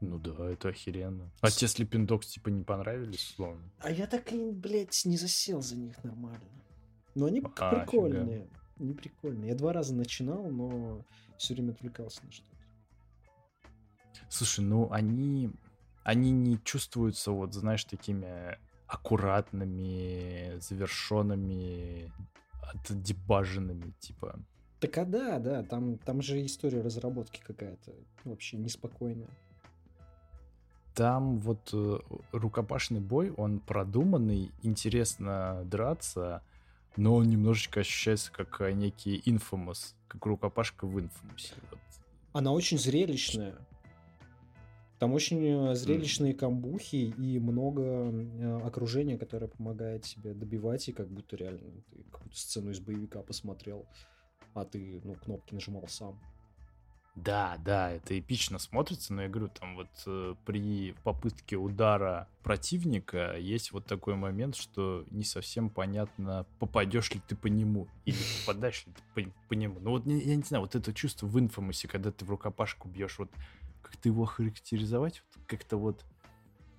Ну 0.00 0.18
да, 0.18 0.50
это 0.50 0.68
охеренно. 0.68 1.30
А 1.40 1.50
те 1.50 1.66
Dogs 1.66 2.26
типа 2.26 2.48
не 2.48 2.62
понравились, 2.62 3.34
словно? 3.36 3.62
А 3.80 3.90
я 3.90 4.06
так 4.06 4.32
и, 4.32 4.50
блядь, 4.52 5.02
не 5.04 5.16
засел 5.16 5.60
за 5.60 5.76
них 5.76 6.02
нормально. 6.04 6.40
Но 7.14 7.26
они 7.26 7.40
к- 7.40 7.50
А, 7.60 7.80
прикольные. 7.80 8.48
Не 8.78 8.94
прикольные. 8.94 9.50
Я 9.50 9.54
два 9.54 9.72
раза 9.72 9.94
начинал, 9.94 10.48
но 10.50 11.04
все 11.36 11.54
время 11.54 11.72
отвлекался 11.72 12.24
на 12.24 12.32
что-то. 12.32 12.56
Слушай, 14.28 14.64
ну 14.64 14.90
они, 14.92 15.50
они 16.04 16.30
не 16.30 16.62
чувствуются, 16.62 17.32
вот, 17.32 17.54
знаешь, 17.54 17.84
такими 17.84 18.58
аккуратными, 18.86 20.58
завершенными, 20.60 22.12
отдебаженными, 22.88 23.92
типа. 24.00 24.38
Так 24.80 24.96
а 24.98 25.04
да, 25.04 25.38
да, 25.38 25.62
там, 25.62 25.98
там 25.98 26.22
же 26.22 26.44
история 26.44 26.80
разработки 26.80 27.40
какая-то 27.44 27.92
вообще 28.24 28.56
неспокойная. 28.56 29.28
Там 30.94 31.38
вот 31.38 31.70
э, 31.72 31.98
рукопашный 32.32 33.00
бой, 33.00 33.30
он 33.30 33.60
продуманный, 33.60 34.50
интересно 34.62 35.62
драться, 35.64 36.42
но 36.98 37.14
он 37.14 37.28
немножечко 37.28 37.80
ощущается 37.80 38.32
как 38.32 38.60
э, 38.60 38.72
некий 38.72 39.22
инфомус, 39.24 39.94
как 40.08 40.26
рукопашка 40.26 40.84
в 40.84 40.98
инфомусе. 40.98 41.54
Вот. 41.70 41.78
Она 42.32 42.52
очень 42.52 42.76
зрелищная. 42.76 43.54
Там 44.98 45.12
очень 45.12 45.70
э, 45.70 45.74
зрелищные 45.76 46.34
камбухи 46.34 47.14
и 47.16 47.38
много 47.38 47.82
э, 47.82 48.60
окружения, 48.64 49.16
которое 49.16 49.46
помогает 49.46 50.02
тебе 50.02 50.34
добивать, 50.34 50.88
и 50.88 50.92
как 50.92 51.08
будто 51.08 51.36
реально 51.36 51.60
ты 51.88 52.02
какую-то 52.10 52.36
сцену 52.36 52.72
из 52.72 52.80
боевика 52.80 53.22
посмотрел, 53.22 53.86
а 54.54 54.64
ты, 54.64 55.00
ну, 55.04 55.14
кнопки 55.14 55.54
нажимал 55.54 55.86
сам. 55.86 56.18
Да, 57.24 57.58
да, 57.64 57.90
это 57.90 58.18
эпично 58.18 58.58
смотрится, 58.58 59.12
но 59.12 59.22
я 59.22 59.28
говорю, 59.28 59.48
там 59.48 59.76
вот 59.76 59.88
э, 60.06 60.34
при 60.44 60.94
попытке 61.02 61.56
удара 61.56 62.28
противника 62.42 63.36
есть 63.36 63.72
вот 63.72 63.86
такой 63.86 64.14
момент, 64.14 64.56
что 64.56 65.04
не 65.10 65.24
совсем 65.24 65.68
понятно, 65.68 66.46
попадешь 66.58 67.10
ли 67.10 67.20
ты 67.26 67.34
по 67.34 67.48
нему 67.48 67.88
или 68.04 68.18
попадаешь 68.46 68.84
ли 68.86 68.92
ты 68.92 69.02
по, 69.24 69.30
по 69.48 69.54
нему. 69.54 69.80
Ну 69.80 69.90
вот 69.90 70.06
я 70.06 70.36
не 70.36 70.42
знаю, 70.42 70.62
вот 70.62 70.74
это 70.74 70.92
чувство 70.92 71.26
в 71.26 71.38
инфомусе, 71.38 71.88
когда 71.88 72.12
ты 72.12 72.24
в 72.24 72.30
рукопашку 72.30 72.88
бьешь, 72.88 73.18
вот 73.18 73.30
как 73.82 73.96
ты 73.96 74.10
его 74.10 74.24
характеризовать, 74.24 75.22
вот 75.34 75.44
как-то 75.46 75.76
вот 75.76 76.04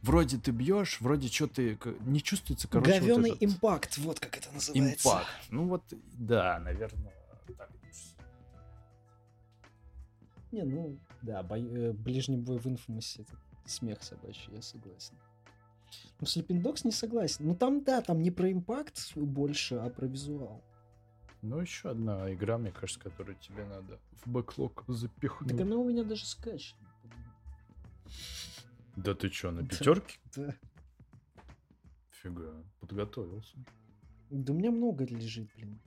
вроде 0.02 0.38
ты 0.38 0.52
бьешь, 0.52 1.02
вроде 1.02 1.28
что 1.28 1.48
ты 1.48 1.78
не 2.02 2.22
чувствуется, 2.22 2.68
короче, 2.68 2.92
вот 2.94 3.02
Говёный 3.02 3.32
этот 3.32 3.44
импакт, 3.44 3.98
вот 3.98 4.20
как 4.20 4.38
это 4.38 4.52
называется. 4.52 5.10
импакт. 5.10 5.28
Ну 5.50 5.68
вот, 5.68 5.84
да, 6.14 6.60
наверное, 6.60 7.14
Не, 10.52 10.64
ну, 10.64 10.98
да, 11.22 11.44
бой- 11.44 11.70
э, 11.70 11.94
ближний 11.94 12.38
бой 12.38 12.58
в 12.60 12.66
Инфомусе 12.68 13.22
это 13.22 13.36
смех 13.66 14.02
собачий, 14.04 14.52
я 14.54 14.62
согласен. 14.62 15.16
Ну, 16.20 16.26
Sleeping 16.28 16.62
Dogs 16.62 16.82
не 16.84 16.92
согласен. 16.92 17.46
Ну, 17.48 17.56
там, 17.56 17.84
да, 17.84 18.02
там 18.02 18.22
не 18.22 18.32
про 18.32 18.52
импакт 18.52 19.16
больше, 19.16 19.76
а 19.76 19.90
про 19.90 20.08
визуал. 20.08 20.64
Ну, 21.42 21.60
еще 21.60 21.92
одна 21.92 22.32
игра, 22.34 22.58
мне 22.58 22.72
кажется, 22.72 23.00
которую 23.00 23.38
тебе 23.38 23.64
надо 23.66 24.00
в 24.24 24.28
бэклог 24.28 24.84
запихнуть. 24.88 25.52
Так 25.52 25.62
она 25.62 25.78
у 25.78 25.88
меня 25.88 26.04
даже 26.04 26.26
скачана. 26.26 26.88
Да 28.96 29.16
ты 29.16 29.30
что, 29.30 29.52
на 29.52 29.66
пятерке? 29.66 30.20
Да. 30.36 30.54
Фига, 32.10 32.64
подготовился. 32.82 33.58
Да 34.30 34.52
у 34.54 34.56
меня 34.58 34.72
много 34.72 35.06
лежит, 35.06 35.50
блин. 35.56 35.80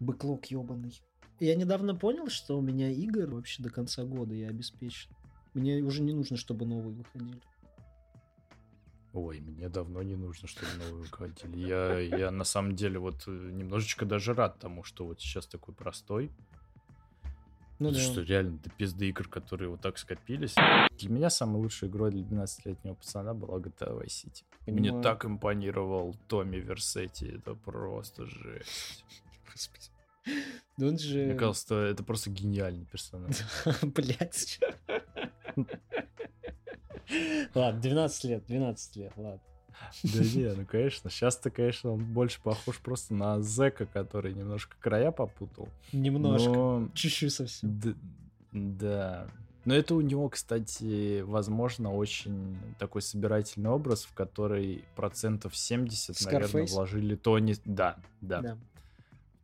Бэклог 0.00 0.44
ебаный. 0.46 1.00
Я 1.40 1.54
недавно 1.54 1.94
понял, 1.94 2.28
что 2.28 2.58
у 2.58 2.60
меня 2.60 2.90
игр 2.90 3.30
вообще 3.30 3.62
до 3.62 3.70
конца 3.70 4.04
года 4.04 4.34
я 4.34 4.48
обеспечен. 4.48 5.10
Мне 5.54 5.82
уже 5.82 6.02
не 6.02 6.12
нужно, 6.12 6.36
чтобы 6.36 6.66
новые 6.66 6.94
выходили. 6.94 7.40
Ой, 9.12 9.40
мне 9.40 9.68
давно 9.68 10.02
не 10.02 10.16
нужно, 10.16 10.46
чтобы 10.48 10.70
новые 10.78 11.02
выходили. 11.04 11.66
Я, 11.66 11.98
я 11.98 12.30
на 12.30 12.44
самом 12.44 12.74
деле 12.74 12.98
вот 12.98 13.24
э, 13.26 13.30
немножечко 13.30 14.04
даже 14.04 14.34
рад 14.34 14.58
тому, 14.58 14.84
что 14.84 15.06
вот 15.06 15.20
сейчас 15.20 15.46
такой 15.46 15.74
простой. 15.74 16.30
Ну 17.78 17.90
Потому 17.90 18.06
да. 18.06 18.12
что 18.12 18.22
реально 18.22 18.58
до 18.58 18.70
пизды 18.70 19.08
игр, 19.08 19.28
которые 19.28 19.70
вот 19.70 19.80
так 19.80 19.98
скопились. 19.98 20.54
Для 20.98 21.10
меня 21.10 21.30
самой 21.30 21.62
лучшей 21.62 21.88
игрой 21.88 22.10
для 22.10 22.22
12-летнего 22.22 22.94
пацана 22.94 23.34
была 23.34 23.58
GTA 23.60 24.02
Vice 24.02 24.26
City. 24.26 24.42
Мне 24.66 24.90
Понимаю. 24.90 25.02
так 25.02 25.24
импонировал 25.24 26.16
Томми 26.26 26.56
Версетти. 26.56 27.26
Это 27.26 27.54
просто 27.54 28.26
жесть. 28.26 29.04
Господи. 29.50 29.90
Да 30.76 30.86
он 30.86 30.98
же... 30.98 31.24
Мне 31.26 31.34
кажется, 31.34 31.74
это 31.74 32.02
просто 32.04 32.30
гениальный 32.30 32.84
персонаж. 32.86 33.36
Блять. 33.82 34.60
Ладно, 37.54 37.80
12 37.80 38.24
лет, 38.24 38.46
12 38.46 38.96
лет, 38.96 39.12
ладно. 39.16 39.40
Да 40.02 40.18
не, 40.18 40.52
ну 40.54 40.66
конечно. 40.66 41.08
Сейчас-то, 41.08 41.50
конечно, 41.50 41.92
он 41.92 42.04
больше 42.04 42.40
похож 42.42 42.78
просто 42.78 43.14
на 43.14 43.40
зэка, 43.40 43.86
который 43.86 44.34
немножко 44.34 44.76
края 44.80 45.10
попутал. 45.12 45.68
Немножко. 45.92 46.50
Но... 46.50 46.88
Чуть-чуть 46.94 47.32
совсем. 47.32 47.78
Д- 47.80 47.94
Да. 48.52 49.28
Но 49.64 49.74
это 49.74 49.94
у 49.94 50.00
него, 50.00 50.28
кстати, 50.28 51.20
возможно, 51.20 51.92
очень 51.92 52.56
такой 52.78 53.02
собирательный 53.02 53.70
образ, 53.70 54.04
в 54.04 54.14
который 54.14 54.84
процентов 54.96 55.56
70, 55.56 56.20
наверное, 56.24 56.48
Scarface? 56.48 56.66
вложили 56.68 57.14
Тони... 57.16 57.54
Да, 57.64 57.98
да. 58.20 58.40
Да. 58.42 58.58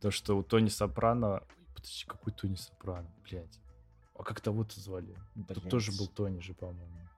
То, 0.05 0.11
что 0.11 0.37
у 0.37 0.43
Тони 0.43 0.69
Сопрано... 0.69 1.37
Ой, 1.37 1.41
Подожди, 1.73 2.05
какой 2.05 2.31
Тони 2.31 2.53
Сопрано, 2.53 3.11
блядь? 3.23 3.59
А 4.13 4.21
как 4.21 4.39
того-то 4.39 4.79
звали? 4.79 5.17
Тут 5.47 5.57
Блядь. 5.63 5.69
тоже 5.71 5.91
был 5.93 6.05
Тони 6.05 6.41
же, 6.41 6.53
по-моему. 6.53 7.09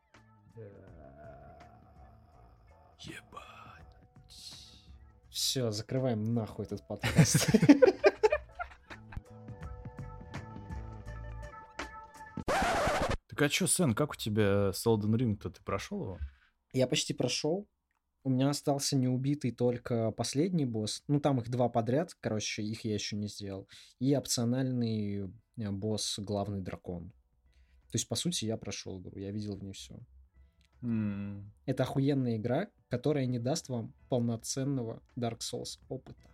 Ебать. 3.01 4.31
Все, 5.29 5.69
закрываем 5.71 6.33
нахуй 6.33 6.63
этот 6.63 6.87
подкаст. 6.87 7.49
Так 12.45 13.41
а 13.41 13.49
чё, 13.49 13.67
Сэн, 13.67 13.95
как 13.95 14.13
у 14.13 14.15
тебя 14.15 14.71
с 14.71 14.87
Elden 14.87 15.13
Ring-то? 15.13 15.49
Ты 15.49 15.61
прошел 15.61 16.03
его? 16.03 16.19
Я 16.71 16.87
почти 16.87 17.13
прошел. 17.13 17.67
У 18.27 18.29
меня 18.29 18.49
остался 18.49 18.97
неубитый 18.97 19.51
только 19.51 20.11
последний 20.11 20.65
босс. 20.65 21.01
Ну, 21.07 21.21
там 21.21 21.39
их 21.39 21.47
два 21.47 21.69
подряд, 21.69 22.13
короче, 22.19 22.61
их 22.61 22.83
я 22.83 22.93
еще 22.93 23.15
не 23.15 23.29
сделал. 23.29 23.69
И 23.99 24.13
опциональный 24.17 25.31
э, 25.55 25.71
босс, 25.71 26.19
главный 26.19 26.59
дракон. 26.59 27.13
То 27.89 27.93
есть, 27.93 28.09
по 28.09 28.15
сути, 28.15 28.43
я 28.43 28.57
прошел 28.57 28.99
игру, 28.99 29.17
я 29.17 29.31
видел 29.31 29.55
в 29.55 29.63
ней 29.63 29.71
все. 29.71 29.97
Это 31.65 31.83
охуенная 31.83 32.35
игра, 32.35 32.67
которая 32.89 33.27
не 33.27 33.39
даст 33.39 33.69
вам 33.69 33.93
полноценного 34.09 35.01
Dark 35.15 35.39
Souls 35.39 35.79
опыта. 35.87 36.29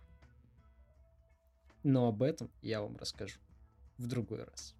Но 1.84 2.08
об 2.08 2.24
этом 2.24 2.50
я 2.60 2.82
вам 2.82 2.96
расскажу 2.96 3.38
в 3.98 4.08
другой 4.08 4.42
раз. 4.42 4.74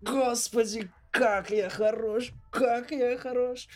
Господи, 0.00 0.92
как 1.10 1.50
я 1.50 1.68
хорош, 1.70 2.32
как 2.52 2.92
я 2.92 3.18
хорош. 3.18 3.66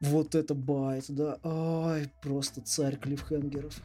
Вот 0.00 0.34
это 0.34 0.54
байт, 0.54 1.06
да. 1.08 1.38
Ай, 1.42 2.10
просто 2.22 2.60
царь 2.60 2.96
клиффхенгеров. 2.96 3.80